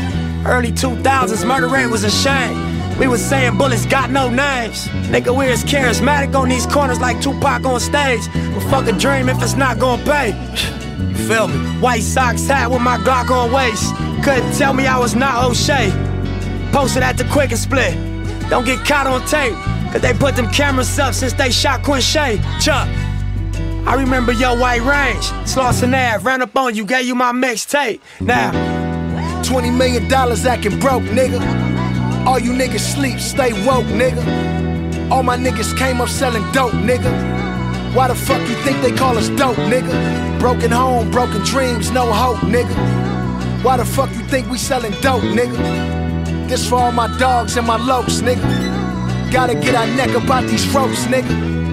Early 0.48 0.70
2000s, 0.70 1.46
murder 1.46 1.66
rate 1.66 1.88
was 1.88 2.04
a 2.04 2.10
shame. 2.10 2.98
We 2.98 3.08
was 3.08 3.22
saying 3.22 3.58
bullets 3.58 3.84
got 3.84 4.10
no 4.10 4.30
names. 4.30 4.86
Nigga, 5.10 5.36
we 5.36 5.48
as 5.48 5.64
charismatic 5.64 6.34
on 6.34 6.48
these 6.48 6.66
corners 6.66 7.00
like 7.00 7.20
Tupac 7.20 7.64
on 7.66 7.80
stage. 7.80 8.22
But 8.32 8.60
fuck 8.70 8.86
a 8.86 8.92
dream 8.92 9.28
if 9.28 9.42
it's 9.42 9.56
not 9.56 9.78
gonna 9.78 10.02
pay. 10.04 10.32
You 10.96 11.28
feel 11.28 11.48
me? 11.48 11.58
White 11.80 12.02
socks 12.02 12.46
hat 12.46 12.70
with 12.70 12.80
my 12.80 12.96
Glock 12.98 13.30
on 13.30 13.52
waist. 13.52 13.94
Couldn't 14.24 14.52
tell 14.56 14.72
me 14.72 14.86
I 14.86 14.98
was 14.98 15.14
not 15.14 15.44
O'Shea. 15.44 15.90
Posted 16.72 17.02
at 17.02 17.18
the 17.18 17.24
quick 17.24 17.50
and 17.50 17.58
split. 17.58 17.94
Don't 18.48 18.64
get 18.64 18.86
caught 18.86 19.06
on 19.06 19.20
tape. 19.26 19.54
Cause 19.92 20.00
they 20.00 20.14
put 20.14 20.36
them 20.36 20.48
cameras 20.50 20.98
up 20.98 21.12
since 21.12 21.32
they 21.34 21.50
shot 21.50 21.82
Quincy. 21.82 22.40
Chuck. 22.60 22.88
I 23.86 23.94
remember 23.98 24.32
your 24.32 24.58
white 24.58 24.82
range. 24.82 25.24
Slauson 25.44 25.92
Ave, 25.92 26.24
ran 26.24 26.40
up 26.40 26.56
on 26.56 26.74
you, 26.74 26.84
gave 26.86 27.06
you 27.06 27.14
my 27.14 27.32
mixtape. 27.32 28.00
Now, 28.20 28.75
$20 29.46 29.76
million 29.76 30.12
acting 30.12 30.78
broke, 30.80 31.04
nigga. 31.04 31.40
All 32.26 32.38
you 32.40 32.50
niggas 32.50 32.80
sleep, 32.80 33.20
stay 33.20 33.52
woke, 33.64 33.86
nigga. 33.86 35.10
All 35.10 35.22
my 35.22 35.36
niggas 35.36 35.76
came 35.78 36.00
up 36.00 36.08
selling 36.08 36.42
dope, 36.50 36.72
nigga. 36.72 37.94
Why 37.94 38.08
the 38.08 38.16
fuck 38.16 38.40
you 38.48 38.56
think 38.64 38.82
they 38.82 38.90
call 38.90 39.16
us 39.16 39.28
dope, 39.28 39.56
nigga? 39.56 40.40
Broken 40.40 40.72
home, 40.72 41.12
broken 41.12 41.44
dreams, 41.44 41.92
no 41.92 42.12
hope, 42.12 42.38
nigga. 42.38 42.74
Why 43.62 43.76
the 43.76 43.84
fuck 43.84 44.10
you 44.10 44.24
think 44.24 44.50
we 44.50 44.58
selling 44.58 44.92
dope, 45.00 45.22
nigga? 45.22 46.48
This 46.48 46.68
for 46.68 46.76
all 46.76 46.92
my 46.92 47.06
dogs 47.18 47.56
and 47.56 47.66
my 47.66 47.76
lopes, 47.76 48.22
nigga. 48.22 49.32
Gotta 49.32 49.54
get 49.54 49.76
our 49.76 49.86
neck 49.86 50.10
about 50.20 50.42
these 50.50 50.66
ropes, 50.74 51.04
nigga. 51.04 51.65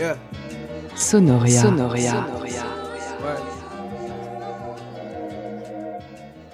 Yeah. 0.00 0.16
Sonoria. 0.96 1.60
Sonoria. 1.60 2.24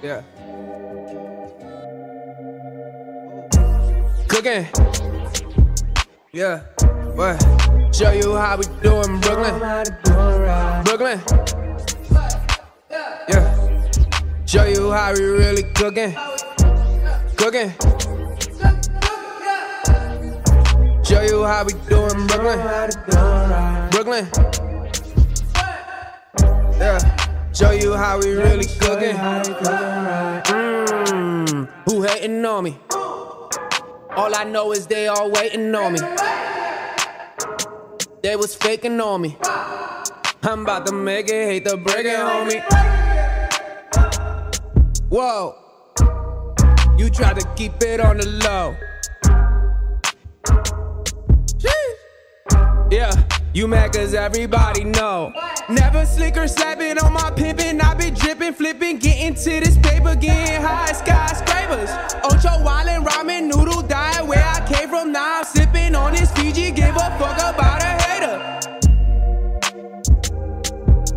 Yeah. 0.02 0.22
Cooking. 4.26 4.66
Yeah. 6.32 6.58
What? 7.14 7.38
Show 7.94 8.10
you 8.10 8.34
how 8.34 8.56
we 8.56 8.64
do 8.82 9.00
in 9.02 9.20
Brooklyn. 9.20 9.60
Brooklyn. 10.82 11.20
Yeah. 13.28 14.44
Show 14.44 14.64
you 14.64 14.90
how 14.90 15.14
we 15.14 15.22
really 15.22 15.62
cooking. 15.74 16.16
Cooking. 17.36 18.05
Show 21.06 21.22
you 21.22 21.44
how 21.44 21.64
we 21.64 21.72
do 21.88 22.04
in 22.08 22.26
Brooklyn. 22.26 22.58
Brooklyn. 23.92 24.28
Yeah. 26.80 27.52
Show 27.54 27.70
you 27.70 27.94
how 27.94 28.18
we 28.18 28.32
really 28.32 28.66
cooking. 28.66 29.14
Mm, 31.06 31.68
who 31.84 32.02
hating 32.02 32.44
on 32.44 32.64
me? 32.64 32.76
All 34.16 34.34
I 34.34 34.42
know 34.42 34.72
is 34.72 34.88
they 34.88 35.06
all 35.06 35.30
waiting 35.30 35.72
on 35.76 35.92
me. 35.92 36.00
They 38.24 38.34
was 38.34 38.56
faking 38.56 39.00
on 39.00 39.20
me. 39.20 39.38
I'm 40.42 40.62
about 40.62 40.86
to 40.86 40.92
make 40.92 41.28
it, 41.28 41.46
hate 41.46 41.66
to 41.66 41.76
break 41.76 42.06
it, 42.06 42.18
homie. 42.18 42.64
Whoa. 45.08 45.54
You 46.98 47.10
try 47.10 47.32
to 47.32 47.46
keep 47.54 47.80
it 47.80 48.00
on 48.00 48.16
the 48.16 48.26
low. 48.26 48.76
You 53.56 53.66
mad 53.66 53.90
cause 53.94 54.12
everybody 54.12 54.84
know. 54.84 55.32
Never 55.70 56.04
slick 56.04 56.36
or 56.36 56.46
slapping 56.46 56.98
on 56.98 57.14
my 57.14 57.30
pimpin'. 57.30 57.82
I 57.82 57.94
been 57.94 58.12
drippin', 58.12 58.52
flippin', 58.52 58.98
getting 58.98 59.34
to 59.34 59.60
this 59.60 59.78
paper, 59.78 60.14
getting 60.14 60.60
high 60.60 60.92
skyscrapers. 60.92 61.88
Ocho 62.22 62.62
wildin', 62.62 63.02
ramen 63.02 63.44
noodle 63.44 63.80
diet 63.80 64.26
where 64.26 64.44
I 64.44 64.60
came 64.70 64.90
from. 64.90 65.10
Now 65.10 65.38
I'm 65.38 65.44
sippin' 65.44 65.98
on 65.98 66.12
this 66.12 66.30
Fiji, 66.32 66.70
give 66.70 66.96
a 66.96 67.18
fuck 67.18 67.38
about 67.38 67.82
a 67.82 67.96
hater. 68.04 68.60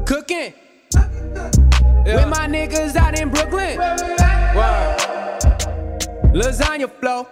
Cooking 0.06 0.54
with 2.06 2.30
my 2.30 2.48
niggas 2.48 2.96
out 2.96 3.20
in 3.20 3.30
Brooklyn. 3.32 3.78
Lasagna 6.32 6.90
flow. 7.02 7.28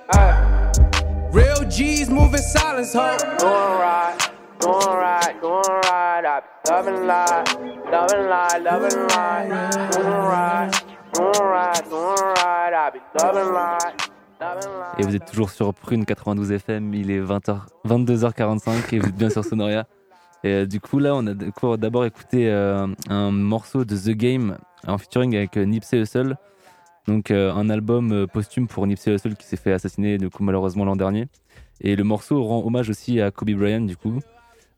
Real 1.31 1.63
G's 1.69 2.09
moving 2.09 2.41
silence, 2.41 2.91
ho. 2.91 3.15
Doing 3.39 4.36
right, 4.61 4.61
doing 4.61 4.99
right, 5.01 5.41
doing 5.41 5.61
right. 5.83 6.25
I 6.25 6.39
be 6.39 6.69
loving 6.69 7.07
life, 7.07 7.55
loving 7.91 8.27
life, 8.27 8.63
loving 8.63 9.07
life. 9.07 9.91
Doing 9.91 10.07
right, 10.07 10.71
doing 11.13 11.33
right, 11.39 11.89
doing 11.89 12.33
right. 12.35 12.73
I 12.73 12.89
be 12.91 12.99
loving 13.19 13.53
life. 13.53 14.07
Et 14.99 15.03
vous 15.03 15.15
êtes 15.15 15.25
toujours 15.25 15.49
sur 15.49 15.73
Prune 15.73 16.05
92 16.05 16.51
FM, 16.51 16.93
il 16.93 17.09
est 17.09 17.19
20h, 17.19 17.61
22h45 17.87 18.93
et 18.93 18.99
vous 18.99 19.07
êtes 19.07 19.15
bien 19.15 19.31
sur 19.31 19.43
Sonoria. 19.43 19.87
Et 20.43 20.49
euh, 20.49 20.65
du 20.67 20.79
coup, 20.79 20.99
là, 20.99 21.15
on 21.15 21.25
a 21.25 21.33
d'abord 21.77 22.05
écouté 22.05 22.47
euh, 22.49 22.87
un 23.09 23.31
morceau 23.31 23.83
de 23.83 23.97
The 23.97 24.15
Game 24.15 24.57
en 24.85 24.99
featuring 24.99 25.35
avec 25.35 25.57
euh, 25.57 25.63
Nipsey 25.63 25.99
Hussle. 25.99 26.37
Donc, 27.07 27.31
un 27.31 27.69
album 27.69 28.27
posthume 28.27 28.67
pour 28.67 28.85
Nipsey 28.85 29.13
Hussle 29.13 29.35
qui 29.35 29.47
s'est 29.47 29.55
fait 29.55 29.71
assassiner, 29.71 30.17
du 30.17 30.29
coup, 30.29 30.43
malheureusement 30.43 30.83
l'an 30.83 30.97
dernier. 30.97 31.29
Et 31.79 31.95
le 31.95 32.03
morceau 32.03 32.43
rend 32.43 32.61
hommage 32.65 32.89
aussi 32.89 33.21
à 33.21 33.31
Kobe 33.31 33.51
Bryant, 33.51 33.79
du 33.79 33.95
coup, 33.95 34.19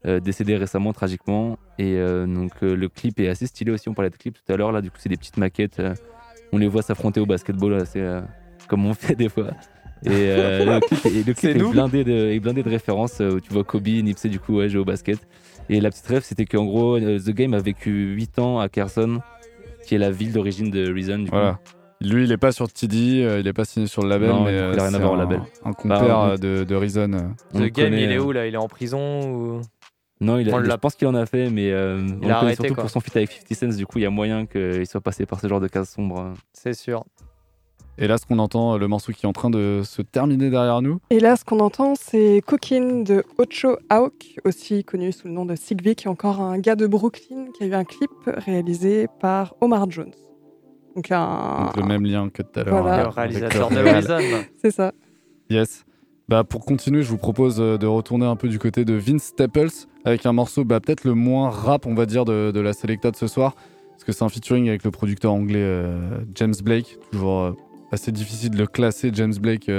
euh, 0.05 0.19
décédé 0.19 0.55
récemment, 0.55 0.93
tragiquement. 0.93 1.57
Et 1.77 1.95
euh, 1.97 2.25
donc, 2.25 2.51
euh, 2.63 2.75
le 2.75 2.87
clip 2.89 3.19
est 3.19 3.27
assez 3.29 3.47
stylé 3.47 3.71
aussi. 3.71 3.89
On 3.89 3.93
parlait 3.93 4.09
de 4.09 4.15
clip 4.17 4.35
tout 4.35 4.53
à 4.53 4.55
l'heure, 4.57 4.71
là, 4.71 4.81
du 4.81 4.89
coup, 4.91 4.97
c'est 4.99 5.09
des 5.09 5.17
petites 5.17 5.37
maquettes. 5.37 5.79
euh, 5.79 5.93
on 6.51 6.57
les 6.57 6.67
voit 6.67 6.81
s'affronter 6.81 7.19
au 7.19 7.25
basketball, 7.25 7.73
là, 7.73 7.85
c'est 7.85 8.01
euh, 8.01 8.21
comme 8.67 8.85
on 8.85 8.93
fait 8.95 9.15
des 9.15 9.29
fois. 9.29 9.47
Et 10.05 10.09
euh, 10.11 10.65
le 10.65 10.79
clip, 10.87 11.05
est- 11.05 11.09
le 11.09 11.23
clip 11.23 11.37
C'est 11.37 11.51
est, 11.51 11.55
nous. 11.55 11.71
blindé 11.71 12.03
de, 12.03 12.11
est 12.31 12.39
blindé 12.39 12.63
de 12.63 12.69
références 12.69 13.19
euh, 13.21 13.33
où 13.35 13.39
tu 13.41 13.51
vois 13.53 13.63
Kobe, 13.63 13.87
Nipsey, 13.87 14.29
du 14.29 14.39
coup, 14.39 14.57
ouais, 14.57 14.69
joue 14.69 14.79
au 14.79 14.85
basket. 14.85 15.19
Et 15.69 15.79
la 15.81 15.89
petite 15.91 16.07
rêve, 16.07 16.23
c'était 16.23 16.45
qu'en 16.45 16.65
gros, 16.65 16.95
euh, 16.97 17.19
The 17.19 17.29
Game 17.31 17.53
a 17.53 17.59
vécu 17.59 18.13
8 18.15 18.39
ans 18.39 18.59
à 18.59 18.69
Carson, 18.69 19.19
qui 19.85 19.95
est 19.95 19.99
la 19.99 20.09
ville 20.09 20.31
d'origine 20.33 20.71
de 20.71 20.91
Reason. 20.91 21.19
Du 21.19 21.29
Voilà. 21.29 21.59
Lui, 22.01 22.23
il 22.23 22.31
est 22.31 22.37
pas 22.37 22.53
sur 22.53 22.71
TD, 22.71 23.21
euh, 23.23 23.39
il 23.41 23.47
est 23.47 23.51
pas 23.53 23.65
signé 23.65 23.85
sur 23.85 24.01
le 24.01 24.07
label, 24.09 24.29
Non, 24.29 24.45
mais 24.45 24.51
euh, 24.57 24.71
il 24.73 24.79
a 24.79 24.83
rien 24.83 24.93
à 24.93 24.99
voir 24.99 25.11
au 25.11 25.15
label. 25.17 25.41
Un 25.65 25.73
compère 25.73 25.99
Bah, 26.07 26.29
euh, 26.31 26.37
de, 26.37 26.63
de 26.63 26.75
Reason. 26.75 27.11
On 27.53 27.59
The 27.59 27.63
Game, 27.63 27.71
connaît, 27.89 28.03
il 28.05 28.11
est 28.13 28.17
où 28.19 28.31
là? 28.31 28.47
Il 28.47 28.53
est 28.53 28.57
en 28.57 28.69
prison 28.69 29.19
ou 29.29 29.61
Non, 30.21 30.37
il 30.37 30.49
a- 30.49 30.55
On 30.55 30.59
je 30.59 30.65
l'a- 30.67 30.77
pense 30.77 30.95
qu'il 30.95 31.07
en 31.07 31.15
a 31.15 31.25
fait, 31.25 31.49
mais 31.49 31.71
euh, 31.71 32.05
Il 32.21 32.29
a 32.29 32.37
arrêté, 32.39 32.55
surtout 32.55 32.73
quoi. 32.75 32.83
pour 32.83 32.89
son 32.91 32.99
feat 32.99 33.15
avec 33.15 33.31
50 33.31 33.71
Cent. 33.71 33.77
Du 33.77 33.85
coup, 33.85 33.99
il 33.99 34.01
y 34.01 34.05
a 34.05 34.09
moyen 34.09 34.45
qu'il 34.45 34.85
soit 34.85 34.99
passé 35.01 35.25
par 35.25 35.39
ce 35.39 35.47
genre 35.47 35.61
de 35.61 35.67
cas 35.67 35.85
sombre. 35.85 36.33
C'est 36.53 36.73
sûr. 36.73 37.05
Et 37.97 38.07
là, 38.07 38.17
ce 38.17 38.25
qu'on 38.25 38.39
entend, 38.39 38.77
le 38.77 38.87
morceau 38.87 39.11
qui 39.11 39.25
est 39.25 39.29
en 39.29 39.33
train 39.33 39.49
de 39.49 39.81
se 39.83 40.01
terminer 40.01 40.49
derrière 40.49 40.81
nous. 40.81 40.99
Et 41.09 41.19
là, 41.19 41.35
ce 41.35 41.43
qu'on 41.43 41.59
entend, 41.59 41.95
c'est 41.95 42.41
Coquine 42.45 43.03
de 43.03 43.23
Ocho 43.37 43.77
Hawk, 43.89 44.39
aussi 44.45 44.85
connu 44.85 45.11
sous 45.11 45.27
le 45.27 45.33
nom 45.33 45.45
de 45.45 45.55
Sigvi, 45.55 45.95
qui 45.95 46.05
est 46.07 46.09
encore 46.09 46.39
un 46.39 46.59
gars 46.59 46.75
de 46.77 46.87
Brooklyn 46.87 47.47
qui 47.57 47.63
a 47.63 47.67
eu 47.67 47.73
un 47.73 47.83
clip 47.83 48.09
réalisé 48.25 49.07
par 49.19 49.53
Omar 49.59 49.89
Jones. 49.91 50.13
Donc 50.95 51.11
un. 51.11 51.65
Donc, 51.65 51.77
le 51.77 51.83
même 51.83 52.05
lien 52.05 52.29
que 52.29 52.41
tout 52.41 52.59
à 52.59 52.63
l'heure. 52.63 52.81
Voilà. 52.83 52.99
euh, 52.99 53.03
Le 53.03 53.03
avec 53.07 53.15
réalisateur 53.15 53.69
de. 53.69 53.77
Reason. 53.77 54.17
C'est 54.61 54.71
ça. 54.71 54.91
Yes. 55.49 55.85
Bah, 56.29 56.43
pour 56.43 56.63
continuer, 56.63 57.01
je 57.01 57.09
vous 57.09 57.17
propose 57.17 57.59
euh, 57.59 57.79
de 57.79 57.87
retourner 57.87 58.27
un 58.27 58.35
peu 58.35 58.49
du 58.49 58.59
côté 58.59 58.85
de 58.85 58.93
Vince 58.93 59.23
Staples 59.23 59.71
avec 60.05 60.27
un 60.27 60.31
morceau 60.31 60.63
bah, 60.63 60.79
peut-être 60.79 61.03
le 61.03 61.15
moins 61.15 61.49
rap, 61.49 61.87
on 61.87 61.95
va 61.95 62.05
dire, 62.05 62.23
de, 62.23 62.59
la 62.59 62.73
Selecta 62.73 63.09
de 63.09 63.15
ce 63.15 63.25
soir. 63.25 63.55
Parce 63.93 64.03
que 64.03 64.11
c'est 64.11 64.23
un 64.23 64.29
featuring 64.29 64.69
avec 64.69 64.83
le 64.83 64.91
producteur 64.91 65.33
anglais 65.33 65.57
euh, 65.57 66.19
James 66.35 66.53
Blake. 66.63 66.99
Toujours 67.11 67.39
euh, 67.39 67.51
assez 67.91 68.11
difficile 68.11 68.51
de 68.51 68.59
le 68.59 68.67
classer, 68.67 69.09
James 69.11 69.33
Blake, 69.41 69.71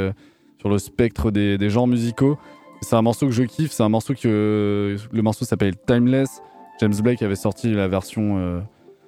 sur 0.59 0.69
le 0.69 0.79
spectre 0.79 1.31
des, 1.31 1.71
genres 1.71 1.87
musicaux. 1.87 2.37
C'est 2.83 2.97
un 2.97 3.03
morceau 3.03 3.27
que 3.27 3.33
je 3.33 3.45
kiffe. 3.45 3.71
C'est 3.71 3.85
un 3.85 3.89
morceau 3.89 4.15
que. 4.15 4.97
Le 5.13 5.23
morceau 5.23 5.45
s'appelle 5.45 5.77
Timeless. 5.87 6.43
James 6.81 6.97
Blake 7.01 7.23
avait 7.23 7.37
sorti 7.37 7.73
la 7.73 7.87
version 7.87 8.61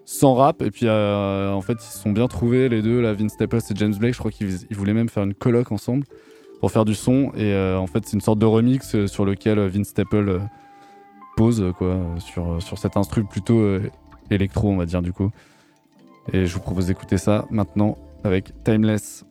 sans 0.05 0.35
rap. 0.35 0.63
Et 0.63 0.71
puis, 0.71 0.89
en 0.89 1.61
fait, 1.61 1.73
ils 1.73 1.93
se 1.93 1.99
sont 1.99 2.13
bien 2.13 2.29
trouvés, 2.29 2.69
les 2.69 2.83
deux, 2.83 3.01
là, 3.01 3.13
Vince 3.15 3.33
Staples 3.33 3.59
et 3.69 3.75
James 3.75 3.97
Blake. 3.99 4.15
Je 4.15 4.21
crois 4.21 4.31
qu'ils 4.31 4.59
ils 4.71 4.77
voulaient 4.77 4.95
même 4.95 5.09
faire 5.09 5.25
une 5.25 5.35
colloque 5.35 5.73
ensemble 5.73 6.05
pour 6.63 6.71
faire 6.71 6.85
du 6.85 6.95
son. 6.95 7.33
Et 7.35 7.53
euh, 7.53 7.77
en 7.77 7.89
fait, 7.89 8.07
c'est 8.07 8.13
une 8.13 8.21
sorte 8.21 8.39
de 8.39 8.47
remix 8.47 8.95
euh, 8.95 9.09
sur 9.09 9.25
lequel 9.25 9.59
euh, 9.59 9.67
Vince 9.67 9.89
Staple 9.89 10.41
pose, 11.37 11.73
quoi, 11.77 11.99
sur, 12.21 12.79
cet 12.79 12.97
instru 12.97 13.25
plutôt 13.25 13.79
électro, 14.31 14.71
on 14.71 14.77
va 14.77 14.87
dire, 14.87 15.03
du 15.03 15.13
coup. 15.13 15.31
Et 16.33 16.47
je 16.47 16.55
vous 16.55 16.61
propose 16.61 16.87
d'écouter 16.87 17.19
ça 17.19 17.47
maintenant 17.51 17.99
avec 18.23 18.53
Timeless. 18.63 19.25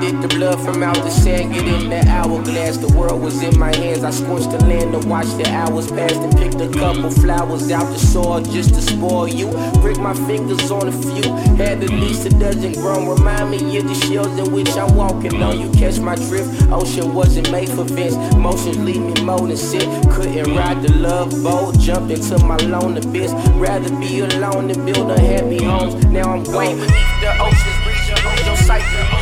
Did 0.00 0.20
the 0.22 0.28
blood 0.28 0.60
from 0.64 0.82
out 0.82 0.96
the 0.96 1.10
sand 1.10 1.52
get 1.54 1.66
in 1.66 1.88
the 1.88 2.04
hourglass? 2.08 2.76
The 2.78 2.92
world 2.96 3.22
was 3.22 3.42
in 3.42 3.58
my 3.58 3.74
hands. 3.76 4.04
I 4.04 4.10
scorched 4.10 4.50
the 4.50 4.58
land 4.66 4.92
to 4.92 5.08
watch 5.08 5.26
the 5.36 5.46
hours 5.48 5.90
pass 5.90 6.12
and 6.12 6.36
picked 6.36 6.60
a 6.60 6.68
couple 6.78 7.10
flowers 7.10 7.70
out 7.70 7.86
the 7.92 7.98
soil 7.98 8.40
just 8.40 8.74
to 8.74 8.82
spoil 8.82 9.28
you. 9.28 9.48
Break 9.80 9.98
my 9.98 10.14
fingers 10.26 10.70
on 10.70 10.88
a 10.88 10.92
few. 10.92 11.32
Had 11.56 11.82
at 11.82 11.90
least 11.90 12.26
a 12.26 12.30
dozen 12.30 12.72
grown. 12.72 13.08
Remind 13.08 13.50
me 13.50 13.78
of 13.78 13.88
the 13.88 13.94
shells 13.94 14.38
in 14.38 14.52
which 14.52 14.70
I'm 14.76 14.94
walking 14.96 15.42
on. 15.42 15.60
You 15.60 15.70
catch 15.72 15.98
my 15.98 16.14
drift. 16.16 16.70
Ocean 16.70 17.14
wasn't 17.14 17.50
made 17.50 17.68
for 17.68 17.84
Vince. 17.84 18.16
Motions 18.36 18.78
leave 18.78 19.00
me 19.00 19.14
more 19.22 19.46
than 19.46 19.56
sick. 19.56 19.88
Couldn't 20.10 20.54
ride 20.54 20.82
the 20.82 20.92
love 20.94 21.30
boat. 21.42 21.78
Jump 21.78 22.10
into 22.10 22.38
my 22.44 22.56
lone 22.56 22.96
abyss. 22.96 23.32
Rather 23.56 23.90
be 24.00 24.20
alone 24.20 24.68
than 24.68 24.84
build 24.84 25.10
a 25.10 25.14
unhappy 25.14 25.64
homes. 25.64 25.94
Now 26.06 26.34
I'm 26.34 26.42
beneath 26.42 27.20
the 27.20 27.30
ocean's 27.40 27.84
lose 27.86 28.46
your 28.46 28.56
sight. 28.56 29.13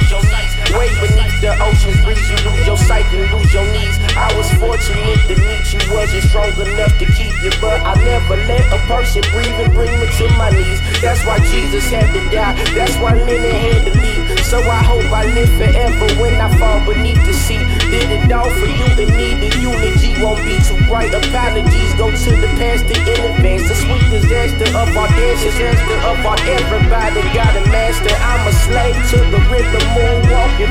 Way 0.72 0.88
beneath 1.04 1.36
the 1.40 1.52
ocean's 1.60 2.00
breeze. 2.04 2.24
You 2.30 2.38
lose 2.48 2.66
your 2.66 2.76
sight 2.76 3.04
and 3.12 3.28
lose 3.32 3.52
your 3.52 3.66
knees. 3.72 3.96
I 4.16 4.32
was 4.36 4.48
fortunate 4.56 5.20
to 5.28 5.36
meet 5.36 5.66
you. 5.68 5.80
Wasn't 5.92 6.24
strong 6.24 6.52
enough 6.56 6.96
to 6.98 7.06
keep 7.12 7.34
you, 7.44 7.52
but 7.60 7.80
I 7.84 7.92
never 8.00 8.36
let 8.48 8.64
a 8.72 8.78
person 8.88 9.20
breathe 9.32 9.52
and 9.60 9.72
bring 9.72 9.92
me 10.00 10.06
to 10.18 10.24
my 10.40 10.48
knees. 10.50 10.80
That's 11.00 11.24
why 11.26 11.38
Jesus 11.52 11.84
had 11.92 12.08
to 12.16 12.20
die. 12.32 12.56
That's 12.72 12.96
why 12.96 13.12
Lennon 13.12 13.52
had 13.52 13.84
to 13.84 13.92
leave. 14.00 14.40
So 14.48 14.60
I 14.60 14.80
hope 14.84 15.08
I 15.12 15.24
live 15.32 15.48
forever 15.60 16.08
when 16.20 16.40
I 16.40 16.48
fall 16.56 16.80
beneath 16.84 17.20
the 17.26 17.32
sea. 17.32 17.60
Did 17.92 18.08
it 18.08 18.32
all 18.32 18.48
for 18.48 18.68
you 18.68 18.88
and 18.96 19.12
me. 19.16 19.36
The 19.44 19.48
eulogy 19.60 20.16
won't 20.20 20.40
be 20.44 20.56
too 20.64 20.76
bright. 20.88 21.12
Apologies 21.12 21.92
go 22.00 22.08
to 22.12 22.30
the 22.36 22.48
pastor 22.60 22.96
in 22.96 23.20
advance. 23.32 23.68
The 23.68 23.76
sweet 23.76 24.04
disaster 24.08 24.68
of 24.76 24.88
our 24.96 25.08
dance, 25.08 25.42
disaster 25.42 25.98
of 26.04 26.20
our 26.24 26.40
everybody 26.48 27.20
got 27.32 27.56
a 27.56 27.64
master. 27.68 28.12
I'm 28.12 28.44
a 28.48 28.52
slave 28.52 28.96
to 29.12 29.18
the 29.32 29.40
rhythm, 29.52 29.84
moon 29.96 30.22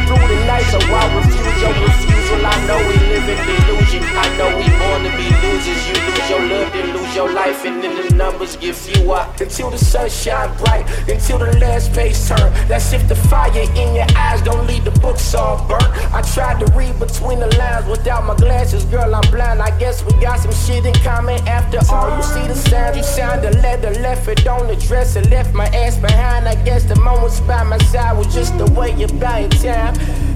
through 0.07 0.27
the 0.27 0.45
night. 0.45 0.65
So 0.71 0.79
I 0.79 1.03
refuse 1.15 1.61
your 1.61 2.20
I 2.39 2.55
know 2.67 2.79
we 2.87 2.95
live 3.11 3.27
in 3.27 3.39
delusion. 3.45 4.03
I 4.15 4.27
know 4.37 4.49
we 4.55 4.63
born 4.79 5.03
to 5.03 5.11
be 5.17 5.27
losers. 5.43 5.81
You 5.87 5.95
lose 6.07 6.29
your 6.29 6.41
love, 6.47 6.73
then 6.73 6.95
lose 6.95 7.15
your 7.15 7.31
life, 7.31 7.65
and 7.65 7.83
then 7.83 7.95
the 7.95 8.15
numbers 8.15 8.55
get 8.55 8.75
fewer 8.75 9.25
until 9.39 9.69
the 9.69 9.77
sun 9.77 10.09
shine 10.09 10.55
bright, 10.57 10.87
until 11.09 11.39
the 11.39 11.57
last 11.59 11.91
page 11.93 12.17
turn. 12.27 12.51
That's 12.67 12.93
if 12.93 13.07
the 13.07 13.15
fire 13.15 13.51
in 13.51 13.95
your 13.95 14.07
eyes 14.15 14.41
don't 14.41 14.65
leave 14.67 14.85
the 14.85 14.91
books 14.99 15.33
all 15.35 15.67
burnt. 15.67 15.83
I 16.13 16.21
tried 16.21 16.65
to 16.65 16.71
read 16.73 16.97
between 16.99 17.39
the 17.39 17.53
lines 17.57 17.85
without 17.87 18.23
my 18.25 18.35
glasses, 18.35 18.85
girl. 18.85 19.13
I'm 19.13 19.29
blind. 19.31 19.61
I 19.61 19.77
guess 19.77 20.03
we 20.03 20.13
got 20.21 20.39
some 20.39 20.53
shit 20.53 20.85
in 20.85 20.93
common 21.03 21.39
after 21.47 21.79
all. 21.91 22.15
You 22.15 22.23
see 22.23 22.47
the 22.47 22.55
sound, 22.55 22.95
you 22.95 23.03
signed 23.03 23.43
a 23.45 23.51
letter, 23.61 23.91
left 24.01 24.27
it 24.27 24.47
on 24.47 24.67
the 24.67 24.75
dresser, 24.75 25.21
left 25.23 25.53
my 25.53 25.67
ass 25.67 25.97
behind. 25.97 26.47
I 26.47 26.55
guess 26.63 26.83
the 26.83 26.95
moments 26.95 27.39
by 27.41 27.63
my 27.63 27.77
side 27.77 28.17
was 28.17 28.33
just 28.33 28.57
the 28.57 28.65
way 28.71 28.95
you 28.95 29.07
buy 29.07 29.47
time, 29.47 29.95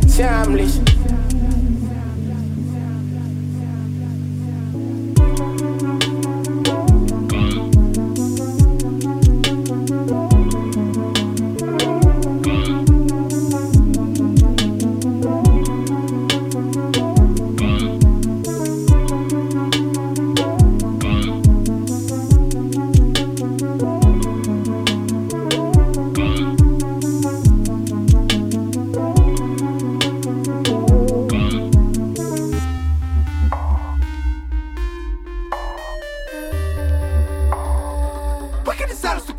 timeless. 0.10 0.80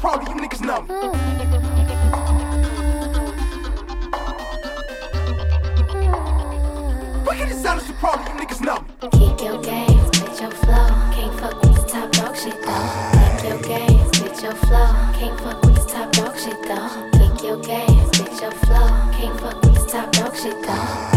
The 0.07 0.25
so 0.25 0.33
you 0.33 0.41
niggas 0.41 0.61
know? 0.61 0.83
Why 7.25 7.37
can't 7.37 7.49
the 7.51 7.57
silence 7.57 7.87
so 7.87 7.93
you 7.93 7.99
niggas 8.39 8.61
know? 8.61 8.85
Kick 9.11 9.43
your 9.45 9.61
games, 9.61 10.11
bitch 10.11 10.41
your 10.41 10.53
flow. 10.53 10.87
Can't 11.13 11.41
fuck 11.41 11.61
with 11.61 11.75
this 11.75 11.93
Top 11.93 12.13
Dawg 12.13 12.37
shit 12.37 12.63
though. 12.63 12.87
Kick 13.41 13.51
your 13.51 13.61
games, 13.63 14.11
bitch 14.13 14.43
your 14.45 14.55
flow. 14.55 14.95
Can't 15.19 15.41
fuck 15.41 15.61
with 15.65 15.75
this 15.75 15.93
Top 15.93 16.13
Dawg 16.13 16.39
shit 16.39 16.63
though. 16.63 17.11
Kick 17.19 17.43
your 17.43 17.61
games, 17.61 18.11
bitch 18.13 18.41
your 18.41 18.53
flow. 18.53 18.89
Can't 19.13 19.41
fuck 19.41 19.61
with 19.61 19.75
this 19.75 19.91
Top 19.91 20.13
Dawg 20.13 20.37
shit 20.37 20.63
though. 20.65 21.16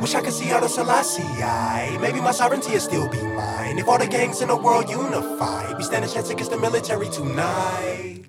Wish 0.00 0.14
I 0.14 0.22
could 0.22 0.32
see 0.32 0.50
other 0.52 0.68
Selassie. 0.68 1.22
I 1.22 1.98
maybe 2.00 2.20
my 2.20 2.30
sovereignty 2.30 2.72
will 2.72 2.80
still 2.80 3.08
be 3.08 3.20
mine. 3.22 3.78
If 3.78 3.88
all 3.88 3.98
the 3.98 4.06
gangs 4.06 4.40
in 4.40 4.48
the 4.48 4.56
world 4.56 4.88
unify, 4.88 5.76
we 5.76 5.82
stand 5.82 6.04
a 6.04 6.08
chance 6.08 6.30
against 6.30 6.50
the 6.50 6.58
military 6.58 7.08
tonight. 7.08 8.24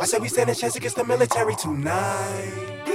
I 0.00 0.04
said 0.06 0.20
we 0.22 0.28
stand 0.28 0.50
a 0.50 0.54
chance 0.54 0.76
against 0.76 0.96
the 0.96 1.04
military 1.04 1.56
tonight. 1.56 2.93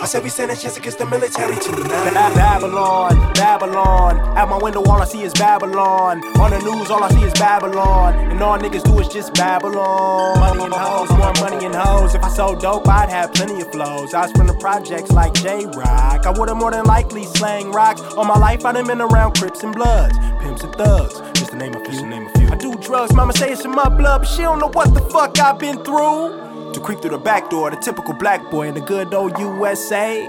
I 0.00 0.06
said 0.06 0.22
we 0.22 0.30
stand 0.30 0.52
a 0.52 0.56
chance 0.56 0.76
against 0.76 0.98
the 0.98 1.06
military 1.06 1.56
tonight. 1.56 2.14
Babylon, 2.14 3.32
Babylon. 3.34 4.18
At 4.38 4.48
my 4.48 4.56
window, 4.56 4.82
all 4.84 5.02
I 5.02 5.04
see 5.04 5.22
is 5.22 5.32
Babylon. 5.34 6.24
On 6.38 6.50
the 6.50 6.60
news, 6.60 6.88
all 6.90 7.02
I 7.02 7.10
see 7.10 7.24
is 7.24 7.32
Babylon. 7.32 8.14
And 8.30 8.40
all 8.40 8.56
niggas 8.58 8.84
do 8.84 8.98
is 9.00 9.08
just 9.08 9.34
Babylon. 9.34 10.38
Money 10.38 10.64
and 10.64 10.74
hoes, 10.74 11.10
more 11.10 11.32
money 11.40 11.66
and 11.66 11.74
hoes. 11.74 12.14
If 12.14 12.22
I 12.22 12.28
sold 12.28 12.60
dope, 12.60 12.88
I'd 12.88 13.10
have 13.10 13.34
plenty 13.34 13.60
of 13.60 13.72
flows. 13.72 14.14
I 14.14 14.22
was 14.22 14.32
from 14.32 14.46
the 14.46 14.54
projects 14.54 15.10
like 15.10 15.34
Jay 15.34 15.66
Rock. 15.66 16.26
I 16.26 16.30
would've 16.30 16.56
more 16.56 16.70
than 16.70 16.84
likely 16.84 17.24
slang 17.24 17.72
rocks. 17.72 18.00
All 18.00 18.24
my 18.24 18.38
life, 18.38 18.64
I 18.64 18.72
done 18.72 18.86
been 18.86 19.00
around 19.00 19.36
Crips 19.36 19.64
and 19.64 19.74
Bloods, 19.74 20.16
Pimps 20.40 20.62
and 20.62 20.74
Thugs. 20.76 21.20
Just 21.38 21.50
to 21.50 21.56
name 21.56 21.74
a 21.74 21.80
few. 21.80 21.88
Just 21.88 22.00
to 22.00 22.06
name 22.06 22.26
a 22.26 22.38
few. 22.38 22.48
I 22.48 22.56
do 22.56 22.74
drugs, 22.76 23.12
mama 23.12 23.32
say 23.32 23.50
it's 23.50 23.64
in 23.64 23.72
my 23.72 23.88
blood, 23.88 24.20
but 24.20 24.28
she 24.28 24.42
don't 24.42 24.60
know 24.60 24.70
what 24.70 24.94
the 24.94 25.00
fuck 25.00 25.38
I've 25.40 25.58
been 25.58 25.82
through. 25.84 26.47
To 26.74 26.80
creep 26.80 27.00
through 27.00 27.12
the 27.12 27.18
back 27.18 27.48
door, 27.48 27.70
the 27.70 27.76
typical 27.76 28.12
black 28.12 28.50
boy 28.50 28.68
in 28.68 28.74
the 28.74 28.80
good 28.80 29.14
old 29.14 29.38
USA. 29.38 30.26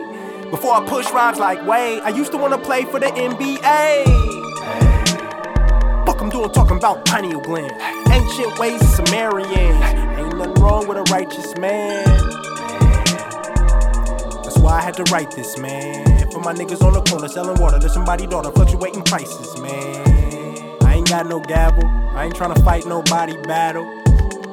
Before 0.50 0.74
I 0.74 0.86
push 0.88 1.10
rhymes 1.12 1.38
like 1.38 1.66
Wade, 1.68 2.02
I 2.02 2.10
used 2.10 2.32
to 2.32 2.38
wanna 2.38 2.58
play 2.58 2.86
for 2.86 3.00
the 3.00 3.08
NBA. 3.08 4.06
Fuck 6.06 6.22
I'm 6.22 6.30
doing 6.30 6.50
talking 6.52 6.78
about 6.78 7.06
pineal 7.06 7.42
gland. 7.42 7.74
Ancient 8.12 8.58
ways 8.58 8.82
of 8.82 8.88
Sumerians. 8.88 9.52
Ain't 9.52 10.38
nothing 10.38 10.54
wrong 10.56 10.88
with 10.88 10.98
a 10.98 11.04
righteous 11.12 11.56
man. 11.58 12.06
That's 14.44 14.58
why 14.60 14.78
I 14.78 14.82
had 14.82 14.94
to 14.96 15.04
write 15.12 15.32
this, 15.32 15.58
man. 15.58 16.32
For 16.32 16.40
my 16.40 16.54
niggas 16.54 16.82
on 16.82 16.94
the 16.94 17.02
corner 17.02 17.28
selling 17.28 17.60
water 17.62 17.80
to 17.80 17.90
somebody 17.90 18.26
daughter, 18.28 18.52
fluctuating 18.52 19.04
prices, 19.04 19.60
man. 19.60 20.78
I 20.84 20.96
ain't 20.96 21.10
got 21.10 21.28
no 21.28 21.42
gavel. 21.42 21.86
I 22.16 22.26
ain't 22.26 22.36
trying 22.36 22.56
to 22.56 22.64
fight 22.64 22.86
nobody 22.86 23.36
battle. 23.44 23.99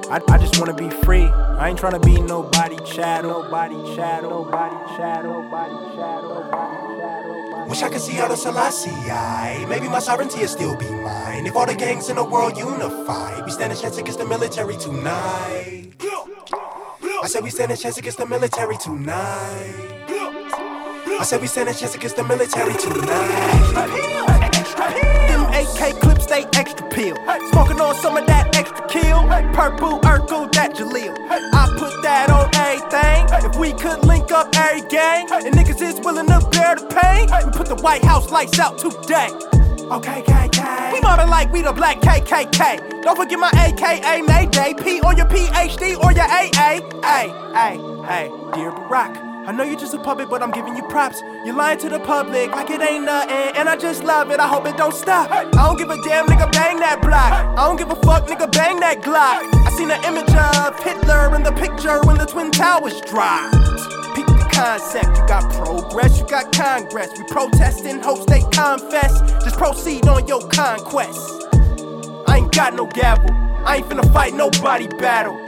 I, 0.09 0.21
I 0.29 0.39
just 0.39 0.59
wanna 0.59 0.73
be 0.73 0.89
free. 0.89 1.25
I 1.25 1.69
ain't 1.71 1.81
tryna 1.81 2.05
be 2.05 2.21
nobody 2.21 2.77
chattel, 2.85 3.43
nobody 3.43 3.75
chattel, 3.97 4.31
nobody 4.31 4.97
chattel, 4.97 5.43
nobody 5.43 5.97
chattel. 5.97 7.67
Wish 7.69 7.83
I 7.83 7.89
could 7.89 8.01
see 8.01 8.21
all 8.21 8.29
the 8.29 8.37
Selassie. 8.37 8.91
Maybe 9.69 9.89
my 9.89 9.99
sovereignty 9.99 10.41
will 10.41 10.49
still 10.49 10.77
be 10.77 10.89
mine. 10.89 11.45
If 11.47 11.57
all 11.57 11.67
the 11.67 11.75
gangs 11.75 12.09
in 12.09 12.17
the 12.17 12.25
world 12.25 12.57
unify, 12.57 13.45
we 13.45 13.51
stand 13.51 13.73
a 13.73 13.77
chance 13.77 13.99
against 13.99 14.21
the 14.21 14.25
military 14.27 14.77
tonight. 14.77 15.95
I 17.23 17.27
said 17.27 17.43
we 17.43 17.51
stand 17.51 17.73
a 17.73 17.77
chance 17.77 17.99
against 17.99 18.19
the 18.19 18.27
military 18.27 18.77
tonight. 18.77 19.75
I 21.19 21.25
said 21.25 21.41
we 21.41 21.49
stand 21.49 21.69
a 21.69 21.75
chance 21.75 21.97
against 21.97 22.15
the 22.15 22.23
military 22.23 22.75
tonight. 22.75 24.26
AK 25.75 26.01
clips, 26.01 26.27
they 26.27 26.45
extra 26.55 26.89
peel. 26.89 27.17
Smoking 27.51 27.81
on 27.81 27.95
some 27.97 28.17
of 28.17 28.27
that 28.27 28.57
extra 28.57 28.87
kill. 28.89 29.27
Purple 29.53 30.01
Urkel, 30.01 30.53
that 30.53 30.75
Jaleel. 30.75 31.15
I 31.31 31.77
put 31.79 32.03
that 32.03 32.31
on 32.31 32.49
everything. 32.55 33.51
If 33.51 33.57
we 33.59 33.73
could 33.73 34.05
link 34.05 34.31
up 34.33 34.55
every 34.57 34.87
gang, 34.89 35.29
and 35.31 35.55
niggas 35.55 35.81
is 35.83 36.01
willing 36.05 36.27
to 36.27 36.47
bear 36.51 36.77
the 36.77 36.87
pain, 36.87 37.29
we 37.45 37.53
put 37.53 37.67
the 37.67 37.77
White 37.77 38.05
House 38.05 38.31
lights 38.31 38.59
out 38.59 38.79
today. 38.79 39.29
Okay, 39.91 40.23
KK. 40.23 40.93
We 40.93 41.01
mobbing 41.01 41.29
like 41.29 41.53
we 41.53 41.63
the 41.63 41.73
black 41.73 42.01
KKK. 42.01 43.03
Don't 43.03 43.17
forget 43.17 43.39
my 43.39 43.51
AKA 43.55 44.23
Mayday. 44.23 44.75
P 44.83 45.01
on 45.01 45.17
your 45.17 45.27
PhD 45.27 45.97
or 46.03 46.13
your 46.13 46.25
AA. 46.25 46.81
Hey, 47.03 47.29
hey, 47.55 47.77
hey, 48.07 48.29
dear 48.55 48.73
Barack. 48.73 49.26
I 49.47 49.53
know 49.53 49.63
you're 49.63 49.79
just 49.79 49.95
a 49.95 49.99
puppet, 49.99 50.29
but 50.29 50.43
I'm 50.43 50.51
giving 50.51 50.75
you 50.75 50.83
props. 50.89 51.23
You're 51.45 51.55
lying 51.55 51.79
to 51.79 51.89
the 51.89 52.01
public 52.01 52.51
like 52.51 52.69
it 52.69 52.81
ain't 52.81 53.05
nothing, 53.05 53.55
and 53.55 53.69
I 53.69 53.77
just 53.77 54.03
love 54.03 54.33
it. 54.33 54.41
I 54.41 54.49
hope 54.49 54.67
it 54.67 54.77
don't 54.77 54.93
stop. 54.93 55.31
I 55.31 55.45
don't 55.45 55.79
give 55.79 55.89
a 55.89 56.03
damn, 56.03 56.27
nigga, 56.27 56.51
bang 56.51 56.81
that 56.81 57.01
block. 57.01 57.31
I 57.31 57.55
don't 57.55 57.77
give 57.77 57.89
a 57.89 57.95
fuck, 57.95 58.27
nigga, 58.27 58.51
bang 58.51 58.81
that 58.81 59.03
Glock. 59.03 59.47
I 59.55 59.71
seen 59.77 59.93
an 59.93 60.03
image 60.03 60.35
of 60.35 60.83
Hitler 60.83 61.33
in 61.37 61.45
the 61.45 61.53
picture 61.53 62.03
when 62.03 62.19
the 62.19 62.27
Twin 62.27 62.51
Towers 62.51 63.01
dropped. 63.03 63.55
Peep 64.17 64.27
the 64.27 64.49
concept, 64.53 65.17
you 65.17 65.27
got 65.29 65.49
progress, 65.55 66.19
you 66.19 66.27
got 66.27 66.51
Congress. 66.51 67.17
We 67.17 67.23
protest 67.29 67.85
in 67.85 68.01
hopes 68.01 68.27
they 68.27 68.41
confess. 68.51 69.21
Just 69.45 69.59
proceed 69.59 70.09
on 70.09 70.27
your 70.27 70.41
conquest. 70.49 71.21
I 72.27 72.39
ain't 72.39 72.53
got 72.53 72.75
no 72.75 72.87
gavel, 72.87 73.31
I 73.65 73.77
ain't 73.77 73.89
finna 73.89 74.13
fight 74.13 74.35
nobody 74.35 74.89
battle. 74.99 75.39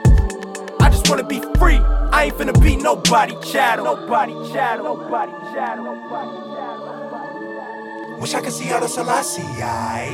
I 0.79 0.89
just 0.89 1.11
wanna 1.11 1.25
be 1.25 1.41
free. 1.59 1.81
I 2.11 2.25
ain't 2.25 2.35
finna 2.37 2.53
be 2.63 2.77
nobody 2.77 3.37
chattel. 3.43 3.85
Nobody 3.85 4.33
chattel. 4.53 4.85
Nobody 4.85 5.33
chattel. 5.53 5.85
Nobody 5.85 6.31
chattel. 6.55 8.19
Wish 8.21 8.35
I 8.35 8.41
could 8.41 8.53
see 8.53 8.73
all 8.73 8.81
the 8.81 8.89
Selassie. 8.89 9.43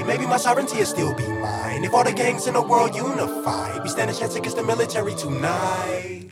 Maybe 0.06 0.26
my 0.26 0.36
sovereignty 0.36 0.76
will 0.78 0.86
still 0.86 1.14
be 1.14 1.26
mine. 1.26 1.84
If 1.84 1.94
all 1.94 2.04
the 2.04 2.12
gangs 2.12 2.46
in 2.46 2.54
the 2.54 2.62
world 2.62 2.94
unify, 2.94 3.82
we 3.82 3.88
stand 3.88 4.10
a 4.10 4.14
chance 4.14 4.36
against 4.36 4.56
the 4.56 4.62
military 4.62 5.14
tonight. 5.14 6.30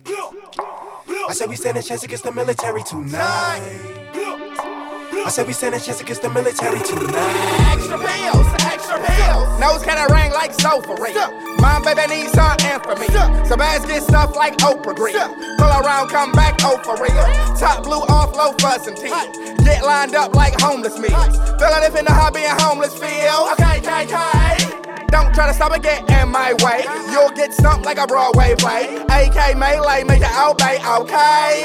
I 1.28 1.32
said 1.32 1.48
we 1.48 1.56
stand 1.56 1.78
a 1.78 1.82
chance 1.82 2.02
against 2.04 2.24
the 2.24 2.32
military 2.32 2.82
tonight. 2.82 3.62
I 5.24 5.28
said 5.30 5.46
we 5.46 5.52
stand 5.54 5.74
a 5.76 5.80
chance 5.80 6.00
against 6.00 6.20
the 6.20 6.28
military 6.28 6.80
tonight. 6.80 7.72
Extra 7.72 7.96
pills, 7.96 8.61
pills. 8.98 9.60
Nose 9.60 9.82
kinda 9.82 10.06
ring 10.12 10.32
like 10.32 10.52
sofa 10.54 10.94
ring. 11.00 11.16
My 11.60 11.80
baby 11.84 12.06
needs 12.12 12.32
some 12.32 12.56
infamy. 12.66 13.06
So 13.46 13.56
bags 13.56 13.86
get 13.86 14.02
stuff 14.02 14.34
like 14.34 14.56
Oprah 14.58 14.94
Green. 14.94 15.14
Pull 15.58 15.72
around, 15.80 16.08
come 16.08 16.32
back, 16.32 16.58
Oprah 16.58 16.98
real. 16.98 17.56
Top 17.56 17.84
blue 17.84 18.02
off, 18.08 18.34
low 18.34 18.52
fuzz 18.58 18.86
and 18.86 18.96
teeth. 18.96 19.14
Get 19.64 19.84
lined 19.84 20.14
up 20.14 20.34
like 20.34 20.60
homeless 20.60 20.98
meals. 20.98 21.36
Feel 21.58 21.70
like 21.70 21.88
if 21.88 21.96
in 21.96 22.04
the 22.04 22.12
hobby 22.12 22.44
and 22.44 22.60
homeless 22.60 22.94
feel. 22.98 23.48
Okay, 23.52 23.78
okay, 23.78 24.04
okay. 24.04 25.06
Don't 25.08 25.32
try 25.34 25.46
to 25.46 25.54
stop 25.54 25.72
and 25.72 25.82
get 25.82 26.08
in 26.10 26.30
my 26.30 26.54
way. 26.64 26.84
You'll 27.12 27.30
get 27.30 27.52
stumped 27.52 27.84
like 27.84 27.98
a 27.98 28.06
Broadway 28.06 28.54
play. 28.56 28.96
AK 29.10 29.56
melee, 29.56 30.04
make 30.04 30.20
you 30.20 30.50
obey, 30.50 30.78
okay? 30.84 31.62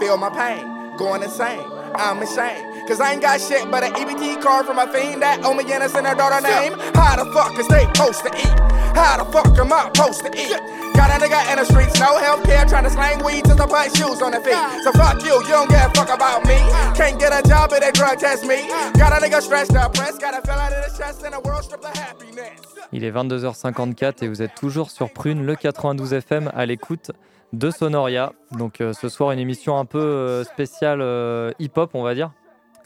Feel 0.00 0.16
my 0.16 0.30
pain, 0.30 0.96
going 0.96 1.22
insane. 1.22 1.77
I'm 1.94 2.22
ashamed. 2.22 2.88
Cause 2.88 3.00
I 3.00 3.12
ain't 3.12 3.22
got 3.22 3.40
shit 3.40 3.70
but 3.70 3.84
an 3.84 3.92
EBT 3.92 4.40
card 4.40 4.64
from 4.64 4.78
a 4.78 4.86
fiend 4.92 5.20
that 5.22 5.44
owe 5.44 5.54
me 5.54 5.64
innocent 5.70 6.06
her 6.06 6.14
daughter 6.14 6.40
name. 6.40 6.72
How 6.94 7.16
the 7.22 7.30
fuck 7.32 7.52
is 7.58 7.68
they 7.68 7.84
supposed 7.92 8.24
to 8.24 8.32
eat? 8.32 8.56
How 8.96 9.22
the 9.22 9.30
fuck 9.30 9.52
am 9.58 9.72
I 9.72 9.90
supposed 9.92 10.24
to 10.24 10.30
eat? 10.32 10.56
Got 10.96 11.12
a 11.12 11.22
nigga 11.22 11.38
in 11.52 11.58
the 11.58 11.64
streets, 11.64 12.00
no 12.00 12.18
health 12.18 12.42
care, 12.44 12.64
trying 12.64 12.84
to 12.84 12.90
slang 12.90 13.22
weed 13.24 13.44
just 13.44 13.58
to 13.58 13.66
put 13.66 13.94
shoes 13.96 14.20
on 14.22 14.32
their 14.32 14.40
feet. 14.40 14.58
So 14.82 14.92
fuck 14.92 15.22
you, 15.22 15.36
you 15.44 15.54
don't 15.54 15.68
give 15.68 15.78
a 15.78 15.90
fuck 15.94 16.08
about 16.08 16.44
me. 16.46 16.58
Can't 16.96 17.20
get 17.20 17.30
a 17.32 17.46
job 17.46 17.70
if 17.72 17.80
they 17.80 17.92
drug 17.92 18.18
test 18.18 18.44
me. 18.44 18.66
Got 18.96 19.12
a 19.12 19.20
nigga 19.20 19.40
stressed 19.40 19.76
up, 19.76 19.94
press, 19.94 20.18
got 20.18 20.34
a 20.34 20.40
feel 20.40 20.58
out 20.58 20.72
of 20.72 20.80
the 20.82 20.98
chest 20.98 21.24
in 21.24 21.34
a 21.34 21.40
world 21.40 21.64
stripped 21.64 21.84
of 21.84 21.96
happiness. 21.96 22.58
Il 22.92 23.04
est 23.04 23.10
22h54 23.10 24.24
et 24.24 24.28
vous 24.28 24.40
êtes 24.42 24.54
toujours 24.54 24.90
sur 24.90 25.10
Prune, 25.12 25.44
le 25.44 25.56
92 25.56 26.14
FM, 26.14 26.50
à 26.54 26.64
l'écoute 26.64 27.10
de 27.52 27.70
Sonoria. 27.70 28.32
Donc 28.52 28.80
euh, 28.80 28.92
ce 28.92 29.08
soir, 29.08 29.32
une 29.32 29.38
émission 29.38 29.78
un 29.78 29.84
peu 29.84 29.98
euh, 29.98 30.44
spéciale 30.44 31.00
euh, 31.00 31.50
hip-hop, 31.58 31.90
on 31.94 32.02
va 32.02 32.14
dire. 32.14 32.32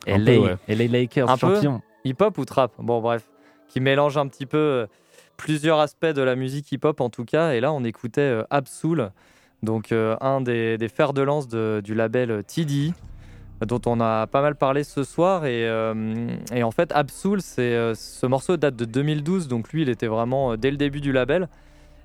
Un 0.06 0.18
LA, 0.18 0.32
peu, 0.32 0.38
ouais. 0.38 0.56
LA 0.68 0.86
Lakers, 0.86 1.30
un 1.30 1.36
champion. 1.36 1.78
peu 1.78 2.08
hip-hop 2.08 2.38
ou 2.38 2.44
trap? 2.44 2.72
Bon, 2.78 3.00
bref, 3.00 3.28
qui 3.68 3.80
mélange 3.80 4.16
un 4.16 4.26
petit 4.26 4.46
peu 4.46 4.86
plusieurs 5.42 5.80
aspects 5.80 6.06
de 6.06 6.22
la 6.22 6.36
musique 6.36 6.70
hip-hop 6.70 7.00
en 7.00 7.10
tout 7.10 7.24
cas. 7.24 7.52
Et 7.52 7.60
là, 7.60 7.72
on 7.72 7.84
écoutait 7.84 8.20
euh, 8.20 8.44
Absol, 8.50 9.10
donc 9.62 9.92
euh, 9.92 10.16
un 10.20 10.40
des, 10.40 10.78
des, 10.78 10.88
fers 10.88 11.12
de 11.12 11.22
lance 11.22 11.48
de, 11.48 11.80
du 11.82 11.94
label 11.94 12.42
TDI, 12.44 12.94
dont 13.66 13.80
on 13.86 14.00
a 14.00 14.26
pas 14.26 14.42
mal 14.42 14.54
parlé 14.54 14.84
ce 14.84 15.02
soir. 15.02 15.44
Et, 15.44 15.66
euh, 15.68 16.28
et 16.54 16.62
en 16.62 16.70
fait, 16.70 16.92
Absol, 16.92 17.40
c'est 17.40 17.94
ce 17.94 18.26
morceau 18.26 18.56
date 18.56 18.76
de 18.76 18.84
2012, 18.84 19.48
donc 19.48 19.72
lui, 19.72 19.82
il 19.82 19.88
était 19.88 20.06
vraiment 20.06 20.56
dès 20.56 20.70
le 20.70 20.76
début 20.76 21.00
du 21.00 21.12
label. 21.12 21.48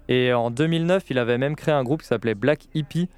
Et 0.09 0.33
en 0.33 0.49
2009, 0.51 1.03
il 1.09 1.19
avait 1.19 1.37
même 1.37 1.55
créé 1.55 1.73
un 1.73 1.83
groupe 1.83 2.01
qui 2.01 2.07
s'appelait 2.07 2.35
Black 2.35 2.67
Hippie, 2.73 3.09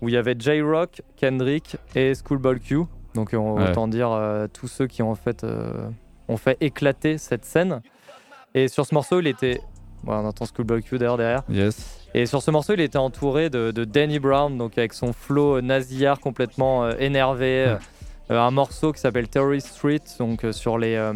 où 0.00 0.08
il 0.08 0.14
y 0.14 0.16
avait 0.16 0.36
J-Rock, 0.38 1.02
Kendrick 1.16 1.76
et 1.94 2.12
Schoolboy 2.14 2.60
Q. 2.60 2.82
Donc 3.14 3.30
on, 3.32 3.56
ouais. 3.56 3.70
autant 3.70 3.88
dire 3.88 4.10
euh, 4.12 4.46
tous 4.52 4.68
ceux 4.68 4.86
qui 4.86 5.02
ont, 5.02 5.10
en 5.10 5.16
fait, 5.16 5.42
euh, 5.42 5.88
ont 6.28 6.36
fait 6.36 6.56
éclater 6.60 7.18
cette 7.18 7.44
scène. 7.44 7.80
Et 8.54 8.68
sur 8.68 8.86
ce 8.86 8.94
morceau, 8.94 9.20
il 9.20 9.26
était... 9.26 9.60
Ouais, 10.06 10.14
on 10.14 10.26
entend 10.26 10.44
Schoolboy 10.44 10.82
Q 10.82 10.98
d'ailleurs 10.98 11.16
derrière. 11.16 11.42
Yes. 11.48 12.06
Et 12.14 12.26
sur 12.26 12.42
ce 12.42 12.50
morceau, 12.50 12.74
il 12.74 12.80
était 12.80 12.98
entouré 12.98 13.50
de, 13.50 13.70
de 13.72 13.84
Danny 13.84 14.18
Brown, 14.18 14.56
donc 14.56 14.78
avec 14.78 14.92
son 14.92 15.12
flow 15.12 15.60
nasillard 15.60 16.20
complètement 16.20 16.84
euh, 16.84 16.92
énervé. 16.98 17.76
Ouais. 18.30 18.36
un 18.36 18.50
morceau 18.50 18.92
qui 18.92 19.00
s'appelle 19.00 19.28
Theory 19.28 19.60
Street, 19.60 20.02
donc 20.18 20.44
sur 20.52 20.78
les, 20.78 21.12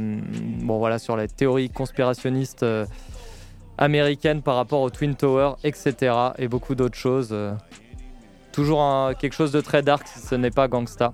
bon, 0.62 0.78
voilà, 0.78 0.98
sur 0.98 1.16
les 1.16 1.28
théories 1.28 1.70
conspirationnistes 1.70 2.64
américaine 3.80 4.42
par 4.42 4.54
rapport 4.54 4.80
au 4.82 4.90
Twin 4.90 5.16
Tower, 5.16 5.54
etc. 5.64 6.14
Et 6.38 6.46
beaucoup 6.46 6.76
d'autres 6.76 6.96
choses. 6.98 7.34
toujours 8.52 8.82
un, 8.82 9.14
quelque 9.14 9.34
chose 9.34 9.50
de 9.52 9.60
très 9.60 9.82
dark 9.82 10.06
si 10.06 10.20
ce 10.20 10.34
n'est 10.36 10.50
pas 10.52 10.68
gangsta. 10.68 11.12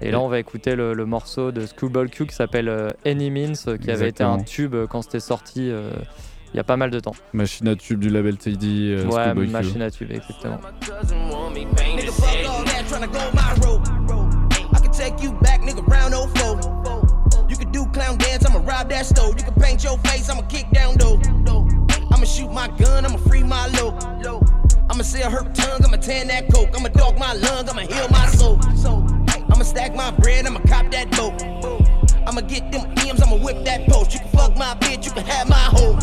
Et 0.00 0.10
là, 0.10 0.20
on 0.20 0.28
va 0.28 0.38
écouter 0.40 0.74
le, 0.74 0.92
le 0.92 1.06
morceau 1.06 1.52
de 1.52 1.66
Schoolboy 1.66 2.08
Q 2.10 2.26
qui 2.26 2.34
s'appelle 2.34 2.68
euh, 2.68 2.90
Any 3.06 3.30
Means, 3.30 3.52
qui 3.52 3.70
Exactement. 3.70 3.94
avait 3.94 4.08
été 4.08 4.24
un 4.24 4.38
tube 4.38 4.74
quand 4.90 5.02
c'était 5.02 5.20
sorti 5.20 5.70
euh, 5.70 5.90
il 6.52 6.56
y 6.56 6.60
a 6.60 6.64
pas 6.64 6.76
mal 6.76 6.90
de 6.90 7.00
temps. 7.00 7.14
Machine 7.32 7.68
à 7.68 7.76
tube 7.76 7.98
du 8.00 8.10
label 8.10 8.36
TD. 8.36 8.66
Euh, 8.66 9.06
ouais, 9.06 9.34
machine 9.46 9.82
à 9.82 9.90
tube, 9.90 10.10
exactement. 10.10 10.58
You 17.48 17.56
can 17.58 17.70
do 17.70 17.84
clown 17.92 18.16
dance, 18.18 18.44
I'ma 18.46 18.58
rob 18.58 18.88
that 18.88 19.04
stove. 19.04 19.36
You 19.38 19.44
can 19.44 19.54
paint 19.60 19.84
your 19.84 19.98
face, 19.98 20.30
I'ma 20.30 20.42
kick 20.48 20.66
down 20.72 20.96
though. 20.96 21.20
I'ma 22.24 22.32
shoot 22.32 22.52
my 22.52 22.68
gun, 22.78 23.04
I'ma 23.04 23.18
free 23.18 23.42
my 23.42 23.66
low. 23.76 23.90
I'ma 24.88 25.02
sell 25.02 25.30
hurt 25.30 25.54
tongue, 25.54 25.84
I'ma 25.84 25.98
tan 25.98 26.28
that 26.28 26.50
coke. 26.50 26.70
I'ma 26.74 26.88
dog 26.88 27.18
my 27.18 27.34
lung, 27.34 27.68
I'ma 27.68 27.82
heal 27.82 28.08
my 28.08 28.26
soul. 28.28 28.58
I'ma 29.52 29.62
stack 29.62 29.94
my 29.94 30.10
bread, 30.10 30.46
I'ma 30.46 30.60
cop 30.60 30.90
that 30.92 31.10
dope. 31.10 31.34
I'ma 32.26 32.40
get 32.40 32.72
them 32.72 32.90
M's, 32.96 33.20
I'ma 33.20 33.36
whip 33.36 33.62
that 33.66 33.86
post. 33.88 34.14
You 34.14 34.20
can 34.20 34.30
fuck 34.30 34.56
my 34.56 34.74
bitch, 34.76 35.04
you 35.04 35.12
can 35.12 35.26
have 35.26 35.50
my 35.50 35.68
hoe. 35.76 35.98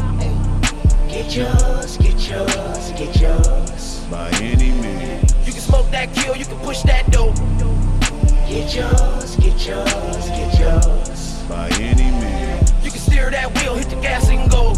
Get 1.10 1.36
yours, 1.36 1.98
get 1.98 2.30
yours, 2.30 2.92
get 2.92 3.20
yours. 3.20 4.02
By 4.12 4.30
any 4.44 4.70
means. 4.74 5.34
You 5.48 5.54
can 5.54 5.62
smoke 5.62 5.90
that 5.90 6.14
kill, 6.14 6.36
you 6.36 6.46
can 6.46 6.60
push 6.60 6.84
that 6.84 7.10
dope. 7.10 7.34
Get 8.48 8.76
yours, 8.76 9.38
get 9.38 9.66
yours, 9.66 10.28
get 10.38 10.60
yours. 10.60 11.44
By 11.50 11.70
any 11.80 12.12
means. 12.12 12.72
You 12.86 12.92
can 12.92 13.00
steer 13.00 13.32
that 13.32 13.52
wheel, 13.56 13.74
hit 13.74 13.90
the 13.90 13.96
gas 13.96 14.30
and 14.30 14.52
go. 14.52 14.76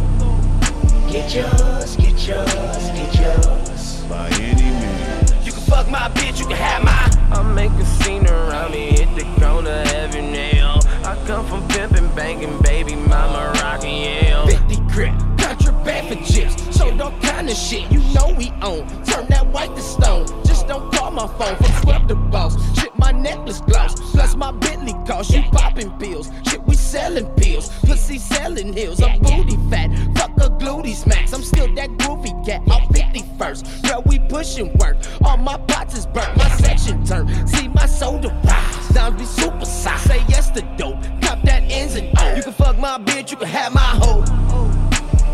Get 1.14 1.36
yours, 1.36 1.95
get 1.97 2.28
yours, 2.28 2.47
get 2.47 3.16
yours. 3.20 4.03
By 4.09 4.30
any 4.30 4.64
means. 4.64 5.45
You 5.45 5.51
can 5.51 5.61
fuck 5.61 5.88
my 5.88 6.09
bitch, 6.09 6.39
you 6.39 6.47
can 6.47 6.55
have 6.55 6.84
my. 6.84 7.38
I 7.38 7.43
make 7.53 7.70
a 7.70 7.86
scene 7.86 8.26
around 8.26 8.72
me, 8.72 8.93
hit 8.93 9.16
the 9.16 9.24
corner 9.39 9.84
every 9.93 10.24
nail. 10.24 10.80
I 11.05 11.16
come 11.28 11.45
from 11.45 11.68
pimping, 11.68 12.07
banging, 12.16 12.59
baby 12.64 12.95
mama 12.95 13.53
rocking, 13.61 14.01
yeah. 14.01 14.43
50 14.47 14.76
grip, 14.91 15.14
contraband 15.38 16.18
for 16.18 16.34
chips. 16.34 16.76
Sold 16.76 16.99
all 16.99 17.11
kind 17.20 17.47
of 17.47 17.55
shit, 17.55 17.91
you 17.91 17.99
know 18.16 18.34
we 18.36 18.51
own. 18.64 18.88
Turn 19.03 19.28
that 19.28 19.45
white 19.45 19.76
to 19.76 19.82
stone. 19.84 20.26
Just 20.43 20.68
don't 20.68 20.91
call 20.91 21.11
my 21.11 21.28
phone 21.38 21.55
from 21.57 21.72
scrub 21.74 22.07
the 22.07 22.16
boss. 22.16 22.55
Shit, 23.04 23.14
my 23.14 23.20
necklace 23.20 23.62
gloss. 23.62 23.95
Plus 24.12 24.36
my 24.36 24.51
Bentley 24.51 24.93
cost. 25.06 25.32
You 25.32 25.43
popping 25.51 25.91
pills. 25.99 26.32
Shit, 26.47 26.64
we 26.64 26.76
selling 26.76 27.26
pills. 27.36 27.70
Pussy 27.86 28.18
selling 28.18 28.74
hills. 28.74 29.01
I'm 29.01 29.20
booty 29.20 29.58
fat. 29.70 29.89
Fuck 30.16 30.32
a 30.38 30.49
glutey 30.49 30.93
smacks. 30.93 31.34
I'm 31.34 31.43
still 31.43 31.74
that 31.76 31.89
groovy 31.91 32.34
cat. 32.45 32.62
I'm 32.72 32.88
51st. 32.89 33.88
Girl, 33.88 34.04
we 34.06 34.20
pushing 34.20 34.78
work. 34.78 34.97
All 35.24 35.38
my 35.38 35.58
pots 35.58 35.97
is 35.97 36.06
burnt. 36.06 36.36
My 36.38 36.49
section 36.49 37.04
turn. 37.06 37.28
See 37.47 37.68
my 37.70 37.86
soda 37.86 38.30
rise. 38.43 38.89
Down 38.89 39.18
be 39.18 39.26
super 39.26 39.66
size. 39.66 40.01
Say 40.01 40.24
yes 40.30 40.49
to 40.51 40.62
dope. 40.78 41.01
Cop 41.22 41.41
that 41.43 41.64
ends 41.64 41.95
and 41.95 42.08
O. 42.20 42.36
You 42.36 42.43
can 42.43 42.54
fuck 42.54 42.78
my 42.78 42.97
bitch. 42.97 43.32
You 43.32 43.38
can 43.38 43.47
have 43.47 43.74
my 43.74 43.82
hoe. 43.82 44.24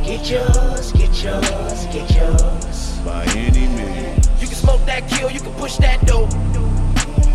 Get 0.03 0.29
yours, 0.29 0.91
get 0.93 1.23
yours, 1.23 1.85
get 1.93 2.09
yours. 2.15 2.99
By 3.05 3.25
any 3.35 3.67
means. 3.67 4.27
You 4.41 4.47
can 4.47 4.55
smoke 4.55 4.83
that 4.85 5.07
kill, 5.07 5.29
you 5.29 5.39
can 5.39 5.53
push 5.53 5.77
that 5.77 6.03
dope. 6.07 6.31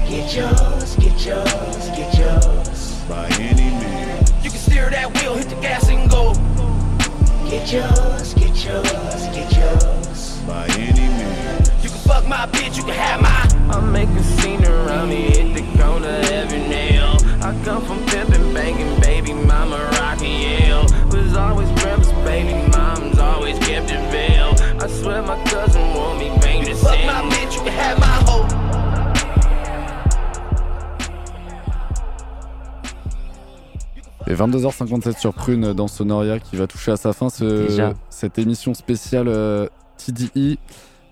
Get 0.08 0.36
yours, 0.36 0.96
get 0.96 1.26
yours, 1.26 1.88
get 1.96 2.18
yours. 2.18 3.02
By 3.08 3.26
any 3.40 3.70
means. 3.70 4.30
You 4.44 4.50
can 4.50 4.58
steer 4.58 4.90
that 4.90 5.12
wheel, 5.14 5.34
hit 5.34 5.48
the 5.48 5.56
gas 5.56 5.88
and 5.88 6.10
go. 6.10 6.34
Get 7.48 7.72
yours, 7.72 8.34
get 8.34 8.64
yours, 8.64 9.22
get 9.34 9.56
yours. 9.56 10.38
By 10.46 10.66
any 10.76 11.08
means. 11.08 11.70
You 11.82 11.88
can 11.88 11.98
fuck 12.00 12.28
my 12.28 12.46
bitch, 12.46 12.76
you 12.76 12.84
can 12.84 12.94
have 12.94 13.22
my. 13.22 13.74
I 13.74 13.80
make 13.80 14.08
a 14.10 14.22
scene 14.22 14.64
around 14.64 15.08
me, 15.08 15.22
hit 15.22 15.54
the 15.54 15.82
corner 15.82 16.20
every 16.32 16.58
nail. 16.58 17.16
I 17.42 17.58
come 17.64 17.84
from 17.84 18.04
pimping, 18.06 18.52
banging, 18.52 19.00
baby 19.00 19.32
mama 19.32 19.78
rocking, 19.98 20.40
yeah. 20.40 20.82
Was 21.12 21.34
always 21.34 21.70
brothers, 21.80 22.12
baby 22.24 22.54
moms 22.70 23.18
always 23.18 23.58
kept 23.58 23.90
it 23.90 24.10
veil. 24.12 24.54
I 24.82 24.86
swear 24.86 25.22
my 25.22 25.42
cousin 25.44 25.82
want 25.94 26.18
me 26.18 26.28
bang 26.40 26.64
the 26.64 26.74
Fuck 26.74 26.98
my 27.06 27.22
bitch, 27.30 27.54
you 27.54 27.62
can 27.62 27.72
have 27.72 27.98
my 27.98 28.06
hoe. 28.06 28.63
Et 34.26 34.34
22h57 34.34 35.18
sur 35.18 35.34
Prune 35.34 35.72
dans 35.74 35.86
Sonoria 35.88 36.38
qui 36.38 36.56
va 36.56 36.66
toucher 36.66 36.92
à 36.92 36.96
sa 36.96 37.12
fin 37.12 37.28
ce- 37.28 37.66
cette 38.08 38.38
émission 38.38 38.72
spéciale 38.72 39.28
euh, 39.28 39.66
TDI, 39.98 40.58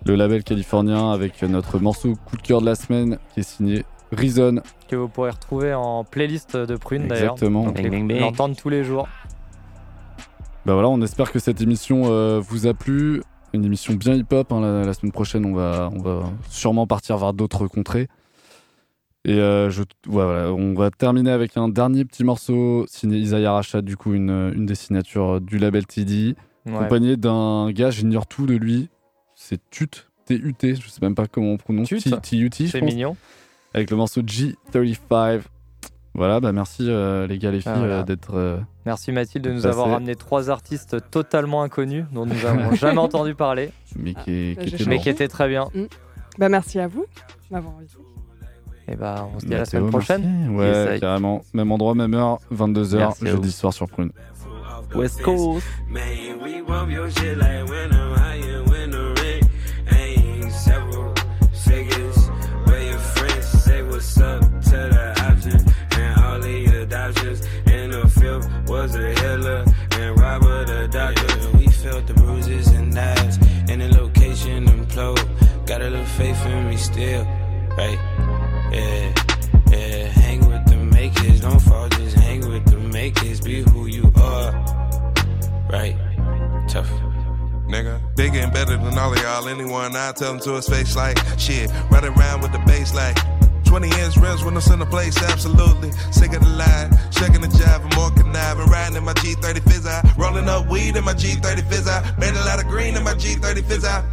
le 0.06 0.14
label 0.14 0.42
californien 0.44 1.12
avec 1.12 1.42
notre 1.42 1.78
morceau 1.78 2.14
coup 2.24 2.36
de 2.36 2.42
cœur 2.42 2.60
de 2.60 2.66
la 2.66 2.74
semaine 2.74 3.18
qui 3.34 3.40
est 3.40 3.42
signé 3.42 3.84
Reason. 4.12 4.60
Que 4.88 4.96
vous 4.96 5.08
pourrez 5.08 5.30
retrouver 5.30 5.72
en 5.74 6.04
playlist 6.04 6.56
de 6.56 6.76
Prune 6.76 7.06
d'ailleurs. 7.08 7.32
Exactement. 7.34 7.66
L'entendre 8.20 8.56
tous 8.56 8.68
les 8.68 8.84
jours. 8.84 9.08
Bah 10.64 10.74
voilà, 10.74 10.88
on 10.88 11.00
espère 11.02 11.32
que 11.32 11.38
cette 11.38 11.60
émission 11.60 12.02
euh, 12.06 12.40
vous 12.40 12.66
a 12.66 12.74
plu. 12.74 13.22
Une 13.54 13.64
émission 13.66 13.92
bien 13.94 14.14
hip-hop. 14.14 14.52
hein. 14.52 14.60
La, 14.60 14.84
la 14.84 14.94
semaine 14.94 15.12
prochaine, 15.12 15.44
on 15.44 15.54
va, 15.54 15.90
on 15.94 16.00
va 16.00 16.22
sûrement 16.48 16.86
partir 16.86 17.16
vers 17.18 17.32
d'autres 17.34 17.66
contrées. 17.66 18.08
Et 19.24 19.38
euh, 19.38 19.70
je, 19.70 19.84
voilà, 20.06 20.52
on 20.52 20.74
va 20.74 20.90
terminer 20.90 21.30
avec 21.30 21.56
un 21.56 21.68
dernier 21.68 22.04
petit 22.04 22.24
morceau 22.24 22.84
signé 22.88 23.18
Isaiah 23.18 23.52
Rachat, 23.52 23.82
du 23.82 23.96
coup, 23.96 24.14
une, 24.14 24.52
une 24.54 24.66
des 24.66 24.74
signatures 24.74 25.40
du 25.40 25.58
label 25.58 25.86
TD, 25.86 26.34
Ouais. 26.64 26.76
accompagné 26.76 27.16
d'un 27.16 27.70
gars, 27.72 27.90
j'ignore 27.90 28.26
tout 28.28 28.46
de 28.46 28.54
lui. 28.54 28.88
C'est 29.34 29.60
Tut, 29.70 29.88
T-U-T, 30.26 30.76
je 30.76 30.88
sais 30.88 31.00
même 31.02 31.16
pas 31.16 31.26
comment 31.26 31.48
on 31.52 31.56
prononce. 31.56 31.88
Tut. 31.88 31.98
T- 32.00 32.10
T-U-T, 32.20 32.66
je 32.66 32.70
C'est 32.70 32.78
pense. 32.80 32.88
mignon. 32.88 33.16
Avec 33.74 33.90
le 33.90 33.96
morceau 33.96 34.22
G35. 34.22 35.40
Voilà, 36.14 36.38
bah 36.40 36.52
merci 36.52 36.86
euh, 36.88 37.26
les 37.26 37.38
gars, 37.38 37.50
les 37.50 37.60
filles, 37.62 37.72
Ah, 37.74 37.78
voilà. 37.78 37.98
euh, 38.00 38.02
d'être. 38.04 38.34
euh, 38.34 38.58
Merci 38.86 39.10
Mathilde 39.12 39.44
de 39.44 39.50
nous 39.50 39.56
Passé. 39.62 39.68
avoir 39.68 39.88
ramené 39.88 40.14
trois 40.14 40.50
artistes 40.50 40.96
totalement 41.10 41.62
inconnus 41.62 42.04
dont 42.12 42.26
nous 42.26 42.34
n'avons 42.34 42.72
jamais 42.76 42.98
entendu 42.98 43.34
parler. 43.34 43.70
mais 43.96 44.14
qui, 44.14 44.54
Bah, 44.54 44.62
Mais 44.86 44.98
qui 44.98 45.08
étaient 45.08 45.26
très 45.28 45.48
bien. 45.48 45.68
Mm. 45.74 45.84
Bah, 46.38 46.48
merci 46.48 46.78
à 46.78 46.86
vous 46.86 47.02
de 47.02 47.54
m'avoir 47.54 47.74
invité. 47.78 47.96
Et 48.88 48.96
bah, 48.96 49.28
on 49.34 49.38
se 49.40 49.46
dit 49.46 49.52
à 49.54 49.58
la 49.58 49.62
Mathéo, 49.62 49.78
semaine 49.80 49.90
prochaine. 49.90 50.22
merci. 50.22 50.56
Ouais, 50.56 50.66
Yes, 50.90 50.96
I- 50.96 51.00
carrément. 51.00 51.42
Même 51.54 51.72
endroit, 51.72 51.94
même 51.94 52.14
heure, 52.14 52.38
22h, 52.50 52.98
Merci 52.98 53.24
à 53.28 53.30
jeudi 53.30 53.46
vous. 53.48 53.52
soir 53.52 53.72
sur 53.72 53.88
Prune. 53.88 54.10
West 54.94 55.22
Coast. 55.22 55.64
Man, 55.88 56.02
we 56.42 56.60
bump 56.66 56.90
your 56.90 57.08
shit 57.10 57.38
like 57.38 57.66
when 57.68 57.90
I'm 57.92 58.14
high 58.14 58.42
and 58.42 58.68
when 58.70 58.90
the 58.90 59.14
ring 59.22 59.42
ain't 59.90 60.52
several 60.52 61.14
figures. 61.52 62.28
Where 62.66 62.82
your 62.82 62.98
friends 62.98 63.46
say 63.64 63.82
what's 63.82 64.18
up 64.18 64.40
to 64.40 64.70
the 64.70 65.14
option 65.30 65.64
and 65.96 66.20
all 66.24 66.40
the 66.40 66.82
adoptions. 66.82 67.40
And 67.66 67.92
the 67.92 68.06
field 68.08 68.46
was 68.68 68.94
a 68.96 69.14
healer 69.14 69.64
and 69.98 70.18
Robert 70.20 70.68
a 70.68 70.88
doctor. 70.88 71.56
We 71.56 71.68
felt 71.68 72.06
the 72.06 72.14
bruises 72.14 72.68
and 72.68 72.92
knives 72.92 73.38
and 73.70 73.80
the 73.80 73.88
location 73.98 74.66
implode. 74.66 75.24
Got 75.66 75.80
a 75.80 75.88
little 75.88 76.04
faith 76.04 76.44
in 76.46 76.68
me 76.68 76.76
still, 76.76 77.24
right? 77.78 77.98
Yeah, 78.72 79.14
yeah. 79.70 80.06
Hang 80.08 80.40
with 80.48 80.64
the 80.66 80.76
makers, 80.76 81.40
don't 81.42 81.60
fall, 81.60 81.88
just 81.90 82.16
hang 82.16 82.48
with 82.48 82.64
the 82.64 82.78
makers. 82.78 83.40
Be 83.40 83.60
who 83.60 83.86
you 83.86 84.10
are, 84.16 84.52
right? 85.70 85.94
Tough. 86.68 86.90
Nigga, 87.68 88.00
bigger 88.16 88.38
and 88.38 88.52
better 88.52 88.76
than 88.76 88.96
all 88.96 89.12
of 89.12 89.18
y'all. 89.20 89.46
Anyone, 89.48 89.94
I 89.94 90.12
tell 90.12 90.32
them 90.32 90.40
to 90.40 90.54
his 90.54 90.68
face 90.68 90.96
like 90.96 91.18
shit. 91.38 91.70
Run 91.90 92.04
around 92.04 92.40
with 92.40 92.52
the 92.52 92.62
bass 92.66 92.94
like 92.94 93.16
20 93.64 93.88
inch 93.88 94.16
rims 94.16 94.44
when 94.44 94.56
I'm 94.56 94.72
in 94.72 94.78
the 94.78 94.86
place, 94.86 95.16
absolutely. 95.22 95.90
Sick 96.10 96.32
of 96.32 96.42
the 96.42 96.48
line, 96.48 96.90
shaking 97.10 97.40
the 97.40 97.48
jive, 97.48 97.80
I'm 97.80 97.96
more 97.96 98.10
conniving. 98.10 98.66
Riding 98.66 98.96
in 98.96 99.04
my 99.04 99.14
G30 99.14 99.62
fizz 99.70 99.86
out, 99.86 100.04
rolling 100.16 100.48
up 100.48 100.68
weed 100.68 100.96
in 100.96 101.04
my 101.04 101.14
G30 101.14 101.68
fizz 101.68 101.88
out. 101.88 102.18
Made 102.18 102.34
a 102.34 102.44
lot 102.44 102.62
of 102.62 102.68
green 102.68 102.96
in 102.96 103.04
my 103.04 103.14
G30 103.14 103.64
fizz 103.64 103.84
out. 103.84 104.04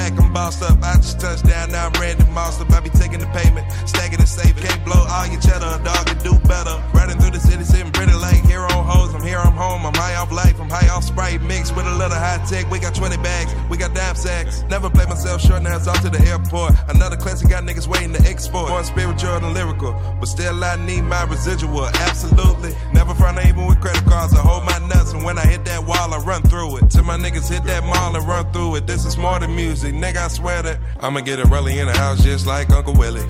Back, 0.00 0.18
I'm 0.18 0.32
bossed 0.32 0.62
up. 0.62 0.82
I 0.82 0.96
just 0.96 1.20
touched 1.20 1.44
down, 1.44 1.72
now 1.72 1.88
I'm 1.88 1.92
Randy 2.00 2.24
Moss 2.32 2.58
up. 2.58 2.72
I 2.72 2.80
be 2.80 2.88
taking 2.88 3.20
the 3.20 3.26
payment, 3.36 3.70
stacking 3.84 4.18
and 4.18 4.26
saving. 4.26 4.64
Can't 4.64 4.82
blow 4.82 4.96
all 4.96 5.26
your 5.26 5.40
cheddar, 5.42 5.76
dog, 5.84 6.08
and 6.08 6.16
do 6.24 6.32
better. 6.48 6.72
Riding 6.94 7.18
through 7.20 7.32
the 7.32 7.38
city, 7.38 7.64
sitting 7.64 7.92
pretty 7.92 8.14
like 8.14 8.40
here 8.48 8.64
on 8.64 8.82
hoes. 8.86 9.14
I'm 9.14 9.20
here, 9.20 9.36
I'm 9.36 9.52
home. 9.52 9.84
I'm 9.84 9.92
high 9.92 10.16
off 10.16 10.32
life, 10.32 10.58
I'm 10.58 10.70
high 10.70 10.88
off 10.88 11.04
Sprite 11.04 11.42
mixed 11.42 11.76
with 11.76 11.86
a 11.86 11.94
little 12.00 12.16
high 12.16 12.42
tech. 12.48 12.70
We 12.70 12.78
got 12.78 12.94
20 12.94 13.18
bags, 13.18 13.52
we 13.68 13.76
got 13.76 13.94
dime 13.94 14.14
sacks. 14.14 14.64
Never 14.70 14.88
play 14.88 15.04
myself 15.04 15.42
short, 15.42 15.60
now 15.60 15.76
it's 15.76 15.86
off 15.86 16.00
to 16.00 16.08
the 16.08 16.22
airport. 16.24 16.72
Another 16.88 17.18
classic 17.18 17.50
got 17.50 17.64
niggas 17.64 17.86
waiting 17.86 18.14
to 18.14 18.22
export. 18.26 18.70
More 18.70 18.82
spiritual 18.82 19.38
than 19.38 19.52
lyrical, 19.52 19.92
but 20.18 20.28
still 20.28 20.64
I 20.64 20.76
need 20.76 21.02
my 21.02 21.24
residual. 21.24 21.84
Absolutely. 22.08 22.72
Never 22.94 23.12
front 23.14 23.36
even 23.44 23.66
with 23.66 23.80
credit 23.82 24.06
cards. 24.06 24.32
I 24.32 24.40
hold 24.40 24.64
my 24.64 24.78
nuts, 24.88 25.12
and 25.12 25.24
when 25.24 25.36
I 25.36 25.44
hit 25.44 25.66
that 25.66 25.84
wall, 25.84 26.14
I 26.14 26.18
run 26.24 26.40
through 26.40 26.78
it. 26.78 26.88
Till 26.88 27.04
my 27.04 27.18
niggas 27.18 27.50
hit 27.50 27.64
that 27.64 27.84
mall 27.84 28.16
and 28.16 28.26
run 28.26 28.50
through 28.52 28.76
it. 28.76 28.86
This 28.86 29.04
is 29.04 29.18
more 29.18 29.38
than 29.38 29.54
music, 29.54 29.89
nigga. 29.92 30.18
I 30.18 30.28
swear 30.28 30.62
that 30.62 30.78
I'ma 31.00 31.20
get 31.20 31.38
a 31.38 31.44
rally 31.44 31.78
in 31.78 31.86
the 31.86 31.96
house 31.96 32.22
just 32.22 32.46
like 32.46 32.70
Uncle 32.70 32.94
Willie. 32.94 33.20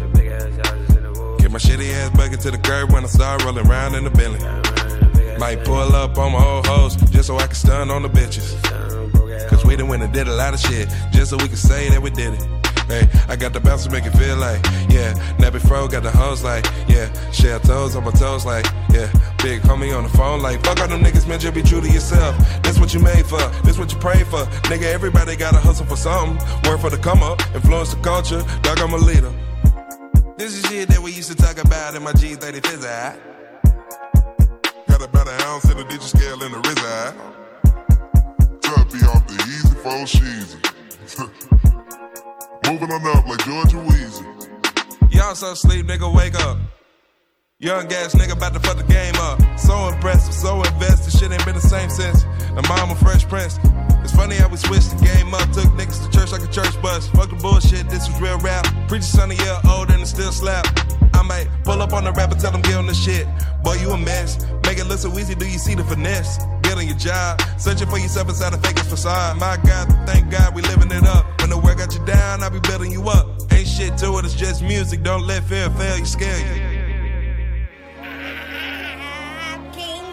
Get 1.39 1.51
my 1.51 1.59
shitty 1.59 1.93
ass 1.93 2.11
bucket 2.17 2.41
to 2.41 2.51
the 2.51 2.59
curb 2.59 2.93
when 2.93 3.05
I 3.05 3.09
start 3.09 3.45
rolling 3.45 3.67
around 3.67 3.95
in 3.95 4.05
the 4.05 4.11
Bentley. 4.11 4.41
Might 5.39 5.65
pull 5.65 5.95
up 5.95 6.19
on 6.19 6.33
my 6.33 6.45
old 6.45 6.67
hoes 6.67 6.97
just 6.97 7.29
so 7.29 7.37
I 7.39 7.47
can 7.47 7.55
stun 7.55 7.91
on 7.91 8.03
the 8.03 8.09
bitches. 8.09 8.61
Cause 9.49 9.65
we 9.65 9.75
done 9.77 9.89
went 9.89 10.03
and 10.03 10.13
did 10.13 10.29
a 10.29 10.35
lot 10.35 10.55
of 10.55 10.61
shit 10.61 10.89
just 11.13 11.31
so 11.31 11.37
we 11.37 11.49
can 11.49 11.57
say 11.57 11.89
that 11.89 12.01
we 12.01 12.11
did 12.11 12.35
it. 12.35 12.60
Hey, 12.91 13.09
I 13.29 13.37
got 13.37 13.53
the 13.53 13.61
bounce 13.61 13.85
to 13.85 13.91
make 13.91 14.05
it 14.05 14.11
feel 14.19 14.37
like, 14.37 14.65
yeah. 14.91 15.15
Nappy 15.39 15.65
Fro 15.65 15.87
got 15.87 16.03
the 16.03 16.11
hoes 16.11 16.43
like, 16.43 16.67
yeah. 16.89 17.07
Shell 17.31 17.61
toes 17.61 17.95
on 17.95 18.03
my 18.03 18.11
toes 18.11 18.45
like, 18.45 18.67
yeah. 18.91 19.07
Big 19.45 19.63
homie 19.63 19.97
on 19.97 20.03
the 20.03 20.09
phone 20.09 20.43
like, 20.43 20.65
fuck 20.65 20.81
all 20.81 20.89
them 20.89 21.01
niggas, 21.01 21.29
man, 21.29 21.39
just 21.39 21.55
be 21.55 21.63
true 21.63 21.81
to 21.81 21.89
yourself. 21.89 22.37
That's 22.65 22.81
what 22.81 22.93
you 22.93 22.99
made 22.99 23.25
for, 23.27 23.39
that's 23.63 23.79
what 23.79 23.93
you 23.93 23.99
pray 24.01 24.25
for. 24.25 24.45
Nigga, 24.67 24.93
everybody 24.93 25.37
gotta 25.37 25.59
hustle 25.59 25.87
for 25.87 25.95
something. 25.95 26.37
Work 26.69 26.81
for 26.81 26.91
the 26.91 26.99
come 26.99 27.23
up, 27.23 27.41
influence 27.55 27.95
the 27.95 28.01
culture. 28.03 28.43
Dog, 28.63 28.81
I'm 28.81 28.93
a 28.93 28.97
leader. 28.97 29.33
This 30.37 30.59
is 30.59 30.69
shit 30.69 30.89
that 30.89 30.99
we 30.99 31.13
used 31.13 31.31
to 31.31 31.37
talk 31.37 31.63
about 31.65 31.95
in 31.95 32.03
my 32.03 32.13
G30 32.13 32.67
fizz 32.67 32.85
eye. 32.85 33.17
Got 34.89 35.03
about 35.03 35.29
an 35.29 35.41
ounce 35.43 35.71
in 35.71 35.77
the 35.77 35.85
digit 35.85 36.03
scale 36.03 36.43
in 36.43 36.51
the 36.51 36.59
RZA. 36.59 37.15
Tubby 38.61 38.99
off 39.07 39.25
the 39.29 39.35
easy 39.47 39.75
for 39.77 40.07
sheezy. 40.11 41.47
Moving 42.71 42.93
on 42.93 43.05
up 43.17 43.27
like 43.27 43.45
George 43.45 43.75
and 43.75 43.91
Weezy. 43.91 45.13
Y'all 45.13 45.35
so 45.35 45.55
sleep, 45.55 45.87
nigga, 45.87 46.07
wake 46.15 46.37
up. 46.37 46.57
Young 47.59 47.89
gas 47.89 48.15
nigga 48.15 48.37
about 48.37 48.55
to 48.55 48.61
fuck 48.61 48.77
the 48.77 48.85
game 48.85 49.17
up. 49.17 49.41
So 49.59 49.89
impressive, 49.89 50.33
so 50.33 50.63
invested, 50.63 51.19
shit 51.19 51.33
ain't 51.33 51.45
been 51.45 51.57
the 51.57 51.61
same 51.61 51.91
since. 51.91 52.23
The 52.23 52.65
mama 52.69 52.95
fresh 52.95 53.27
prince. 53.27 53.59
It's 54.05 54.15
funny 54.15 54.37
how 54.37 54.49
we 54.49 54.57
switched 54.57 54.97
the 54.97 55.05
game 55.05 55.35
up. 55.35 55.51
Took 55.51 55.65
niggas 55.75 55.99
to 56.07 56.17
church 56.17 56.31
like 56.31 56.43
a 56.43 56.53
church 56.53 56.81
bus. 56.81 57.09
Fuck 57.09 57.31
the 57.31 57.37
bullshit, 57.43 57.91
this 57.91 58.07
was 58.07 58.21
real 58.21 58.39
rap. 58.39 58.65
Preacher 58.87 59.03
son 59.03 59.33
a 59.33 59.35
year 59.35 59.59
old 59.69 59.91
and 59.91 60.01
it 60.01 60.07
still 60.07 60.31
slap. 60.31 60.65
I 61.13 61.23
might 61.23 61.49
pull 61.65 61.83
up 61.83 61.93
on 61.93 62.05
the 62.05 62.13
rapper, 62.13 62.37
tell 62.37 62.53
him 62.53 62.63
get 62.63 62.77
on 62.77 62.87
the 62.87 62.95
shit. 62.95 63.27
Boy, 63.65 63.79
you 63.83 63.91
a 63.91 63.99
mess. 63.99 64.47
Make 64.65 64.79
it 64.79 64.87
look 64.87 65.01
so 65.01 65.11
easy, 65.19 65.35
do 65.35 65.45
you 65.45 65.59
see 65.59 65.75
the 65.75 65.83
finesse? 65.83 66.39
Get 66.63 66.79
on 66.79 66.87
your 66.87 66.97
job, 66.97 67.43
searching 67.59 67.89
for 67.89 67.99
yourself 67.99 68.29
inside 68.29 68.55
a 68.55 68.59
fake 68.59 68.79
facade. 68.79 69.39
My 69.39 69.59
God, 69.67 69.91
thank 70.07 70.31
God 70.31 70.55
we 70.55 70.63
living 70.63 70.93
it 70.93 71.03
up. 71.03 71.27
When 71.51 71.59
the 71.59 71.67
work 71.67 71.79
got 71.79 71.93
you 71.93 72.05
down, 72.07 72.45
I 72.45 72.49
be 72.49 72.61
building 72.61 72.93
you 72.93 73.09
up. 73.09 73.27
Ain't 73.51 73.67
shit 73.67 73.99
to 73.99 74.19
it, 74.19 74.25
it's 74.25 74.35
just 74.35 74.63
music. 74.63 75.03
Don't 75.03 75.27
let 75.27 75.43
fear 75.43 75.69
fail 75.71 75.99
you, 75.99 76.05
scare 76.05 76.39
you. 76.39 76.55
King 79.73 80.05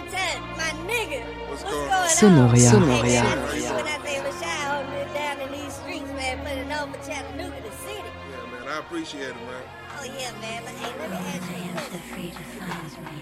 my 0.57 0.73
nigga. 0.89 1.21
What's 1.47 1.61
going 1.61 1.91
on? 1.91 2.07
Sonoria. 2.07 2.71
Sonoria. 2.71 3.21
Sonoria. 3.21 3.69
I 3.85 4.01
say 4.01 4.17
Rashad 4.17 4.65
holding 4.65 4.93
it 4.93 5.13
down 5.13 5.39
in 5.41 5.51
these 5.51 5.73
streets, 5.73 6.11
man, 6.13 6.39
putting 6.43 6.71
on 6.71 6.91
for 6.91 7.07
Chattanooga, 7.07 7.61
the 7.61 7.71
city. 7.85 8.01
Yeah, 8.01 8.51
man, 8.51 8.67
I 8.69 8.79
appreciate 8.79 9.29
it, 9.29 9.35
man. 9.35 9.63
Oh 9.99 10.05
yeah, 10.05 10.31
man. 10.41 10.63
But 10.65 10.73
hey, 10.73 10.91
let 10.97 11.11
me 11.11 11.17
ask 11.17 11.51
you 11.53 12.31
a 12.31 12.65
question. 12.65 13.16